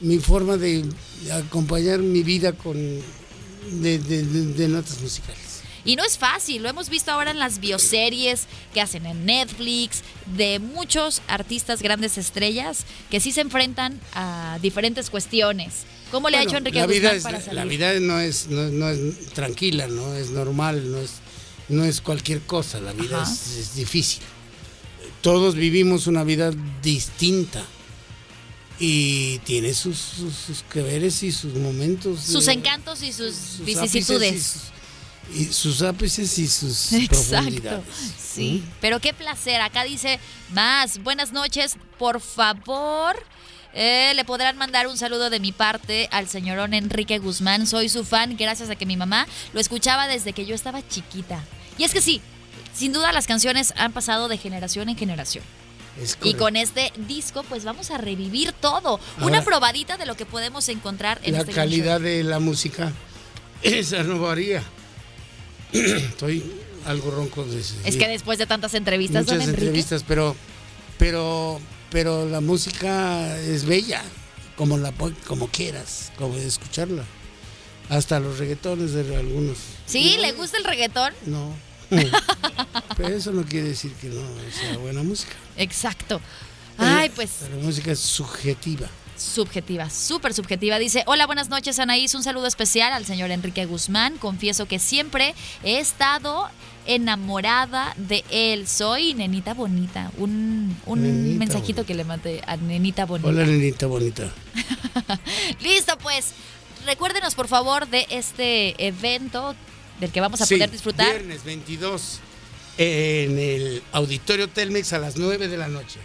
mi 0.00 0.18
forma 0.18 0.56
de 0.56 0.84
acompañar 1.32 2.00
mi 2.00 2.22
vida 2.22 2.52
con 2.52 2.76
de, 2.76 3.98
de- 3.98 4.68
notas 4.68 5.00
musicales. 5.00 5.60
Y 5.84 5.96
no 5.96 6.04
es 6.04 6.18
fácil, 6.18 6.62
lo 6.62 6.68
hemos 6.68 6.90
visto 6.90 7.10
ahora 7.10 7.30
en 7.30 7.38
las 7.38 7.58
bioseries 7.58 8.46
que 8.74 8.82
hacen 8.82 9.06
en 9.06 9.24
Netflix, 9.24 10.02
de 10.36 10.58
muchos 10.58 11.22
artistas 11.26 11.80
grandes 11.80 12.18
estrellas 12.18 12.84
que 13.10 13.18
sí 13.18 13.32
se 13.32 13.40
enfrentan 13.40 13.98
a 14.12 14.58
diferentes 14.60 15.08
cuestiones. 15.08 15.84
¿Cómo 16.10 16.28
le 16.28 16.36
ha 16.36 16.42
hecho 16.42 16.58
Enrique 16.58 16.80
la 16.80 16.86
vida 16.86 17.14
Guzmán 17.14 17.16
es, 17.16 17.22
para 17.22 17.40
salir? 17.40 17.54
La 17.54 17.64
vida 17.64 17.98
no 18.00 18.20
es, 18.20 18.48
no, 18.48 18.68
no 18.68 18.90
es 18.90 19.28
tranquila, 19.32 19.86
no 19.86 20.14
es 20.14 20.30
normal, 20.30 20.90
no 20.92 20.98
es, 20.98 21.12
no 21.70 21.84
es 21.84 22.00
cualquier 22.02 22.40
cosa, 22.42 22.78
la 22.80 22.92
vida 22.92 23.22
es 23.22 23.74
difícil. 23.74 24.22
Todos 25.22 25.54
vivimos 25.54 26.06
una 26.06 26.24
vida 26.24 26.50
distinta 26.82 27.62
y 28.78 29.38
tiene 29.40 29.74
sus, 29.74 29.98
sus, 29.98 30.34
sus 30.34 30.62
que 30.62 30.80
veres 30.82 31.22
y 31.22 31.32
sus 31.32 31.54
momentos. 31.54 32.20
Sus 32.20 32.48
eh, 32.48 32.52
encantos 32.52 33.02
y 33.02 33.12
sus, 33.12 33.34
sus 33.34 33.64
vicisitudes. 33.66 34.34
Y 34.34 34.40
sus, 34.40 35.50
y 35.50 35.52
sus 35.52 35.82
ápices 35.82 36.38
y 36.38 36.48
sus 36.48 36.92
Exacto. 36.94 37.20
profundidades. 37.30 37.84
Sí, 38.18 38.64
pero 38.80 39.00
qué 39.00 39.12
placer. 39.12 39.60
Acá 39.60 39.84
dice 39.84 40.18
más. 40.52 41.02
Buenas 41.02 41.32
noches, 41.32 41.76
por 41.98 42.20
favor. 42.20 43.14
eh, 43.74 44.12
le 44.16 44.24
podrán 44.24 44.56
mandar 44.56 44.86
un 44.86 44.96
saludo 44.96 45.28
de 45.28 45.38
mi 45.40 45.52
parte 45.52 46.08
al 46.12 46.28
señorón 46.28 46.72
Enrique 46.72 47.18
Guzmán. 47.18 47.66
Soy 47.66 47.90
su 47.90 48.04
fan, 48.04 48.36
gracias 48.38 48.70
a 48.70 48.76
que 48.76 48.86
mi 48.86 48.96
mamá 48.96 49.26
lo 49.52 49.60
escuchaba 49.60 50.08
desde 50.08 50.32
que 50.32 50.46
yo 50.46 50.54
estaba 50.54 50.80
chiquita. 50.88 51.44
Y 51.76 51.84
es 51.84 51.92
que 51.92 52.00
sí, 52.00 52.20
sin 52.80 52.94
duda 52.94 53.12
las 53.12 53.26
canciones 53.26 53.74
han 53.76 53.92
pasado 53.92 54.28
de 54.28 54.38
generación 54.38 54.88
en 54.88 54.96
generación. 54.96 55.44
Y 56.22 56.32
con 56.32 56.56
este 56.56 56.94
disco, 56.96 57.42
pues 57.42 57.62
vamos 57.62 57.90
a 57.90 57.98
revivir 57.98 58.52
todo. 58.52 58.98
Una 59.20 59.44
probadita 59.44 59.98
de 59.98 60.06
lo 60.06 60.16
que 60.16 60.24
podemos 60.24 60.66
encontrar 60.70 61.20
en 61.22 61.34
la 61.34 61.40
este 61.40 61.52
calidad 61.52 61.98
show. 61.98 62.04
de 62.06 62.24
la 62.24 62.38
música, 62.38 62.90
esa 63.62 64.02
no 64.02 64.18
varía. 64.18 64.62
Estoy 65.72 66.42
algo 66.86 67.10
ronco 67.10 67.44
de 67.44 67.60
Es 67.60 67.96
que 67.98 68.08
después 68.08 68.38
de 68.38 68.46
tantas 68.46 68.72
entrevistas, 68.72 69.26
muchas 69.26 69.40
don 69.40 69.50
entrevistas, 69.50 70.02
pero, 70.08 70.34
pero, 70.96 71.60
pero 71.90 72.24
la 72.24 72.40
música 72.40 73.38
es 73.40 73.66
bella, 73.66 74.02
como 74.56 74.78
la 74.78 74.94
como 75.26 75.48
quieras, 75.48 76.12
como 76.16 76.34
escucharla. 76.36 77.04
Hasta 77.90 78.20
los 78.20 78.38
reggaetones 78.38 78.92
de 78.92 79.16
algunos. 79.16 79.58
¿Sí? 79.84 80.16
¿Le 80.18 80.32
gusta 80.32 80.56
el 80.56 80.64
reggaetón? 80.64 81.12
No. 81.26 81.52
Pero 82.96 83.08
eso 83.14 83.32
no 83.32 83.44
quiere 83.44 83.68
decir 83.68 83.92
que 83.94 84.08
no 84.08 84.20
sea 84.52 84.76
buena 84.78 85.02
música. 85.02 85.32
Exacto. 85.56 86.20
Ay, 86.78 87.10
pues 87.14 87.30
La 87.50 87.62
música 87.62 87.92
es 87.92 87.98
subjetiva. 88.00 88.88
subjetiva, 89.16 89.90
súper 89.90 90.32
subjetiva. 90.32 90.78
Dice, 90.78 91.02
hola, 91.06 91.26
buenas 91.26 91.48
noches 91.50 91.78
Anaís, 91.78 92.14
un 92.14 92.22
saludo 92.22 92.46
especial 92.46 92.92
al 92.92 93.04
señor 93.04 93.30
Enrique 93.30 93.66
Guzmán. 93.66 94.16
Confieso 94.18 94.66
que 94.66 94.78
siempre 94.78 95.34
he 95.62 95.78
estado 95.78 96.48
enamorada 96.86 97.92
de 97.98 98.24
él. 98.30 98.66
Soy 98.66 99.12
nenita 99.14 99.52
bonita. 99.52 100.10
Un, 100.16 100.74
un 100.86 101.02
Nenita 101.02 101.38
mensajito 101.38 101.66
bonita. 101.82 101.86
que 101.86 101.94
le 101.94 102.04
mandé 102.04 102.42
a 102.46 102.56
nenita 102.56 103.04
bonita. 103.04 103.28
Hola, 103.28 103.44
nenita 103.44 103.86
bonita. 103.86 104.32
Listo, 105.60 105.96
pues. 105.98 106.32
Recuérdenos, 106.86 107.34
por 107.34 107.46
favor, 107.46 107.86
de 107.88 108.06
este 108.08 108.86
evento 108.86 109.54
del 110.00 110.10
que 110.10 110.20
vamos 110.20 110.40
a 110.40 110.46
Sí, 110.46 110.56
poder 110.56 110.70
disfrutar. 110.70 111.06
Viernes 111.10 111.44
22 111.44 112.20
en 112.78 113.38
el 113.38 113.82
Auditorio 113.92 114.48
Telmex 114.48 114.92
a 114.94 114.98
las 114.98 115.16
9 115.16 115.48
de 115.48 115.56
la 115.56 115.68
noche. 115.68 116.00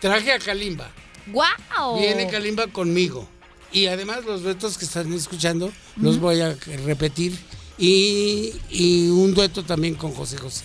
Traje 0.00 0.32
a 0.32 0.38
Kalimba. 0.38 0.90
¡Guau! 1.26 1.98
Viene 1.98 2.28
Kalimba 2.30 2.66
conmigo. 2.68 3.28
Y 3.72 3.86
además 3.86 4.24
los 4.24 4.42
duetos 4.42 4.78
que 4.78 4.84
están 4.84 5.12
escuchando 5.12 5.72
los 5.96 6.20
voy 6.20 6.40
a 6.40 6.54
repetir. 6.86 7.36
Y, 7.76 8.52
y 8.70 9.08
un 9.08 9.34
dueto 9.34 9.64
también 9.64 9.96
con 9.96 10.12
José 10.12 10.38
José. 10.38 10.64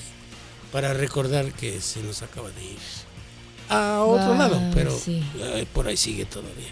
Para 0.72 0.94
recordar 0.94 1.52
que 1.54 1.82
se 1.82 2.04
nos 2.04 2.22
acaba 2.22 2.52
de 2.52 2.64
ir 2.64 2.78
a 3.70 4.04
otro 4.04 4.36
lado. 4.36 4.62
Pero 4.76 4.96
sí. 4.96 5.24
ay, 5.56 5.66
por 5.74 5.88
ahí 5.88 5.98
sigue 5.98 6.26
todavía. 6.26 6.70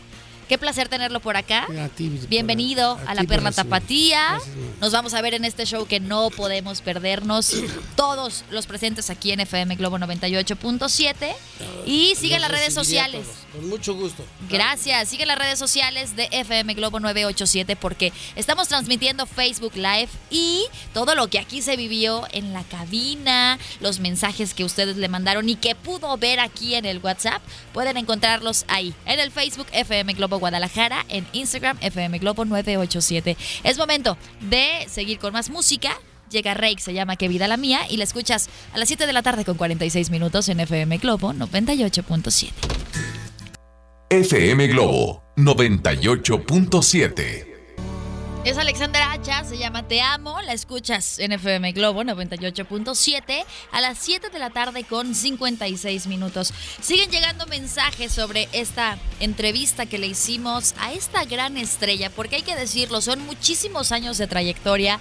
Qué 0.48 0.58
placer 0.58 0.88
tenerlo 0.88 1.20
por 1.20 1.36
acá. 1.38 1.68
A 1.84 1.89
ti, 1.89 2.10
por- 2.10 2.28
Bienvenido 2.30 2.98
a 3.06 3.12
a 3.12 3.16
la 3.16 3.24
Perla. 3.24 3.52
Tapatía. 3.52 4.30
Gracias. 4.32 4.56
Nos 4.80 4.91
vamos 4.93 5.14
a 5.14 5.22
ver 5.22 5.34
en 5.34 5.43
este 5.45 5.66
show 5.66 5.86
que 5.88 6.00
no 6.00 6.30
podemos 6.30 6.82
perdernos. 6.82 7.52
Todos 7.95 8.43
los 8.50 8.66
presentes 8.68 9.10
aquí 9.10 9.32
en 9.32 9.39
FM 9.41 9.76
Globo 9.76 9.98
98.7. 9.98 11.34
Y 11.86 12.16
sigue 12.16 12.39
las 12.39 12.52
redes 12.52 12.74
sociales. 12.74 13.26
Con 13.52 13.68
mucho 13.70 13.93
gusto. 13.95 14.24
Gracias. 14.50 15.10
Sigue 15.10 15.26
las 15.26 15.38
redes 15.38 15.58
sociales 15.60 16.16
de 16.16 16.28
FM 16.32 16.74
Globo 16.76 17.00
987 17.00 17.76
porque 17.76 18.14
estamos 18.36 18.68
transmitiendo 18.68 19.26
Facebook 19.26 19.76
Live 19.76 20.10
y 20.30 20.64
todo 20.93 21.16
lo 21.16 21.28
que 21.30 21.39
aquí 21.39 21.62
se 21.62 21.76
vivió 21.76 22.26
en 22.32 22.54
la 22.54 22.64
cabina, 22.64 23.58
los 23.80 24.00
mensajes 24.00 24.54
que 24.54 24.64
ustedes 24.64 24.98
le 24.98 25.08
mandaron 25.08 25.50
y 25.50 25.56
que 25.56 25.76
pudo 25.76 26.16
ver 26.18 26.39
aquí 26.39 26.76
en 26.76 26.86
el 26.86 27.00
WhatsApp, 27.00 27.41
pueden 27.74 27.98
encontrarlos 27.98 28.66
ahí, 28.68 28.93
en 29.06 29.20
el 29.20 29.32
Facebook 29.32 29.68
FM 29.72 30.14
Globo 30.14 30.37
Guadalajara, 30.40 31.06
en 31.10 31.28
Instagram 31.34 31.78
FM 31.82 32.20
Globo 32.20 32.46
987. 32.46 33.38
Es 33.64 33.78
momento 33.78 34.18
de 34.42 34.86
seguir 34.90 35.20
con 35.20 35.34
más 35.34 35.50
música. 35.50 35.98
Llega 36.30 36.54
Rake, 36.54 36.80
se 36.80 36.94
llama 36.94 37.16
Que 37.16 37.28
Vida 37.28 37.48
la 37.48 37.58
Mía 37.58 37.82
y 37.90 37.98
la 37.98 38.04
escuchas 38.04 38.50
a 38.74 38.78
las 38.78 38.90
7 38.90 39.06
de 39.06 39.14
la 39.14 39.24
tarde 39.24 39.46
con 39.46 39.56
46 39.56 40.10
minutos 40.10 40.50
en 40.50 40.60
FM 40.60 40.98
Globo 40.98 41.34
98.7. 41.34 42.52
FM 44.10 44.68
Globo 44.68 45.24
98.7. 45.36 47.47
Es 48.48 48.58
Alexandra 48.58 49.12
Hacha, 49.12 49.43
se 49.43 49.58
llama 49.58 49.89
Te 49.89 50.00
Amo, 50.00 50.39
la 50.41 50.54
escuchas 50.54 51.20
en 51.20 51.34
FM 51.34 51.74
Globo 51.74 52.04
98.7 52.04 53.43
a 53.74 53.82
las 53.82 53.98
7 53.98 54.30
de 54.30 54.39
la 54.39 54.52
tarde 54.52 54.86
con 54.86 55.14
56 55.14 56.08
minutos. 56.08 56.54
Siguen 56.80 57.12
llegando 57.12 57.45
mensajes 57.48 58.14
sobre 58.14 58.48
esta 58.54 58.98
entrevista 59.20 59.86
que 59.86 59.98
le 59.98 60.08
hicimos 60.08 60.76
a 60.80 60.93
esta 60.93 61.26
gran 61.26 61.58
estrella, 61.58 62.10
porque 62.10 62.38
hay 62.38 62.41
que 62.41 62.56
decirlo, 62.56 63.02
son 63.02 63.20
muchísimos 63.26 63.91
años 63.91 64.18
de 64.18 64.28
trayectoria. 64.28 64.98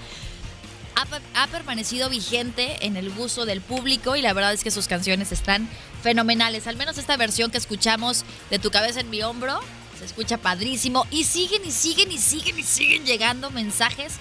Ha, 0.97 1.07
ha 1.41 1.47
permanecido 1.47 2.11
vigente 2.11 2.85
en 2.85 2.97
el 2.97 3.11
gusto 3.11 3.47
del 3.47 3.61
público 3.61 4.17
y 4.17 4.23
la 4.23 4.33
verdad 4.33 4.55
es 4.55 4.65
que 4.65 4.73
sus 4.73 4.89
canciones 4.89 5.31
están 5.31 5.69
fenomenales. 6.03 6.67
Al 6.67 6.75
menos 6.75 6.99
esta 6.99 7.17
versión 7.17 7.53
que 7.53 7.59
escuchamos 7.59 8.25
de 8.51 8.59
Tu 8.59 8.73
cabeza 8.73 8.99
en 8.99 9.11
mi 9.11 9.23
hombro 9.23 9.61
se 9.99 10.05
escucha 10.05 10.39
padrísimo 10.39 11.07
y 11.11 11.25
siguen 11.25 11.65
y 11.65 11.71
siguen 11.71 12.13
y 12.13 12.19
siguen 12.19 12.59
y 12.59 12.63
siguen 12.63 13.05
llegando 13.05 13.51
mensajes 13.51 14.15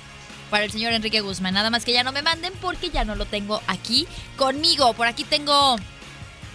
para 0.49 0.63
el 0.63 0.71
señor 0.71 0.93
Enrique 0.93 1.21
Guzmán. 1.21 1.53
Nada 1.53 1.69
más 1.69 1.85
que 1.85 1.93
ya 1.93 2.03
no 2.03 2.11
me 2.11 2.21
manden 2.21 2.53
porque 2.61 2.89
ya 2.89 3.05
no 3.05 3.15
lo 3.15 3.25
tengo 3.25 3.61
aquí 3.67 4.07
conmigo. 4.37 4.93
Por 4.93 5.07
aquí 5.07 5.23
tengo 5.23 5.75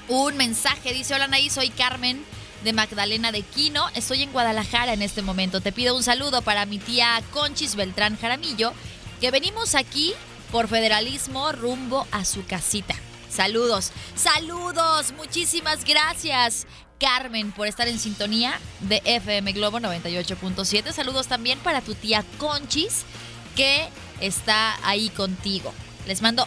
un 0.09 0.37
mensaje. 0.37 0.93
Dice, 0.93 1.15
hola 1.15 1.25
Anaí, 1.25 1.51
soy 1.51 1.71
Carmen 1.71 2.25
de 2.65 2.73
Magdalena 2.73 3.33
de 3.33 3.43
Quino. 3.43 3.89
Estoy 3.95 4.23
en 4.23 4.33
Guadalajara 4.33 4.93
en 4.93 5.03
este 5.03 5.23
momento. 5.23 5.61
Te 5.61 5.73
pido 5.73 5.97
un 5.97 6.03
saludo 6.03 6.43
para 6.43 6.67
mi 6.67 6.79
tía 6.79 7.23
Conchis 7.33 7.75
Beltrán 7.75 8.19
Jaramillo, 8.19 8.73
que 9.21 9.31
venimos 9.31 9.75
aquí 9.75 10.15
por 10.51 10.69
federalismo 10.69 11.53
rumbo 11.53 12.07
a 12.11 12.25
su 12.25 12.45
casita. 12.45 12.95
Saludos, 13.31 13.93
saludos, 14.17 15.13
muchísimas 15.13 15.85
gracias. 15.85 16.67
Carmen, 17.01 17.51
por 17.51 17.67
estar 17.67 17.89
en 17.89 17.99
sintonía 17.99 18.61
de 18.81 19.01
FM 19.05 19.53
Globo 19.53 19.81
98.7. 19.81 20.93
Saludos 20.93 21.27
también 21.27 21.59
para 21.59 21.81
tu 21.81 21.95
tía 21.95 22.25
Conchis, 22.39 23.05
que 23.57 23.89
está 24.21 24.79
ahí 24.87 25.09
contigo. 25.09 25.73
Les 26.07 26.21
mando 26.21 26.47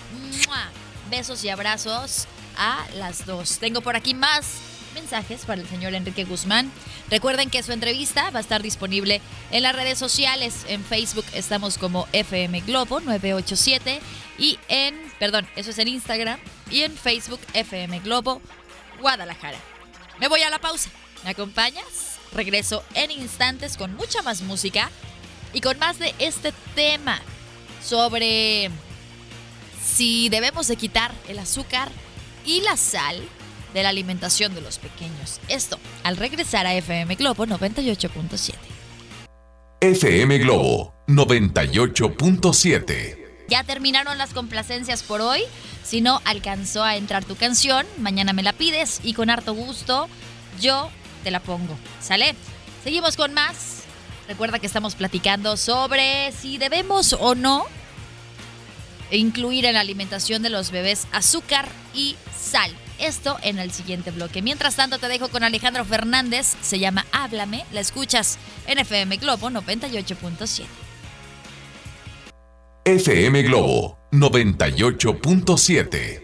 besos 1.10 1.44
y 1.44 1.50
abrazos 1.50 2.28
a 2.56 2.86
las 2.96 3.26
dos. 3.26 3.58
Tengo 3.58 3.82
por 3.82 3.96
aquí 3.96 4.14
más 4.14 4.60
mensajes 4.94 5.42
para 5.46 5.62
el 5.62 5.68
señor 5.68 5.96
Enrique 5.96 6.24
Guzmán. 6.24 6.72
Recuerden 7.10 7.50
que 7.50 7.64
su 7.64 7.72
entrevista 7.72 8.30
va 8.30 8.38
a 8.38 8.42
estar 8.42 8.62
disponible 8.62 9.22
en 9.52 9.64
las 9.64 9.76
redes 9.76 9.98
sociales. 9.98 10.66
En 10.68 10.84
Facebook 10.84 11.26
estamos 11.34 11.80
como 11.80 12.08
FM 12.14 12.62
Globo 12.62 13.00
987 13.00 14.02
y 14.38 14.60
en, 14.68 14.96
perdón, 15.20 15.48
eso 15.56 15.72
es 15.72 15.80
en 15.80 15.88
Instagram 15.88 16.40
y 16.70 16.82
en 16.82 16.96
Facebook 16.96 17.42
FM 17.54 18.00
Globo 18.02 18.40
Guadalajara. 19.02 19.58
Me 20.20 20.28
voy 20.28 20.42
a 20.42 20.50
la 20.50 20.60
pausa. 20.60 20.90
¿Me 21.24 21.32
acompañas? 21.32 22.18
Regreso 22.34 22.84
en 22.94 23.12
instantes 23.12 23.78
con 23.78 23.96
mucha 23.96 24.22
más 24.22 24.42
música 24.42 24.90
y 25.54 25.62
con 25.62 25.80
más 25.80 26.00
de 26.00 26.14
este 26.20 26.54
tema 26.76 27.22
sobre 27.82 28.70
si 29.84 30.30
debemos 30.30 30.68
de 30.68 30.76
quitar 30.76 31.14
el 31.28 31.40
azúcar 31.40 31.90
y 32.46 32.62
la 32.62 32.78
sal 32.78 33.22
de 33.74 33.84
la 33.84 33.90
alimentación 33.90 34.56
de 34.56 34.62
los 34.62 34.80
pequeños. 34.80 35.40
Esto 35.48 35.78
al 36.04 36.18
regresar 36.18 36.66
a 36.66 36.74
FM 36.74 37.16
Globo 37.16 37.46
98.7. 37.46 38.56
FM 39.82 40.38
Globo 40.40 40.94
98.7. 41.08 43.23
Ya 43.48 43.64
terminaron 43.64 44.18
las 44.18 44.34
complacencias 44.34 45.04
por 45.04 45.22
hoy. 45.22 45.42
Si 45.84 46.02
no 46.02 46.22
alcanzó 46.26 46.84
a 46.84 46.96
entrar 46.96 47.26
tu 47.26 47.36
canción, 47.36 47.86
mañana 47.98 48.34
me 48.34 48.44
la 48.44 48.54
pides 48.54 49.02
y 49.04 49.14
con 49.14 49.30
harto 49.30 49.54
gusto 49.54 50.08
yo 50.62 50.90
te 51.24 51.32
la 51.32 51.40
pongo. 51.40 51.78
¿Sale? 52.02 52.36
Seguimos 52.84 53.16
con 53.16 53.34
más. 53.34 53.84
Recuerda 54.28 54.60
que 54.60 54.68
estamos 54.68 54.96
platicando 54.96 55.58
sobre 55.58 56.32
si 56.32 56.58
debemos 56.58 57.14
o 57.14 57.36
no 57.36 57.66
incluir 59.12 59.66
en 59.66 59.74
la 59.74 59.82
alimentación 59.82 60.42
de 60.42 60.50
los 60.50 60.72
bebés 60.72 61.08
azúcar 61.12 61.68
y 61.94 62.16
sal. 62.36 62.72
Esto 63.00 63.38
en 63.42 63.60
el 63.60 63.72
siguiente 63.72 64.12
bloque. 64.12 64.42
Mientras 64.42 64.76
tanto, 64.76 64.98
te 64.98 65.08
dejo 65.08 65.28
con 65.28 65.44
Alejandro 65.44 65.84
Fernández. 65.84 66.56
Se 66.62 66.80
llama 66.80 67.06
Háblame. 67.12 67.66
La 67.72 67.82
escuchas 67.82 68.38
en 68.68 68.80
FM 68.80 69.18
Globo 69.18 69.50
98.7. 69.50 70.83
FM 72.86 73.44
Globo 73.44 73.98
98.7. 74.12 76.22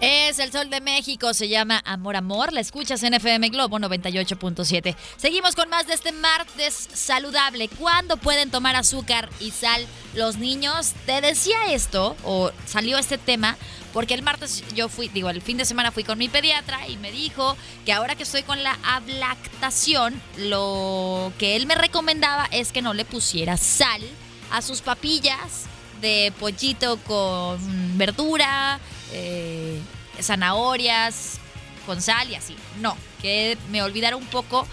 Es 0.00 0.38
el 0.38 0.52
Sol 0.52 0.70
de 0.70 0.80
México, 0.80 1.34
se 1.34 1.48
llama 1.48 1.82
Amor 1.84 2.14
Amor. 2.14 2.52
La 2.52 2.60
escuchas 2.60 3.02
en 3.02 3.14
FM 3.14 3.48
Globo 3.48 3.80
98.7. 3.80 4.94
Seguimos 5.16 5.56
con 5.56 5.68
más 5.68 5.88
de 5.88 5.94
este 5.94 6.12
martes 6.12 6.88
saludable. 6.92 7.68
¿Cuándo 7.68 8.18
pueden 8.18 8.52
tomar 8.52 8.76
azúcar 8.76 9.28
y 9.40 9.50
sal 9.50 9.84
los 10.14 10.38
niños? 10.38 10.92
Te 11.06 11.20
decía 11.20 11.72
esto, 11.72 12.16
o 12.22 12.52
salió 12.66 12.96
este 12.96 13.18
tema, 13.18 13.56
porque 13.92 14.14
el 14.14 14.22
martes 14.22 14.62
yo 14.76 14.88
fui, 14.88 15.08
digo, 15.08 15.28
el 15.28 15.42
fin 15.42 15.56
de 15.56 15.64
semana 15.64 15.90
fui 15.90 16.04
con 16.04 16.18
mi 16.18 16.28
pediatra 16.28 16.86
y 16.86 16.96
me 16.98 17.10
dijo 17.10 17.56
que 17.84 17.92
ahora 17.92 18.14
que 18.14 18.22
estoy 18.22 18.44
con 18.44 18.62
la 18.62 18.78
ablactación, 18.84 20.22
lo 20.38 21.32
que 21.36 21.56
él 21.56 21.66
me 21.66 21.74
recomendaba 21.74 22.46
es 22.52 22.70
que 22.70 22.80
no 22.80 22.94
le 22.94 23.04
pusiera 23.04 23.56
sal 23.56 24.02
a 24.50 24.62
sus 24.62 24.80
papillas 24.80 25.66
de 26.00 26.32
pollito 26.38 26.98
con 26.98 27.58
verdura, 27.98 28.78
eh, 29.12 29.80
zanahorias, 30.20 31.38
con 31.86 32.00
sal 32.00 32.30
y 32.30 32.34
así. 32.34 32.56
No, 32.80 32.96
que 33.20 33.58
me 33.70 33.82
olvidara 33.82 34.16
un 34.16 34.26
poco 34.26 34.66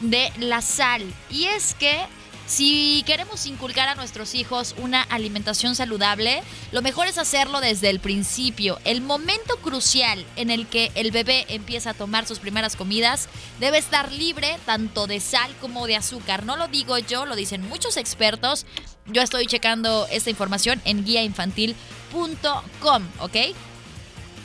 de 0.00 0.32
la 0.38 0.60
sal. 0.60 1.02
Y 1.30 1.44
es 1.44 1.74
que 1.74 2.06
si 2.46 3.02
queremos 3.06 3.46
inculcar 3.46 3.88
a 3.88 3.94
nuestros 3.94 4.34
hijos 4.34 4.74
una 4.78 5.00
alimentación 5.02 5.74
saludable, 5.74 6.42
lo 6.72 6.82
mejor 6.82 7.06
es 7.06 7.16
hacerlo 7.16 7.60
desde 7.60 7.88
el 7.88 8.00
principio. 8.00 8.78
El 8.84 9.00
momento 9.00 9.56
crucial 9.62 10.26
en 10.36 10.50
el 10.50 10.66
que 10.66 10.92
el 10.94 11.10
bebé 11.10 11.46
empieza 11.48 11.90
a 11.90 11.94
tomar 11.94 12.26
sus 12.26 12.40
primeras 12.40 12.76
comidas 12.76 13.28
debe 13.60 13.78
estar 13.78 14.12
libre 14.12 14.58
tanto 14.66 15.06
de 15.06 15.20
sal 15.20 15.54
como 15.60 15.86
de 15.86 15.96
azúcar. 15.96 16.44
No 16.44 16.56
lo 16.56 16.68
digo 16.68 16.98
yo, 16.98 17.24
lo 17.24 17.34
dicen 17.34 17.66
muchos 17.66 17.96
expertos. 17.96 18.66
Yo 19.06 19.22
estoy 19.22 19.46
checando 19.46 20.06
esta 20.10 20.28
información 20.30 20.82
en 20.84 21.04
guiainfantil.com, 21.04 23.02
¿ok? 23.20 23.36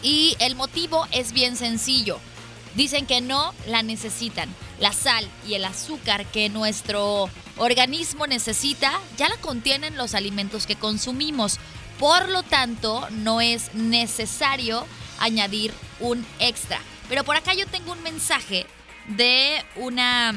Y 0.01 0.37
el 0.39 0.55
motivo 0.55 1.05
es 1.11 1.33
bien 1.33 1.57
sencillo. 1.57 2.19
Dicen 2.75 3.05
que 3.05 3.21
no 3.21 3.53
la 3.67 3.83
necesitan. 3.83 4.53
La 4.79 4.93
sal 4.93 5.29
y 5.47 5.55
el 5.55 5.65
azúcar 5.65 6.25
que 6.25 6.49
nuestro 6.49 7.29
organismo 7.57 8.27
necesita 8.27 8.99
ya 9.17 9.27
la 9.29 9.37
contienen 9.37 9.97
los 9.97 10.13
alimentos 10.13 10.65
que 10.65 10.75
consumimos. 10.75 11.59
Por 11.99 12.29
lo 12.29 12.43
tanto, 12.43 13.07
no 13.11 13.41
es 13.41 13.73
necesario 13.73 14.85
añadir 15.19 15.73
un 15.99 16.25
extra. 16.39 16.79
Pero 17.09 17.23
por 17.23 17.35
acá 17.35 17.53
yo 17.53 17.67
tengo 17.67 17.91
un 17.91 18.01
mensaje 18.03 18.65
de 19.07 19.63
una 19.75 20.33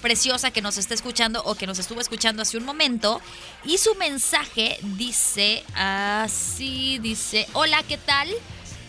preciosa 0.00 0.50
que 0.50 0.62
nos 0.62 0.78
está 0.78 0.94
escuchando 0.94 1.42
o 1.44 1.54
que 1.54 1.66
nos 1.66 1.78
estuvo 1.78 2.00
escuchando 2.00 2.42
hace 2.42 2.56
un 2.56 2.64
momento. 2.64 3.20
Y 3.64 3.78
su 3.78 3.94
mensaje 3.94 4.78
dice 4.82 5.64
así, 5.74 6.98
dice, 6.98 7.46
hola, 7.52 7.82
¿qué 7.84 7.98
tal? 7.98 8.28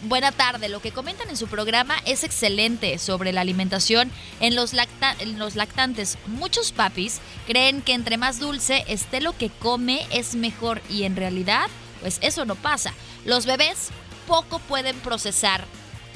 Buena 0.03 0.31
tarde. 0.31 0.67
Lo 0.67 0.81
que 0.81 0.91
comentan 0.91 1.29
en 1.29 1.37
su 1.37 1.47
programa 1.47 1.95
es 2.05 2.23
excelente 2.23 2.97
sobre 2.97 3.33
la 3.33 3.41
alimentación 3.41 4.11
en 4.39 4.55
los, 4.55 4.73
en 5.19 5.37
los 5.37 5.55
lactantes. 5.55 6.17
Muchos 6.25 6.71
papis 6.71 7.19
creen 7.45 7.83
que 7.83 7.93
entre 7.93 8.17
más 8.17 8.39
dulce 8.39 8.83
esté 8.87 9.21
lo 9.21 9.37
que 9.37 9.51
come 9.51 10.07
es 10.09 10.33
mejor 10.33 10.81
y 10.89 11.03
en 11.03 11.15
realidad, 11.15 11.67
pues 12.01 12.17
eso 12.21 12.45
no 12.45 12.55
pasa. 12.55 12.95
Los 13.25 13.45
bebés 13.45 13.89
poco 14.27 14.57
pueden 14.57 14.97
procesar 15.01 15.65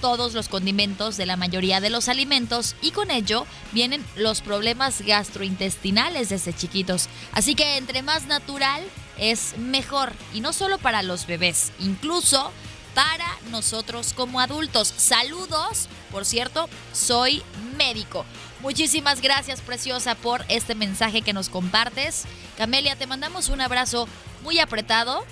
todos 0.01 0.33
los 0.33 0.49
condimentos 0.49 1.15
de 1.15 1.27
la 1.27 1.37
mayoría 1.37 1.79
de 1.79 1.91
los 1.91 2.09
alimentos 2.09 2.75
y 2.81 2.89
con 2.89 3.11
ello 3.11 3.45
vienen 3.71 4.03
los 4.15 4.41
problemas 4.41 5.01
gastrointestinales 5.01 6.29
desde 6.29 6.53
chiquitos. 6.53 7.07
Así 7.33 7.53
que 7.53 7.77
entre 7.77 8.01
más 8.01 8.25
natural 8.25 8.83
es 9.19 9.55
mejor 9.59 10.11
y 10.33 10.41
no 10.41 10.53
solo 10.53 10.79
para 10.79 11.03
los 11.03 11.27
bebés, 11.27 11.71
incluso 11.79 12.51
para 12.95 13.27
nosotros 13.51 14.13
como 14.13 14.39
adultos. 14.39 14.91
Saludos, 14.97 15.87
por 16.11 16.25
cierto, 16.25 16.67
soy 16.93 17.43
médico. 17.77 18.25
Muchísimas 18.61 19.21
gracias, 19.21 19.61
preciosa, 19.61 20.15
por 20.15 20.43
este 20.47 20.73
mensaje 20.73 21.21
que 21.21 21.33
nos 21.33 21.49
compartes. 21.49 22.23
Camelia, 22.57 22.95
te 22.95 23.05
mandamos 23.05 23.49
un 23.49 23.61
abrazo 23.61 24.07
muy 24.41 24.57
apretado 24.59 25.23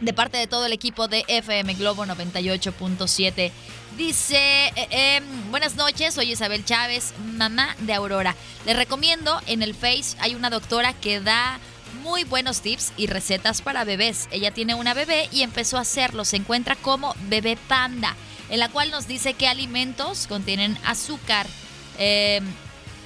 de 0.00 0.12
parte 0.12 0.38
de 0.38 0.46
todo 0.46 0.64
el 0.66 0.72
equipo 0.72 1.08
de 1.08 1.24
FM 1.28 1.74
Globo 1.74 2.06
98.7. 2.06 3.52
Dice, 3.96 4.36
eh, 4.76 4.88
em, 4.90 5.50
buenas 5.50 5.74
noches, 5.74 6.14
soy 6.14 6.32
Isabel 6.32 6.64
Chávez, 6.64 7.14
mamá 7.18 7.74
de 7.80 7.94
Aurora. 7.94 8.36
Le 8.64 8.74
recomiendo 8.74 9.40
en 9.46 9.62
el 9.62 9.74
Face, 9.74 10.16
hay 10.20 10.34
una 10.34 10.50
doctora 10.50 10.92
que 10.92 11.20
da 11.20 11.58
muy 11.96 12.24
buenos 12.24 12.60
tips 12.60 12.92
y 12.96 13.06
recetas 13.06 13.62
para 13.62 13.84
bebés. 13.84 14.28
Ella 14.30 14.52
tiene 14.52 14.74
una 14.74 14.94
bebé 14.94 15.28
y 15.32 15.42
empezó 15.42 15.78
a 15.78 15.82
hacerlo. 15.82 16.24
Se 16.24 16.36
encuentra 16.36 16.76
como 16.76 17.14
Bebé 17.28 17.56
Panda, 17.68 18.14
en 18.48 18.60
la 18.60 18.68
cual 18.68 18.90
nos 18.90 19.06
dice 19.06 19.34
qué 19.34 19.48
alimentos 19.48 20.26
contienen 20.26 20.78
azúcar. 20.84 21.46
Em, 21.98 22.44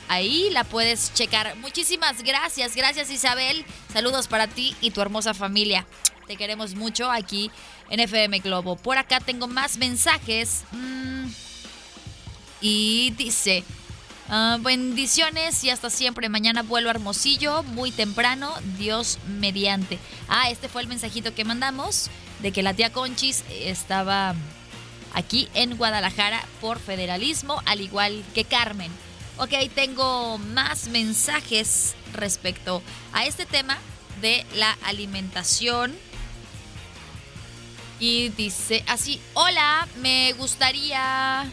ahí 0.09 0.51
la 0.51 0.65
puedes 0.65 1.15
checar. 1.15 1.57
Muchísimas 1.57 2.23
gracias, 2.23 2.75
gracias 2.75 3.11
Isabel. 3.11 3.65
Saludos 3.93 4.29
para 4.29 4.47
ti 4.47 4.77
y 4.81 4.91
tu 4.91 5.01
hermosa 5.01 5.35
familia. 5.35 5.87
Te 6.27 6.37
queremos 6.37 6.75
mucho 6.75 7.11
aquí 7.11 7.51
en 7.89 8.01
FM 8.01 8.39
Globo. 8.41 8.77
Por 8.77 8.99
acá 8.99 9.21
tengo 9.21 9.49
más 9.49 9.79
mensajes. 9.79 10.65
Mm, 10.73 11.27
y 12.61 13.11
dice, 13.17 13.65
Ah, 14.33 14.59
bendiciones 14.61 15.65
y 15.65 15.71
hasta 15.71 15.91
siempre. 15.91 16.29
Mañana 16.29 16.63
vuelvo 16.63 16.89
a 16.89 16.93
Hermosillo, 16.93 17.65
muy 17.65 17.91
temprano, 17.91 18.55
Dios 18.79 19.19
mediante. 19.27 19.99
Ah, 20.29 20.51
este 20.51 20.69
fue 20.69 20.83
el 20.83 20.89
mensajito 20.89 21.35
que 21.35 21.45
mandamos 21.45 22.11
de 22.39 22.53
que 22.53 22.63
la 22.63 22.73
tía 22.73 22.93
Conchis 22.93 23.43
estaba 23.51 24.37
aquí 25.15 25.49
en 25.55 25.77
Guadalajara 25.77 26.45
por 26.61 26.79
federalismo, 26.79 27.61
al 27.67 27.81
igual 27.81 28.23
que 28.33 28.45
Carmen. 28.45 28.93
Ok, 29.39 29.51
tengo 29.75 30.39
más 30.39 30.87
mensajes 30.87 31.97
respecto 32.13 32.85
a 33.13 33.27
este 33.27 33.47
tema 33.47 33.79
de 34.21 34.47
la 34.55 34.79
alimentación. 34.85 35.93
Y 37.99 38.29
dice 38.29 38.85
así, 38.87 39.21
hola, 39.35 39.89
me 40.01 40.35
gustaría 40.35 41.51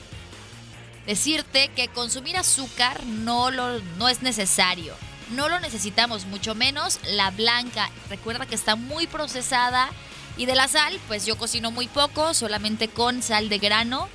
decirte 1.08 1.70
que 1.70 1.88
consumir 1.88 2.38
azúcar 2.38 3.04
no, 3.06 3.50
lo, 3.50 3.80
no 3.98 4.10
es 4.10 4.22
necesario. 4.22 4.94
No 5.32 5.50
lo 5.50 5.60
necesitamos, 5.60 6.26
mucho 6.26 6.54
menos 6.54 7.00
la 7.04 7.32
blanca. 7.32 7.90
Recuerda 8.10 8.46
que 8.46 8.56
está 8.56 8.76
muy 8.76 9.08
procesada. 9.08 9.90
Y 10.38 10.46
de 10.46 10.54
la 10.54 10.68
sal, 10.68 11.00
pues 11.08 11.26
yo 11.26 11.36
cocino 11.38 11.72
muy 11.72 11.88
poco, 11.88 12.36
solamente 12.36 12.90
con 12.90 13.24
sal 13.24 13.50
de 13.50 13.58
grano. 13.58 14.08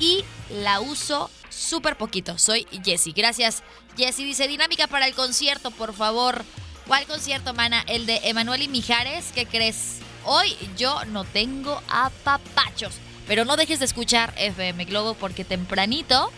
Y 0.00 0.24
la 0.50 0.80
uso 0.80 1.30
súper 1.48 1.96
poquito. 1.96 2.36
Soy 2.38 2.66
Jessie. 2.84 3.12
Gracias. 3.12 3.62
Jessie 3.96 4.24
dice, 4.24 4.48
dinámica 4.48 4.88
para 4.88 5.06
el 5.06 5.14
concierto, 5.14 5.70
por 5.70 5.94
favor. 5.94 6.44
¿Cuál 6.86 7.06
concierto, 7.06 7.54
mana? 7.54 7.84
El 7.86 8.06
de 8.06 8.20
Emanuel 8.24 8.62
y 8.62 8.68
Mijares. 8.68 9.30
¿Qué 9.34 9.46
crees? 9.46 9.98
Hoy 10.24 10.56
yo 10.76 11.04
no 11.06 11.24
tengo 11.24 11.80
apapachos. 11.88 12.94
Pero 13.26 13.44
no 13.44 13.56
dejes 13.56 13.78
de 13.78 13.86
escuchar 13.86 14.34
FM 14.36 14.84
Globo 14.84 15.14
porque 15.14 15.44
tempranito 15.44 16.30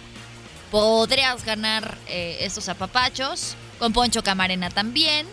podrías 0.70 1.44
ganar 1.44 1.96
eh, 2.08 2.38
estos 2.40 2.68
apapachos. 2.68 3.56
Con 3.78 3.92
Poncho 3.92 4.22
Camarena 4.22 4.70
también. 4.70 5.26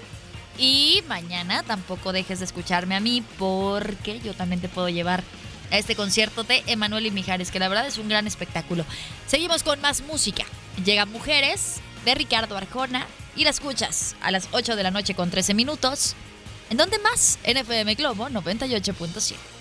Y 0.58 1.02
mañana 1.08 1.64
tampoco 1.64 2.12
dejes 2.12 2.40
de 2.40 2.46
escucharme 2.46 2.96
a 2.96 3.00
mí 3.00 3.24
porque 3.40 4.20
yo 4.20 4.34
también 4.34 4.62
te 4.62 4.70
puedo 4.70 4.90
llevar 4.90 5.24
a 5.72 5.78
este 5.78 5.96
concierto 5.96 6.44
de 6.44 6.64
Emanuel 6.68 7.08
y 7.08 7.12
Mijares, 7.12 7.50
que 7.50 7.60
la 7.60 7.68
verdad 7.68 7.88
es 7.88 7.98
un 7.98 8.10
gran 8.10 8.28
espectáculo. 8.28 8.86
Seguimos 9.26 9.64
con 9.64 9.82
más 9.82 10.02
música. 10.02 10.46
Llega 10.86 11.06
Mujeres 11.06 11.78
de 12.06 12.14
Ricardo 12.14 12.56
Arjona 12.56 13.08
y 13.36 13.44
la 13.44 13.50
escuchas 13.50 14.16
a 14.22 14.30
las 14.30 14.48
8 14.52 14.76
de 14.76 14.84
la 14.84 14.92
noche 14.92 15.16
con 15.16 15.32
13 15.32 15.54
minutos. 15.56 16.16
¿En 16.70 16.78
dónde 16.78 17.00
más? 17.00 17.40
En 17.44 17.58
FM 17.58 17.96
Globo 17.96 18.30
98.7. 18.30 19.53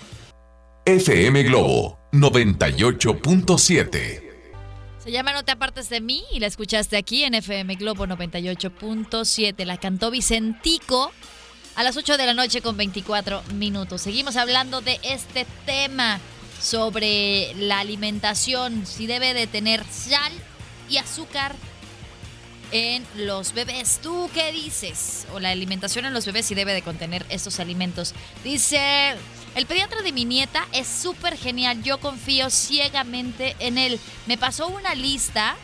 FM 0.85 1.43
Globo 1.43 1.97
98.7. 2.11 4.21
Se 5.01 5.11
llama 5.11 5.31
No 5.31 5.45
te 5.45 5.53
apartes 5.53 5.87
de 5.87 6.01
mí 6.01 6.25
y 6.33 6.41
la 6.41 6.47
escuchaste 6.47 6.97
aquí 6.97 7.23
en 7.23 7.35
FM 7.35 7.75
Globo 7.75 8.05
98.7. 8.05 9.63
La 9.63 9.77
cantó 9.77 10.11
Vicentico 10.11 11.13
a 11.75 11.83
las 11.83 11.95
8 11.95 12.17
de 12.17 12.25
la 12.25 12.33
noche 12.33 12.61
con 12.61 12.75
24 12.75 13.43
minutos. 13.53 14.01
Seguimos 14.01 14.35
hablando 14.35 14.81
de 14.81 14.99
este 15.03 15.47
tema 15.65 16.19
sobre 16.61 17.53
la 17.55 17.79
alimentación, 17.79 18.85
si 18.85 19.07
debe 19.07 19.33
de 19.33 19.47
tener 19.47 19.85
sal 19.85 20.33
y 20.89 20.97
azúcar 20.97 21.55
en 22.73 23.05
los 23.15 23.53
bebés. 23.53 23.99
¿Tú 24.03 24.29
qué 24.33 24.51
dices? 24.51 25.27
O 25.33 25.39
la 25.39 25.51
alimentación 25.51 26.03
en 26.03 26.13
los 26.13 26.25
bebés 26.25 26.45
sí 26.45 26.55
debe 26.55 26.73
de 26.73 26.81
contener 26.81 27.25
estos 27.29 27.61
alimentos. 27.61 28.13
Dice, 28.43 29.15
el 29.55 29.65
pediatra 29.65 30.01
de 30.01 30.11
mi 30.11 30.25
nieta 30.25 30.67
es 30.71 30.87
súper 30.87 31.37
genial. 31.37 31.83
Yo 31.83 31.99
confío 31.99 32.49
ciegamente 32.49 33.55
en 33.59 33.77
él. 33.77 33.99
Me 34.25 34.37
pasó 34.37 34.67
una 34.67 34.95
lista 34.95 35.55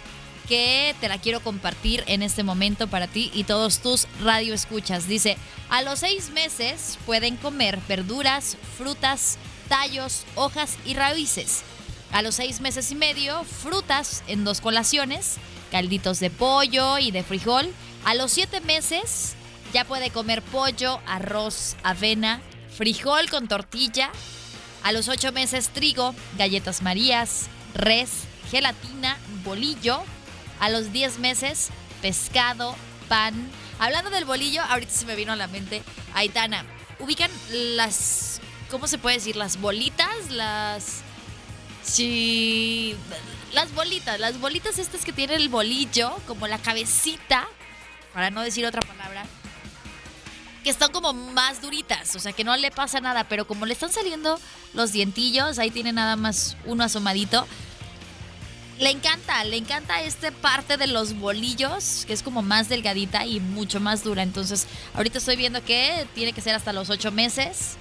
que 0.47 0.95
te 0.99 1.07
la 1.07 1.19
quiero 1.19 1.41
compartir 1.41 2.03
en 2.07 2.23
este 2.23 2.43
momento 2.43 2.87
para 2.87 3.07
ti 3.07 3.31
y 3.33 3.43
todos 3.43 3.79
tus 3.79 4.07
radioescuchas. 4.21 5.07
Dice, 5.07 5.37
a 5.69 5.81
los 5.81 5.99
seis 5.99 6.31
meses 6.31 6.97
pueden 7.05 7.37
comer 7.37 7.79
verduras, 7.87 8.57
frutas, 8.77 9.37
tallos, 9.67 10.23
hojas 10.35 10.77
y 10.85 10.95
raíces. 10.95 11.61
A 12.11 12.23
los 12.23 12.35
seis 12.35 12.61
meses 12.61 12.91
y 12.91 12.95
medio, 12.95 13.43
frutas 13.43 14.23
en 14.27 14.43
dos 14.43 14.61
colaciones, 14.61 15.37
calditos 15.71 16.19
de 16.19 16.31
pollo 16.31 16.97
y 16.97 17.11
de 17.11 17.23
frijol. 17.23 17.71
A 18.05 18.15
los 18.15 18.31
siete 18.31 18.61
meses 18.61 19.35
ya 19.71 19.85
puede 19.85 20.09
comer 20.09 20.41
pollo, 20.41 20.99
arroz, 21.05 21.75
avena, 21.83 22.41
frijol 22.79 23.29
con 23.29 23.49
tortilla. 23.49 24.09
A 24.83 24.93
los 24.93 25.09
ocho 25.09 25.33
meses 25.33 25.67
trigo, 25.67 26.15
galletas 26.37 26.81
marías, 26.81 27.47
res, 27.73 28.09
gelatina, 28.49 29.17
bolillo. 29.43 30.01
A 30.61 30.69
los 30.69 30.93
diez 30.93 31.19
meses 31.19 31.71
pescado, 32.01 32.73
pan. 33.09 33.33
Hablando 33.79 34.09
del 34.09 34.23
bolillo, 34.23 34.61
ahorita 34.63 34.93
se 34.93 35.05
me 35.05 35.17
vino 35.17 35.33
a 35.33 35.35
la 35.35 35.47
mente, 35.47 35.83
Aitana, 36.13 36.65
ubican 36.99 37.29
las, 37.51 38.39
¿cómo 38.71 38.87
se 38.87 38.97
puede 38.97 39.17
decir? 39.17 39.35
Las 39.35 39.59
bolitas, 39.59 40.31
las... 40.31 41.01
Sí, 41.83 42.95
las 43.51 43.73
bolitas, 43.73 44.19
las 44.19 44.39
bolitas 44.39 44.79
estas 44.79 45.03
que 45.03 45.11
tiene 45.11 45.35
el 45.35 45.49
bolillo, 45.49 46.15
como 46.27 46.47
la 46.47 46.59
cabecita, 46.59 47.45
para 48.13 48.31
no 48.31 48.41
decir 48.41 48.65
otra 48.65 48.81
palabra, 48.81 49.25
que 50.63 50.69
están 50.69 50.91
como 50.91 51.13
más 51.13 51.61
duritas, 51.61 52.15
o 52.15 52.19
sea 52.19 52.33
que 52.33 52.43
no 52.43 52.55
le 52.57 52.71
pasa 52.71 52.99
nada, 52.99 53.23
pero 53.25 53.47
como 53.47 53.65
le 53.65 53.73
están 53.73 53.91
saliendo 53.91 54.39
los 54.73 54.91
dientillos, 54.91 55.59
ahí 55.59 55.71
tiene 55.71 55.93
nada 55.93 56.15
más 56.15 56.57
uno 56.65 56.83
asomadito. 56.83 57.47
Le 58.79 58.91
encanta, 58.91 59.43
le 59.43 59.57
encanta 59.57 60.01
esta 60.01 60.31
parte 60.31 60.77
de 60.77 60.87
los 60.87 61.19
bolillos, 61.19 62.05
que 62.07 62.13
es 62.13 62.23
como 62.23 62.41
más 62.41 62.69
delgadita 62.69 63.25
y 63.25 63.41
mucho 63.41 63.81
más 63.81 64.05
dura. 64.05 64.23
Entonces, 64.23 64.67
ahorita 64.93 65.17
estoy 65.17 65.35
viendo 65.35 65.61
que 65.63 66.07
tiene 66.15 66.31
que 66.31 66.39
ser 66.39 66.55
hasta 66.55 66.71
los 66.71 66.89
ocho 66.89 67.11
meses. 67.11 67.75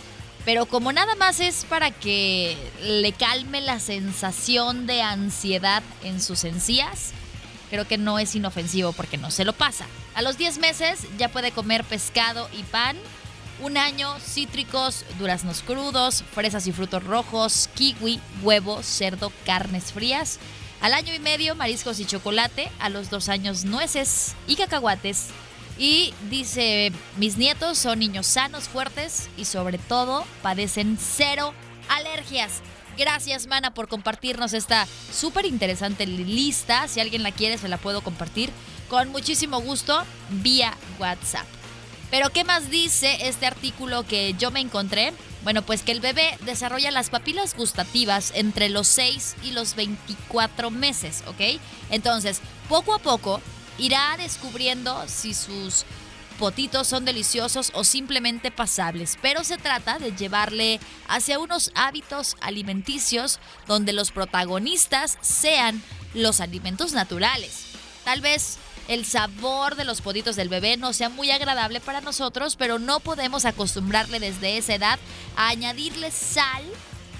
Pero 0.45 0.67
como 0.67 0.93
nada 0.93 1.15
más 1.15 1.39
es 1.39 1.65
para 1.67 1.91
que 1.91 2.57
le 2.83 3.13
calme 3.13 3.61
la 3.61 3.79
sensación 3.79 4.87
de 4.87 5.03
ansiedad 5.03 5.83
en 6.03 6.21
sus 6.23 6.43
encías, 6.45 7.13
creo 7.71 7.87
que 7.87 7.99
no 7.99 8.19
es 8.19 8.35
inofensivo 8.35 8.93
porque 8.93 9.19
no 9.19 9.31
se 9.31 9.45
lo 9.45 9.53
pasa. 9.53 9.87
A 10.15 10.23
los 10.23 10.39
10 10.39 10.59
meses 10.59 11.01
ya 11.19 11.29
puede 11.29 11.53
comer 11.53 11.85
pescado 11.85 12.49
y 12.53 12.63
pan. 12.65 12.97
Un 13.61 13.77
año, 13.77 14.17
cítricos, 14.21 15.05
duraznos 15.19 15.63
crudos, 15.63 16.23
fresas 16.33 16.67
y 16.67 16.73
frutos 16.73 17.03
rojos, 17.03 17.69
kiwi, 17.75 18.21
huevo, 18.43 18.83
cerdo, 18.83 19.33
carnes 19.45 19.93
frías. 19.93 20.39
Al 20.81 20.95
año 20.95 21.13
y 21.13 21.19
medio, 21.19 21.57
mariscos 21.57 21.99
y 21.99 22.05
chocolate. 22.05 22.71
A 22.79 22.89
los 22.89 23.11
dos 23.11 23.29
años, 23.29 23.65
nueces 23.65 24.35
y 24.47 24.57
cacahuates. 24.57 25.29
Y 25.77 26.13
dice, 26.31 26.93
mis 27.17 27.37
nietos 27.37 27.79
son 27.79 28.01
niños 28.01 28.27
sanos, 28.27 28.69
fuertes 28.69 29.29
y 29.37 29.45
sobre 29.45 29.79
todo 29.79 30.25
padecen 30.43 30.99
cero 31.01 31.55
alergias. 31.89 32.63
Gracias, 32.99 33.47
Mana, 33.47 33.73
por 33.73 33.87
compartirnos 33.87 34.53
esta 34.53 34.89
súper 35.13 35.47
interesante 35.47 36.05
lista. 36.05 36.89
Si 36.89 36.99
alguien 36.99 37.23
la 37.23 37.31
quiere, 37.31 37.57
se 37.57 37.69
la 37.69 37.79
puedo 37.79 38.01
compartir 38.01 38.51
con 38.89 39.11
muchísimo 39.11 39.61
gusto 39.61 40.03
vía 40.31 40.77
WhatsApp. 40.99 41.47
Pero, 42.11 42.31
¿qué 42.31 42.43
más 42.43 42.71
dice 42.71 43.29
este 43.29 43.47
artículo 43.47 44.03
que 44.05 44.35
yo 44.35 44.51
me 44.51 44.59
encontré? 44.59 45.13
Bueno, 45.45 45.63
pues 45.63 45.83
que 45.83 45.93
el 45.93 46.01
bebé 46.01 46.37
desarrolla 46.41 46.91
las 46.91 47.09
papilas 47.09 47.57
gustativas 47.57 48.33
entre 48.35 48.69
los 48.69 48.89
6 48.89 49.37
y 49.45 49.53
los 49.53 49.77
24 49.77 50.71
meses, 50.71 51.23
¿ok? 51.29 51.61
Entonces, 51.91 52.41
poco 52.69 52.95
a 52.95 52.99
poco 52.99 53.41
irá 53.79 54.17
descubriendo 54.17 55.05
si 55.07 55.35
sus 55.35 55.85
potitos 56.39 56.87
son 56.87 57.05
deliciosos 57.05 57.71
o 57.75 57.85
simplemente 57.85 58.51
pasables, 58.51 59.19
pero 59.21 59.45
se 59.45 59.59
trata 59.59 59.99
de 59.99 60.13
llevarle 60.13 60.81
hacia 61.09 61.39
unos 61.39 61.71
hábitos 61.75 62.37
alimenticios 62.41 63.41
donde 63.67 63.93
los 63.93 64.13
protagonistas 64.13 65.19
sean 65.21 65.83
los 66.15 66.41
alimentos 66.41 66.93
naturales. 66.93 67.65
Tal 68.05 68.21
vez 68.21 68.57
el 68.87 69.05
sabor 69.05 69.75
de 69.77 69.85
los 69.85 70.01
potitos 70.01 70.37
del 70.37 70.49
bebé 70.49 70.79
no 70.79 70.95
sea 70.95 71.11
muy 71.11 71.31
agradable 71.31 71.81
para 71.81 72.01
nosotros, 72.01 72.57
pero 72.57 72.79
no 72.79 73.01
podemos 73.01 73.45
acostumbrarle 73.45 74.19
desde 74.19 74.57
esa 74.57 74.75
edad 74.75 74.99
a 75.37 75.49
añadirle 75.49 76.11
sal 76.11 76.65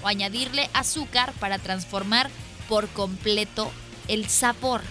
o 0.01 0.07
añadirle 0.07 0.69
azúcar 0.73 1.33
para 1.33 1.59
transformar 1.59 2.31
por 2.67 2.87
completo 2.89 3.71
el 4.07 4.29
sabor. 4.29 4.81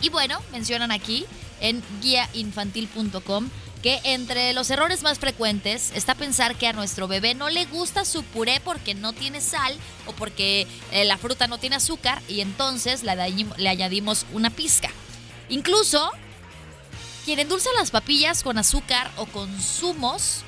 Y 0.00 0.08
bueno, 0.10 0.40
mencionan 0.52 0.92
aquí 0.92 1.26
en 1.62 1.82
guiainfantil.com 2.02 3.48
que 3.82 4.00
entre 4.04 4.52
los 4.52 4.70
errores 4.70 5.02
más 5.02 5.18
frecuentes 5.18 5.90
está 5.94 6.14
pensar 6.14 6.54
que 6.56 6.68
a 6.68 6.72
nuestro 6.72 7.08
bebé 7.08 7.34
no 7.34 7.50
le 7.50 7.64
gusta 7.64 8.04
su 8.04 8.22
puré 8.22 8.60
porque 8.60 8.94
no 8.94 9.12
tiene 9.12 9.40
sal 9.40 9.76
o 10.06 10.12
porque 10.12 10.68
eh, 10.92 11.04
la 11.04 11.18
fruta 11.18 11.48
no 11.48 11.58
tiene 11.58 11.76
azúcar 11.76 12.22
y 12.28 12.42
entonces 12.42 13.02
le, 13.02 13.14
le 13.56 13.68
añadimos 13.68 14.24
una 14.32 14.50
pizca. 14.50 14.90
Incluso 15.48 16.12
quien 17.24 17.40
endulza 17.40 17.70
las 17.76 17.90
papillas 17.90 18.42
con 18.42 18.56
azúcar 18.58 19.10
o 19.16 19.26
con 19.26 19.60
zumos 19.60 20.44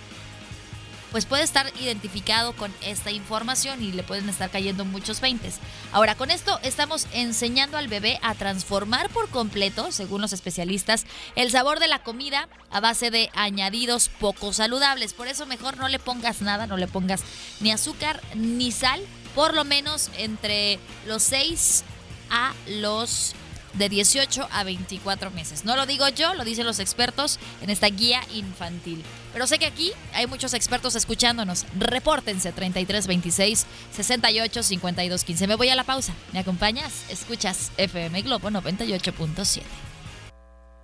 pues 1.14 1.26
puede 1.26 1.44
estar 1.44 1.72
identificado 1.80 2.54
con 2.54 2.74
esta 2.82 3.12
información 3.12 3.80
y 3.84 3.92
le 3.92 4.02
pueden 4.02 4.28
estar 4.28 4.50
cayendo 4.50 4.84
muchos 4.84 5.20
veintes. 5.20 5.60
Ahora, 5.92 6.16
con 6.16 6.32
esto 6.32 6.58
estamos 6.64 7.06
enseñando 7.12 7.78
al 7.78 7.86
bebé 7.86 8.18
a 8.20 8.34
transformar 8.34 9.08
por 9.10 9.28
completo, 9.28 9.92
según 9.92 10.22
los 10.22 10.32
especialistas, 10.32 11.06
el 11.36 11.52
sabor 11.52 11.78
de 11.78 11.86
la 11.86 12.02
comida 12.02 12.48
a 12.68 12.80
base 12.80 13.12
de 13.12 13.30
añadidos 13.34 14.08
poco 14.08 14.52
saludables. 14.52 15.14
Por 15.14 15.28
eso 15.28 15.46
mejor 15.46 15.76
no 15.76 15.86
le 15.86 16.00
pongas 16.00 16.42
nada, 16.42 16.66
no 16.66 16.76
le 16.76 16.88
pongas 16.88 17.22
ni 17.60 17.70
azúcar 17.70 18.20
ni 18.34 18.72
sal, 18.72 19.00
por 19.36 19.54
lo 19.54 19.62
menos 19.62 20.10
entre 20.18 20.80
los 21.06 21.22
6 21.22 21.84
a 22.30 22.54
los 22.66 23.36
de 23.74 23.88
18 23.88 24.48
a 24.50 24.64
24 24.64 25.30
meses. 25.30 25.64
No 25.64 25.76
lo 25.76 25.86
digo 25.86 26.08
yo, 26.08 26.34
lo 26.34 26.44
dicen 26.44 26.66
los 26.66 26.78
expertos 26.78 27.38
en 27.62 27.70
esta 27.70 27.88
guía 27.88 28.20
infantil. 28.34 29.02
Pero 29.32 29.46
sé 29.46 29.58
que 29.58 29.66
aquí 29.66 29.92
hay 30.12 30.26
muchos 30.26 30.54
expertos 30.54 30.94
escuchándonos. 30.94 31.66
Repórtense 31.78 32.52
3326 32.52 33.66
68 33.92 34.62
52 34.62 35.24
15. 35.24 35.46
Me 35.46 35.56
voy 35.56 35.68
a 35.68 35.74
la 35.74 35.84
pausa. 35.84 36.14
¿Me 36.32 36.38
acompañas? 36.38 37.04
Escuchas 37.08 37.72
FM 37.76 38.22
Globo 38.22 38.50
98.7. 38.50 39.62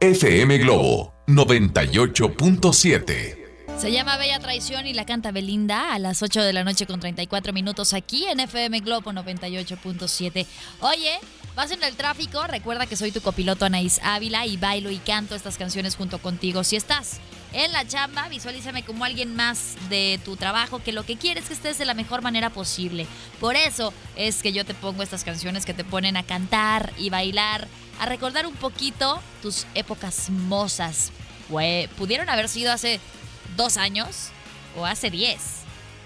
FM 0.01 0.59
Globo 0.59 1.15
98.7. 1.27 3.40
Se 3.81 3.91
llama 3.91 4.19
Bella 4.19 4.39
Traición 4.39 4.87
y 4.87 4.93
la 4.93 5.07
canta 5.07 5.31
Belinda 5.31 5.95
a 5.95 5.99
las 5.99 6.23
8 6.23 6.43
de 6.43 6.53
la 6.53 6.65
noche 6.65 6.85
con 6.85 7.01
34 7.01 7.55
minutos 7.55 7.95
aquí 7.95 8.27
en 8.27 8.39
FM 8.39 8.81
Globo 8.81 9.11
98.7. 9.11 10.45
Oye, 10.81 11.19
vas 11.57 11.71
en 11.71 11.83
el 11.83 11.97
tráfico, 11.97 12.47
recuerda 12.47 12.85
que 12.85 12.97
soy 12.97 13.11
tu 13.11 13.23
copiloto 13.23 13.65
Anaís 13.65 13.99
Ávila 14.03 14.45
y 14.45 14.59
bailo 14.59 14.91
y 14.91 14.99
canto 14.99 15.35
estas 15.35 15.57
canciones 15.57 15.97
junto 15.97 16.19
contigo. 16.19 16.63
Si 16.63 16.77
estás 16.77 17.21
en 17.55 17.73
la 17.73 17.89
chamba, 17.89 18.29
visualízame 18.29 18.83
como 18.83 19.07
alguien 19.07 19.35
más 19.35 19.77
de 19.89 20.21
tu 20.27 20.37
trabajo 20.37 20.83
que 20.83 20.93
lo 20.93 21.07
que 21.07 21.17
quieres 21.17 21.45
es 21.45 21.49
que 21.49 21.55
estés 21.55 21.79
de 21.79 21.87
la 21.87 21.95
mejor 21.95 22.21
manera 22.21 22.51
posible. 22.51 23.07
Por 23.41 23.57
eso 23.57 23.95
es 24.15 24.43
que 24.43 24.53
yo 24.53 24.67
te 24.67 24.75
pongo 24.75 25.03
estas 25.03 25.25
canciones 25.25 25.65
que 25.65 25.73
te 25.73 25.85
ponen 25.85 26.19
a 26.19 26.23
cantar 26.23 26.93
y 26.99 27.09
bailar, 27.09 27.67
a 27.99 28.05
recordar 28.05 28.47
un 28.47 28.57
poquito 28.57 29.23
tus 29.41 29.65
épocas 29.75 30.29
mozas. 30.29 31.13
pudieron 31.97 32.29
haber 32.29 32.51
sido 32.51 32.73
hace 32.73 33.01
dos 33.57 33.77
años 33.77 34.31
o 34.77 34.87
hace 34.87 35.11
diez. 35.11 35.61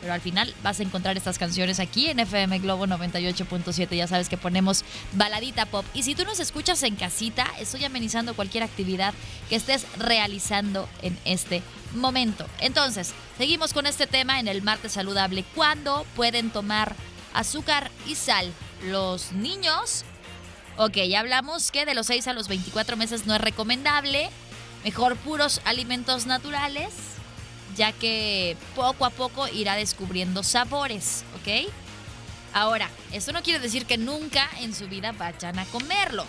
Pero 0.05 0.13
al 0.13 0.21
final 0.21 0.55
vas 0.63 0.81
a 0.81 0.83
encontrar 0.83 1.17
estas 1.17 1.39
canciones 1.39 1.81
aquí 1.81 2.11
en 2.11 2.19
FM 2.21 2.59
Globo 2.59 2.87
98.7. 2.87 3.97
Ya 3.97 4.07
sabes 4.07 4.29
que 4.29 4.37
ponemos 4.37 4.85
baladita 5.13 5.65
pop. 5.65 5.87
Y 5.95 6.03
si 6.03 6.15
tú 6.15 6.25
nos 6.25 6.41
escuchas 6.41 6.83
en 6.83 6.95
casita, 6.95 7.47
estoy 7.59 7.87
amenizando 7.87 8.35
cualquier 8.35 8.65
actividad 8.65 9.15
que 9.49 9.57
estés 9.57 9.87
realizando 9.97 10.87
en 11.01 11.19
este 11.25 11.63
momento. 11.95 12.45
Entonces, 12.61 13.15
seguimos 13.39 13.73
con 13.73 13.87
este 13.87 14.07
tema 14.07 14.41
en 14.41 14.49
el 14.49 14.61
martes 14.61 14.93
saludable. 14.93 15.43
¿Cuándo 15.55 16.05
pueden 16.17 16.51
tomar 16.51 16.95
azúcar 17.33 17.91
y 18.07 18.15
sal 18.15 18.53
los 18.83 19.33
niños? 19.33 20.05
Ok, 20.77 20.97
ya 21.09 21.21
hablamos 21.21 21.71
que 21.71 21.87
de 21.87 21.95
los 21.95 22.09
6 22.09 22.29
a 22.29 22.35
los 22.35 22.49
24 22.49 22.99
meses 22.99 23.25
no 23.25 23.35
es 23.35 23.41
recomendable. 23.41 24.29
Mejor 24.85 25.17
puros 25.17 25.63
alimentos 25.65 26.27
naturales 26.27 27.14
ya 27.77 27.93
que 27.93 28.57
poco 28.75 29.05
a 29.05 29.11
poco 29.11 29.49
irá 29.49 29.77
descubriendo 29.77 30.43
sabores, 30.43 31.25
¿ok? 31.37 31.71
Ahora, 32.53 32.89
esto 33.13 33.33
no 33.33 33.43
quiere 33.43 33.59
decir 33.59 33.85
que 33.85 33.99
nunca 33.99 34.49
en 34.61 34.75
su 34.75 34.87
vida 34.87 35.13
vayan 35.13 35.59
a 35.59 35.65
comerlo. 35.67 36.25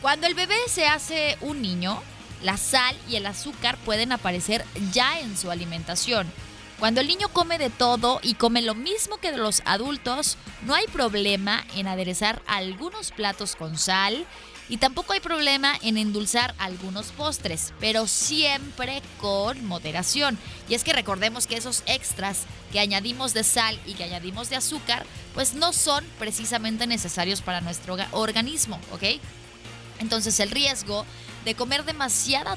Cuando 0.00 0.26
el 0.26 0.34
bebé 0.34 0.56
se 0.66 0.86
hace 0.86 1.38
un 1.40 1.62
niño, 1.62 2.02
la 2.42 2.56
sal 2.56 2.96
y 3.08 3.16
el 3.16 3.26
azúcar 3.26 3.78
pueden 3.78 4.10
aparecer 4.10 4.64
ya 4.92 5.20
en 5.20 5.36
su 5.36 5.50
alimentación. 5.50 6.26
Cuando 6.80 7.00
el 7.00 7.06
niño 7.06 7.28
come 7.28 7.58
de 7.58 7.70
todo 7.70 8.18
y 8.24 8.34
come 8.34 8.62
lo 8.62 8.74
mismo 8.74 9.18
que 9.18 9.30
los 9.30 9.62
adultos, 9.64 10.36
no 10.66 10.74
hay 10.74 10.86
problema 10.88 11.64
en 11.76 11.86
aderezar 11.86 12.42
algunos 12.48 13.12
platos 13.12 13.54
con 13.54 13.78
sal 13.78 14.26
y 14.68 14.78
tampoco 14.78 15.12
hay 15.12 15.20
problema 15.20 15.74
en 15.82 15.98
endulzar 15.98 16.54
algunos 16.58 17.12
postres, 17.12 17.72
pero 17.80 18.06
siempre 18.06 19.02
con 19.20 19.64
moderación. 19.66 20.38
Y 20.68 20.74
es 20.74 20.84
que 20.84 20.92
recordemos 20.92 21.46
que 21.46 21.56
esos 21.56 21.82
extras 21.86 22.44
que 22.70 22.80
añadimos 22.80 23.34
de 23.34 23.44
sal 23.44 23.78
y 23.86 23.94
que 23.94 24.04
añadimos 24.04 24.48
de 24.48 24.56
azúcar, 24.56 25.04
pues 25.34 25.54
no 25.54 25.72
son 25.72 26.04
precisamente 26.18 26.86
necesarios 26.86 27.42
para 27.42 27.60
nuestro 27.60 27.96
organismo, 28.12 28.80
¿ok? 28.92 29.20
Entonces 29.98 30.40
el 30.40 30.50
riesgo 30.50 31.04
de 31.44 31.54
comer 31.54 31.84
demasiada, 31.84 32.56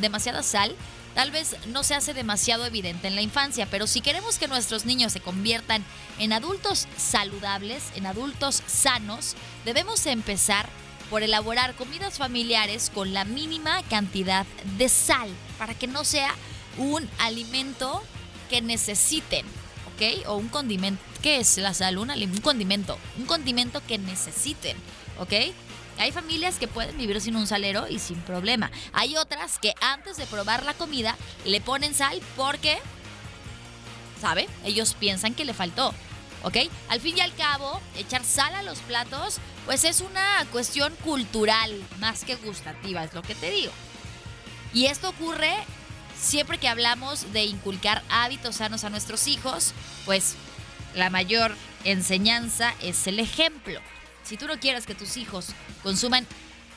demasiada 0.00 0.42
sal 0.42 0.74
tal 1.14 1.30
vez 1.32 1.56
no 1.66 1.82
se 1.82 1.96
hace 1.96 2.14
demasiado 2.14 2.64
evidente 2.64 3.08
en 3.08 3.16
la 3.16 3.22
infancia, 3.22 3.66
pero 3.68 3.88
si 3.88 4.00
queremos 4.00 4.38
que 4.38 4.46
nuestros 4.46 4.86
niños 4.86 5.12
se 5.12 5.18
conviertan 5.18 5.84
en 6.20 6.32
adultos 6.32 6.86
saludables, 6.96 7.82
en 7.96 8.06
adultos 8.06 8.62
sanos, 8.68 9.34
debemos 9.64 10.06
empezar 10.06 10.68
por 11.10 11.22
elaborar 11.22 11.74
comidas 11.74 12.18
familiares 12.18 12.90
con 12.92 13.12
la 13.12 13.24
mínima 13.24 13.82
cantidad 13.84 14.46
de 14.76 14.88
sal, 14.88 15.30
para 15.58 15.74
que 15.74 15.86
no 15.86 16.04
sea 16.04 16.34
un 16.76 17.08
alimento 17.18 18.02
que 18.48 18.60
necesiten, 18.60 19.44
¿ok? 19.94 20.28
O 20.28 20.36
un 20.36 20.48
condimento. 20.48 21.02
¿Qué 21.22 21.38
es 21.38 21.58
la 21.58 21.74
sal? 21.74 21.98
Un, 21.98 22.10
un 22.10 22.40
condimento. 22.40 22.98
Un 23.18 23.26
condimento 23.26 23.82
que 23.86 23.98
necesiten, 23.98 24.76
¿ok? 25.18 25.32
Hay 25.98 26.12
familias 26.12 26.58
que 26.58 26.68
pueden 26.68 26.96
vivir 26.96 27.20
sin 27.20 27.34
un 27.34 27.46
salero 27.46 27.88
y 27.88 27.98
sin 27.98 28.20
problema. 28.20 28.70
Hay 28.92 29.16
otras 29.16 29.58
que 29.58 29.74
antes 29.80 30.16
de 30.16 30.26
probar 30.26 30.62
la 30.64 30.74
comida 30.74 31.16
le 31.44 31.60
ponen 31.60 31.92
sal 31.92 32.20
porque, 32.36 32.78
¿sabe? 34.20 34.48
Ellos 34.64 34.94
piensan 34.94 35.34
que 35.34 35.44
le 35.44 35.54
faltó. 35.54 35.92
¿Ok? 36.42 36.56
Al 36.88 37.00
fin 37.00 37.18
y 37.18 37.20
al 37.20 37.34
cabo, 37.34 37.80
echar 37.96 38.24
sal 38.24 38.54
a 38.54 38.62
los 38.62 38.78
platos, 38.80 39.38
pues 39.66 39.84
es 39.84 40.00
una 40.00 40.46
cuestión 40.52 40.94
cultural 41.04 41.82
más 41.98 42.24
que 42.24 42.36
gustativa, 42.36 43.04
es 43.04 43.12
lo 43.14 43.22
que 43.22 43.34
te 43.34 43.50
digo. 43.50 43.72
Y 44.72 44.86
esto 44.86 45.08
ocurre 45.08 45.52
siempre 46.18 46.58
que 46.58 46.68
hablamos 46.68 47.32
de 47.32 47.44
inculcar 47.44 48.02
hábitos 48.10 48.56
sanos 48.56 48.84
a 48.84 48.90
nuestros 48.90 49.26
hijos, 49.26 49.72
pues 50.04 50.34
la 50.94 51.10
mayor 51.10 51.54
enseñanza 51.84 52.74
es 52.80 53.06
el 53.06 53.18
ejemplo. 53.18 53.80
Si 54.24 54.36
tú 54.36 54.46
no 54.46 54.58
quieres 54.58 54.86
que 54.86 54.94
tus 54.94 55.16
hijos 55.16 55.48
consuman 55.82 56.26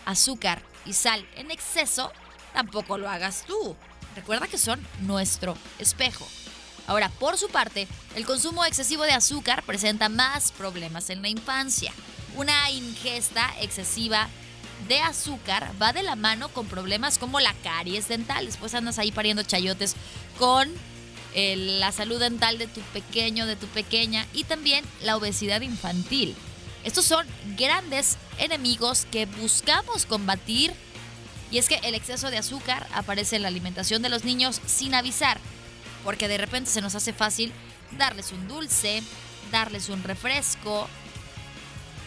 azúcar 0.05 0.61
y 0.85 0.93
sal 0.93 1.25
en 1.35 1.51
exceso, 1.51 2.11
tampoco 2.53 2.97
lo 2.97 3.09
hagas 3.09 3.43
tú. 3.45 3.75
Recuerda 4.15 4.47
que 4.47 4.57
son 4.57 4.85
nuestro 5.01 5.57
espejo. 5.79 6.27
Ahora, 6.87 7.09
por 7.09 7.37
su 7.37 7.49
parte, 7.49 7.87
el 8.15 8.25
consumo 8.25 8.65
excesivo 8.65 9.03
de 9.03 9.13
azúcar 9.13 9.63
presenta 9.63 10.09
más 10.09 10.51
problemas 10.51 11.09
en 11.09 11.21
la 11.21 11.29
infancia. 11.29 11.93
Una 12.35 12.69
ingesta 12.71 13.53
excesiva 13.59 14.29
de 14.87 14.99
azúcar 14.99 15.71
va 15.81 15.93
de 15.93 16.03
la 16.03 16.15
mano 16.15 16.49
con 16.49 16.65
problemas 16.67 17.17
como 17.17 17.39
la 17.39 17.53
caries 17.63 18.07
dental. 18.07 18.45
Después 18.45 18.73
andas 18.73 18.99
ahí 18.99 19.11
pariendo 19.11 19.43
chayotes 19.43 19.95
con 20.37 20.69
eh, 21.33 21.55
la 21.55 21.91
salud 21.91 22.19
dental 22.19 22.57
de 22.57 22.67
tu 22.67 22.81
pequeño, 22.81 23.45
de 23.45 23.55
tu 23.55 23.67
pequeña 23.67 24.27
y 24.33 24.43
también 24.43 24.83
la 25.01 25.15
obesidad 25.15 25.61
infantil. 25.61 26.35
Estos 26.83 27.05
son 27.05 27.27
grandes 27.57 28.17
enemigos 28.39 29.05
que 29.11 29.27
buscamos 29.27 30.05
combatir 30.05 30.73
y 31.51 31.57
es 31.57 31.67
que 31.67 31.79
el 31.83 31.95
exceso 31.95 32.31
de 32.31 32.37
azúcar 32.37 32.87
aparece 32.93 33.35
en 33.35 33.43
la 33.43 33.49
alimentación 33.49 34.01
de 34.01 34.09
los 34.09 34.23
niños 34.23 34.61
sin 34.65 34.95
avisar, 34.95 35.39
porque 36.03 36.27
de 36.27 36.37
repente 36.37 36.69
se 36.69 36.81
nos 36.81 36.95
hace 36.95 37.13
fácil 37.13 37.51
darles 37.97 38.31
un 38.31 38.47
dulce, 38.47 39.03
darles 39.51 39.89
un 39.89 40.03
refresco, 40.03 40.87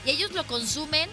y 0.05 0.11
ellos 0.11 0.33
lo 0.33 0.47
consumen 0.47 1.09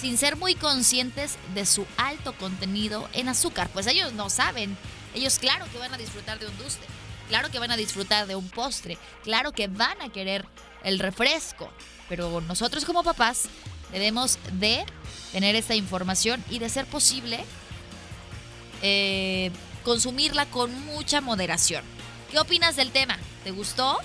sin 0.00 0.18
ser 0.18 0.36
muy 0.36 0.54
conscientes 0.54 1.36
de 1.54 1.64
su 1.64 1.86
alto 1.96 2.34
contenido 2.34 3.08
en 3.12 3.28
azúcar, 3.28 3.70
pues 3.72 3.86
ellos 3.86 4.12
no 4.12 4.28
saben, 4.28 4.76
ellos 5.14 5.38
claro 5.38 5.66
que 5.72 5.78
van 5.78 5.94
a 5.94 5.98
disfrutar 5.98 6.38
de 6.38 6.46
un 6.46 6.56
dulce, 6.58 6.80
claro 7.28 7.50
que 7.50 7.58
van 7.58 7.70
a 7.70 7.76
disfrutar 7.76 8.26
de 8.26 8.36
un 8.36 8.48
postre, 8.50 8.98
claro 9.22 9.52
que 9.52 9.68
van 9.68 10.00
a 10.02 10.10
querer 10.10 10.44
el 10.82 10.98
refresco, 10.98 11.70
pero 12.08 12.40
nosotros 12.42 12.84
como 12.84 13.02
papás 13.02 13.44
debemos 13.92 14.38
de 14.52 14.84
tener 15.32 15.54
esta 15.56 15.74
información 15.74 16.44
y 16.50 16.58
de 16.58 16.68
ser 16.68 16.86
posible 16.86 17.44
eh, 18.82 19.50
consumirla 19.84 20.46
con 20.46 20.84
mucha 20.86 21.20
moderación. 21.20 21.84
¿Qué 22.30 22.38
opinas 22.38 22.74
del 22.74 22.90
tema? 22.90 23.18
¿Te 23.44 23.52
gustó? 23.52 23.98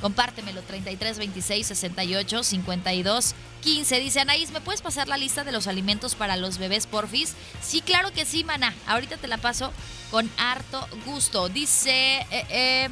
Compártemelo 0.00 0.62
33 0.62 1.18
26 1.18 1.66
68 1.66 2.42
52 2.44 3.34
15. 3.62 4.00
Dice 4.00 4.20
Anaís, 4.20 4.50
¿me 4.50 4.60
puedes 4.60 4.82
pasar 4.82 5.08
la 5.08 5.16
lista 5.16 5.44
de 5.44 5.52
los 5.52 5.66
alimentos 5.66 6.14
para 6.14 6.36
los 6.36 6.58
bebés 6.58 6.86
porfis? 6.86 7.34
Sí, 7.62 7.80
claro 7.80 8.12
que 8.12 8.24
sí, 8.24 8.44
mana. 8.44 8.74
Ahorita 8.86 9.16
te 9.16 9.26
la 9.26 9.38
paso 9.38 9.72
con 10.10 10.30
harto 10.36 10.86
gusto. 11.04 11.48
Dice, 11.48 12.18
eh, 12.30 12.46
eh, 12.50 12.88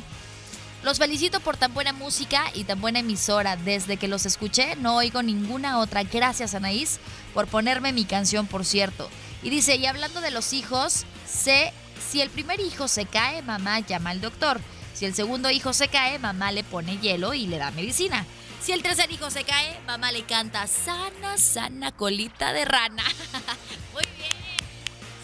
los 0.82 0.98
felicito 0.98 1.40
por 1.40 1.56
tan 1.56 1.74
buena 1.74 1.92
música 1.92 2.44
y 2.54 2.64
tan 2.64 2.80
buena 2.80 3.00
emisora. 3.00 3.56
Desde 3.56 3.96
que 3.96 4.08
los 4.08 4.26
escuché 4.26 4.74
no 4.76 4.96
oigo 4.96 5.22
ninguna 5.22 5.78
otra. 5.78 6.02
Gracias 6.02 6.54
Anaís 6.54 6.98
por 7.34 7.46
ponerme 7.46 7.92
mi 7.92 8.04
canción, 8.04 8.46
por 8.46 8.64
cierto. 8.64 9.08
Y 9.42 9.50
dice, 9.50 9.76
y 9.76 9.86
hablando 9.86 10.20
de 10.20 10.32
los 10.32 10.52
hijos, 10.52 11.04
sé 11.24 11.72
si 12.10 12.20
el 12.20 12.30
primer 12.30 12.60
hijo 12.60 12.88
se 12.88 13.06
cae, 13.06 13.42
mamá 13.42 13.80
llama 13.80 14.10
al 14.10 14.20
doctor. 14.20 14.60
Si 14.94 15.04
el 15.04 15.14
segundo 15.14 15.50
hijo 15.50 15.72
se 15.72 15.88
cae, 15.88 16.18
mamá 16.18 16.52
le 16.52 16.64
pone 16.64 16.98
hielo 16.98 17.34
y 17.34 17.46
le 17.46 17.58
da 17.58 17.70
medicina. 17.70 18.24
Si 18.62 18.72
el 18.72 18.82
tercer 18.82 19.10
hijo 19.12 19.30
se 19.30 19.44
cae, 19.44 19.78
mamá 19.86 20.10
le 20.10 20.24
canta 20.24 20.66
sana, 20.66 21.36
sana 21.36 21.92
colita 21.92 22.52
de 22.52 22.64
rana. 22.64 23.04
Muy 23.92 24.04
bien. 24.16 24.32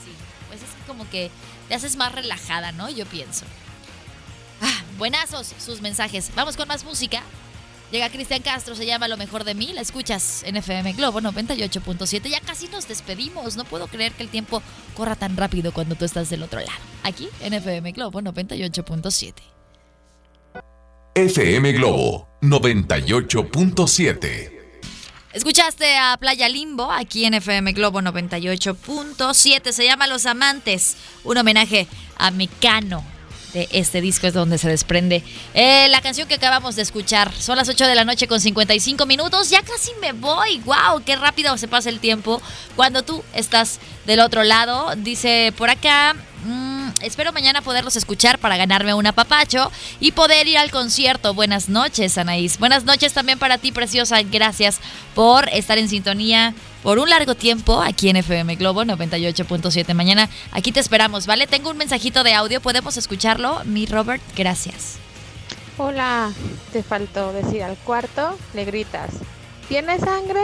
Sí, 0.05 0.12
pues 0.49 0.62
es 0.62 0.68
como 0.87 1.09
que 1.09 1.31
te 1.68 1.75
haces 1.75 1.97
más 1.97 2.12
relajada, 2.12 2.73
¿no? 2.73 2.91
Yo 2.91 3.07
pienso. 3.07 3.47
Ah, 4.61 4.83
buenazos 4.99 5.55
sus 5.59 5.81
mensajes. 5.81 6.31
Vamos 6.35 6.57
con 6.57 6.68
más 6.68 6.85
música. 6.85 7.23
Llega 7.93 8.09
Cristian 8.09 8.40
Castro, 8.40 8.74
se 8.74 8.86
llama 8.86 9.07
Lo 9.07 9.18
mejor 9.18 9.45
de 9.45 9.55
mí. 9.55 9.74
La 9.74 9.82
escuchas 9.82 10.45
en 10.45 10.57
FM 10.57 10.95
Globo 10.95 11.20
98.7. 11.20 12.30
Ya 12.30 12.40
casi 12.40 12.68
nos 12.68 12.88
despedimos. 12.88 13.57
No 13.57 13.66
puedo 13.66 13.86
creer 13.86 14.12
que 14.12 14.22
el 14.22 14.30
tiempo 14.30 14.62
corra 14.97 15.14
tan 15.14 15.36
rápido 15.36 15.72
cuando 15.72 15.95
tú 15.95 16.07
estás 16.07 16.30
del 16.30 16.43
otro 16.43 16.61
lado. 16.61 16.72
Aquí 17.03 17.28
en 17.43 17.53
FM 17.53 17.93
Globo 17.93 18.22
98.7. 18.22 19.34
FM 21.14 21.72
Globo 21.72 22.30
98.7. 22.40 24.53
Escuchaste 25.34 25.99
a 25.99 26.16
Playa 26.18 26.49
Limbo 26.49 26.90
aquí 26.90 27.26
en 27.26 27.34
FM 27.34 27.72
Globo 27.72 28.01
98.7. 28.01 29.70
Se 29.70 29.84
llama 29.84 30.07
Los 30.07 30.24
Amantes. 30.24 30.97
Un 31.24 31.36
homenaje 31.36 31.86
a 32.16 32.30
Mecano 32.30 33.12
de 33.53 33.69
este 33.73 34.01
disco 34.01 34.27
es 34.27 34.35
donde 34.35 34.59
se 34.59 34.69
desprende 34.69 35.23
eh, 35.55 35.89
la 35.89 36.01
canción 36.01 36.29
que 36.29 36.35
acabamos 36.35 36.77
de 36.77 36.83
escuchar. 36.83 37.33
Son 37.33 37.57
las 37.57 37.69
8 37.69 37.87
de 37.87 37.95
la 37.95 38.05
noche 38.05 38.27
con 38.27 38.41
55 38.41 39.07
minutos. 39.07 39.51
Ya 39.51 39.63
casi 39.63 39.93
me 40.01 40.13
voy. 40.13 40.61
¡Wow! 40.61 41.03
¡Qué 41.05 41.17
rápido 41.17 41.57
se 41.59 41.69
pasa 41.69 41.89
el 41.89 42.01
tiempo 42.01 42.41
cuando 42.77 43.03
tú 43.03 43.23
estás 43.35 43.79
del 44.07 44.21
otro 44.21 44.43
lado! 44.43 44.95
Dice 44.97 45.53
por 45.57 45.71
acá. 45.71 46.17
Espero 47.03 47.33
mañana 47.33 47.63
poderlos 47.63 47.97
escuchar 47.97 48.39
para 48.39 48.57
ganarme 48.57 48.95
un 48.95 49.07
apapacho 49.07 49.71
y 50.01 50.13
poder 50.13 50.47
ir 50.47 50.59
al 50.59 50.71
concierto. 50.71 51.35
Buenas 51.35 51.69
noches, 51.69 52.17
Anaís. 52.17 52.59
Buenas 52.59 52.85
noches 52.85 53.13
también 53.13 53.39
para 53.39 53.59
ti, 53.59 53.73
preciosa. 53.73 54.23
Gracias 54.23 54.81
por 55.15 55.49
estar 55.49 55.79
en 55.79 55.89
sintonía 55.89 56.55
por 56.83 56.99
un 56.99 57.11
largo 57.11 57.35
tiempo 57.35 57.81
aquí 57.81 58.09
en 58.09 58.17
FM 58.17 58.57
Globo 58.57 58.83
98.7. 58.85 59.95
Mañana 59.95 60.29
aquí 60.53 60.73
te 60.73 60.81
esperamos, 60.81 61.27
¿vale? 61.27 61.47
Tengo 61.47 61.71
un 61.71 61.77
mensajito 61.77 62.25
de 62.25 62.35
audio, 62.35 62.61
¿podemos 62.61 62.97
escucharlo? 62.97 63.63
Mi 63.65 63.87
Robert, 63.87 64.23
gracias. 64.37 64.97
Hola, 65.79 66.33
te 66.73 66.83
faltó 66.83 67.33
decir 67.33 67.63
al 67.63 67.77
cuarto, 67.79 68.39
le 68.55 68.65
gritas, 68.65 69.11
¿tienes 69.69 70.01
sangre? 70.01 70.41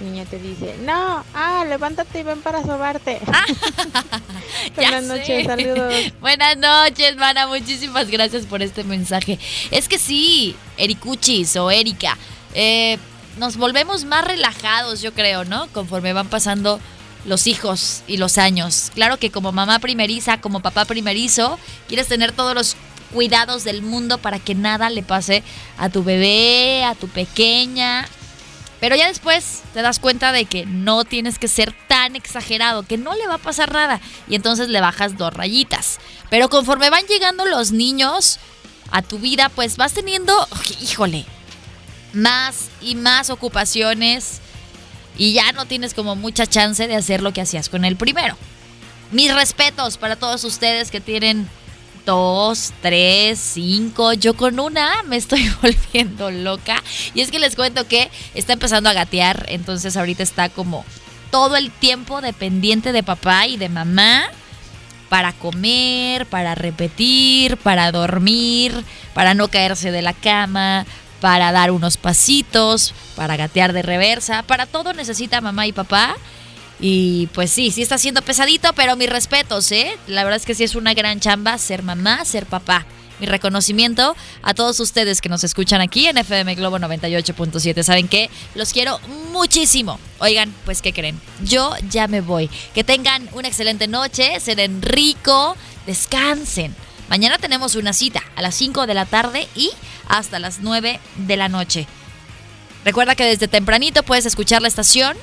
El 0.00 0.06
niña 0.06 0.24
te 0.24 0.38
dice, 0.38 0.76
no, 0.82 1.24
ah, 1.34 1.64
levántate 1.68 2.20
y 2.20 2.22
ven 2.22 2.40
para 2.40 2.62
sobarte. 2.62 3.20
Buenas 4.76 5.04
noches, 5.04 5.46
saludos. 5.46 5.94
Buenas 6.20 6.56
noches, 6.56 7.16
mana, 7.16 7.46
muchísimas 7.46 8.08
gracias 8.08 8.46
por 8.46 8.62
este 8.62 8.82
mensaje. 8.84 9.38
Es 9.70 9.88
que 9.88 9.98
sí, 9.98 10.56
Ericuchis 10.78 11.56
o 11.56 11.70
Erika, 11.70 12.16
eh, 12.54 12.98
nos 13.38 13.56
volvemos 13.56 14.04
más 14.04 14.24
relajados, 14.24 15.02
yo 15.02 15.12
creo, 15.12 15.44
¿no? 15.44 15.66
Conforme 15.68 16.12
van 16.12 16.28
pasando 16.28 16.80
los 17.26 17.46
hijos 17.46 18.02
y 18.06 18.16
los 18.16 18.38
años. 18.38 18.90
Claro 18.94 19.18
que 19.18 19.30
como 19.30 19.52
mamá 19.52 19.78
primeriza, 19.80 20.40
como 20.40 20.60
papá 20.60 20.86
primerizo, 20.86 21.58
quieres 21.88 22.08
tener 22.08 22.32
todos 22.32 22.54
los 22.54 22.76
cuidados 23.12 23.64
del 23.64 23.82
mundo 23.82 24.18
para 24.18 24.38
que 24.38 24.54
nada 24.54 24.88
le 24.88 25.02
pase 25.02 25.42
a 25.76 25.90
tu 25.90 26.02
bebé, 26.02 26.84
a 26.84 26.94
tu 26.94 27.08
pequeña. 27.08 28.08
Pero 28.80 28.96
ya 28.96 29.08
después 29.08 29.62
te 29.74 29.82
das 29.82 29.98
cuenta 29.98 30.32
de 30.32 30.46
que 30.46 30.64
no 30.64 31.04
tienes 31.04 31.38
que 31.38 31.48
ser 31.48 31.74
tan 31.86 32.16
exagerado, 32.16 32.82
que 32.82 32.96
no 32.96 33.14
le 33.14 33.26
va 33.26 33.34
a 33.34 33.38
pasar 33.38 33.72
nada. 33.72 34.00
Y 34.26 34.34
entonces 34.34 34.68
le 34.68 34.80
bajas 34.80 35.18
dos 35.18 35.34
rayitas. 35.34 35.98
Pero 36.30 36.48
conforme 36.48 36.88
van 36.88 37.06
llegando 37.06 37.44
los 37.44 37.72
niños 37.72 38.38
a 38.90 39.02
tu 39.02 39.18
vida, 39.18 39.50
pues 39.50 39.76
vas 39.76 39.92
teniendo, 39.92 40.34
híjole, 40.80 41.26
más 42.14 42.70
y 42.80 42.94
más 42.94 43.28
ocupaciones. 43.28 44.40
Y 45.18 45.34
ya 45.34 45.52
no 45.52 45.66
tienes 45.66 45.92
como 45.92 46.16
mucha 46.16 46.46
chance 46.46 46.88
de 46.88 46.96
hacer 46.96 47.20
lo 47.20 47.34
que 47.34 47.42
hacías 47.42 47.68
con 47.68 47.84
el 47.84 47.96
primero. 47.96 48.36
Mis 49.12 49.34
respetos 49.34 49.98
para 49.98 50.16
todos 50.16 50.44
ustedes 50.44 50.90
que 50.90 51.00
tienen 51.00 51.50
dos, 52.04 52.72
tres, 52.82 53.38
cinco. 53.38 54.12
Yo 54.12 54.34
con 54.34 54.60
una 54.60 55.02
me 55.04 55.16
estoy 55.16 55.50
volviendo 55.62 56.30
loca. 56.30 56.82
Y 57.14 57.20
es 57.20 57.30
que 57.30 57.38
les 57.38 57.56
cuento 57.56 57.86
que 57.86 58.10
está 58.34 58.52
empezando 58.52 58.88
a 58.88 58.92
gatear. 58.94 59.46
Entonces 59.48 59.96
ahorita 59.96 60.22
está 60.22 60.48
como 60.48 60.84
todo 61.30 61.56
el 61.56 61.70
tiempo 61.70 62.20
dependiente 62.20 62.92
de 62.92 63.02
papá 63.02 63.46
y 63.46 63.56
de 63.56 63.68
mamá. 63.68 64.24
Para 65.08 65.32
comer, 65.32 66.26
para 66.26 66.54
repetir, 66.54 67.56
para 67.56 67.90
dormir, 67.90 68.84
para 69.12 69.34
no 69.34 69.48
caerse 69.48 69.90
de 69.90 70.02
la 70.02 70.12
cama, 70.12 70.86
para 71.20 71.50
dar 71.50 71.72
unos 71.72 71.96
pasitos, 71.96 72.94
para 73.16 73.36
gatear 73.36 73.72
de 73.72 73.82
reversa. 73.82 74.44
Para 74.44 74.66
todo 74.66 74.92
necesita 74.92 75.40
mamá 75.40 75.66
y 75.66 75.72
papá. 75.72 76.16
Y 76.80 77.26
pues 77.28 77.50
sí, 77.50 77.70
sí 77.70 77.82
está 77.82 77.98
siendo 77.98 78.22
pesadito, 78.22 78.72
pero 78.72 78.96
mis 78.96 79.10
respetos, 79.10 79.70
¿eh? 79.72 79.98
La 80.06 80.24
verdad 80.24 80.38
es 80.38 80.46
que 80.46 80.54
sí 80.54 80.64
es 80.64 80.74
una 80.74 80.94
gran 80.94 81.20
chamba 81.20 81.58
ser 81.58 81.82
mamá, 81.82 82.24
ser 82.24 82.46
papá. 82.46 82.86
Mi 83.20 83.26
reconocimiento 83.26 84.16
a 84.42 84.54
todos 84.54 84.80
ustedes 84.80 85.20
que 85.20 85.28
nos 85.28 85.44
escuchan 85.44 85.82
aquí 85.82 86.06
en 86.06 86.16
FM 86.16 86.54
Globo 86.54 86.78
98.7. 86.78 87.82
¿Saben 87.82 88.08
qué? 88.08 88.30
Los 88.54 88.72
quiero 88.72 88.98
muchísimo. 89.30 90.00
Oigan, 90.20 90.54
pues 90.64 90.80
¿qué 90.80 90.94
creen? 90.94 91.20
Yo 91.44 91.74
ya 91.90 92.08
me 92.08 92.22
voy. 92.22 92.48
Que 92.74 92.82
tengan 92.82 93.28
una 93.34 93.48
excelente 93.48 93.86
noche, 93.86 94.38
den 94.56 94.80
rico, 94.80 95.54
descansen. 95.86 96.74
Mañana 97.10 97.36
tenemos 97.36 97.74
una 97.74 97.92
cita 97.92 98.22
a 98.36 98.42
las 98.42 98.54
5 98.54 98.86
de 98.86 98.94
la 98.94 99.04
tarde 99.04 99.48
y 99.54 99.70
hasta 100.08 100.38
las 100.38 100.60
9 100.60 100.98
de 101.16 101.36
la 101.36 101.50
noche. 101.50 101.86
Recuerda 102.86 103.16
que 103.16 103.24
desde 103.24 103.48
tempranito 103.48 104.02
puedes 104.02 104.24
escuchar 104.24 104.62
la 104.62 104.68
estación 104.68 105.14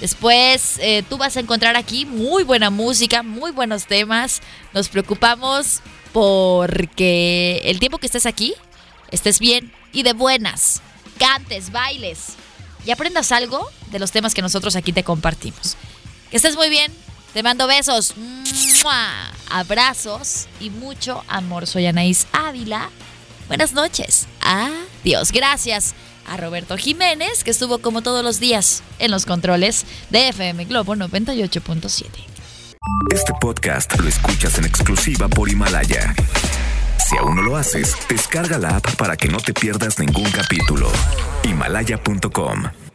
Después 0.00 0.78
eh, 0.80 1.02
tú 1.08 1.18
vas 1.18 1.36
a 1.36 1.40
encontrar 1.40 1.76
aquí 1.76 2.06
muy 2.06 2.44
buena 2.44 2.70
música, 2.70 3.22
muy 3.22 3.50
buenos 3.50 3.86
temas. 3.86 4.40
Nos 4.72 4.88
preocupamos 4.88 5.80
porque 6.12 7.60
el 7.64 7.80
tiempo 7.80 7.98
que 7.98 8.06
estés 8.06 8.26
aquí, 8.26 8.54
estés 9.10 9.40
bien 9.40 9.72
y 9.92 10.04
de 10.04 10.12
buenas. 10.12 10.82
Cantes, 11.18 11.72
bailes 11.72 12.34
y 12.86 12.92
aprendas 12.92 13.32
algo 13.32 13.68
de 13.90 13.98
los 13.98 14.12
temas 14.12 14.34
que 14.34 14.42
nosotros 14.42 14.76
aquí 14.76 14.92
te 14.92 15.02
compartimos. 15.02 15.76
Que 16.30 16.36
estés 16.36 16.56
muy 16.56 16.68
bien. 16.68 16.92
Te 17.34 17.42
mando 17.42 17.66
besos, 17.66 18.14
abrazos 19.50 20.46
y 20.60 20.70
mucho 20.70 21.22
amor. 21.28 21.66
Soy 21.66 21.86
Anaís 21.86 22.26
Ávila. 22.32 22.88
Buenas 23.48 23.72
noches. 23.72 24.26
Adiós. 24.40 25.32
Gracias 25.32 25.94
a 26.28 26.36
Roberto 26.36 26.76
Jiménez, 26.76 27.44
que 27.44 27.50
estuvo 27.50 27.78
como 27.78 28.02
todos 28.02 28.22
los 28.24 28.40
días 28.40 28.82
en 28.98 29.10
los 29.10 29.26
controles 29.26 29.84
de 30.10 30.28
FM 30.28 30.64
Globo 30.66 30.94
98.7. 30.94 32.06
Este 33.12 33.32
podcast 33.40 33.98
lo 33.98 34.08
escuchas 34.08 34.58
en 34.58 34.64
exclusiva 34.64 35.28
por 35.28 35.48
Himalaya. 35.48 36.14
Si 37.06 37.16
aún 37.16 37.36
no 37.36 37.42
lo 37.42 37.56
haces, 37.56 37.96
descarga 38.08 38.58
la 38.58 38.76
app 38.76 38.96
para 38.96 39.16
que 39.16 39.28
no 39.28 39.38
te 39.38 39.54
pierdas 39.54 39.98
ningún 39.98 40.30
capítulo. 40.30 40.90
Himalaya.com 41.44 42.87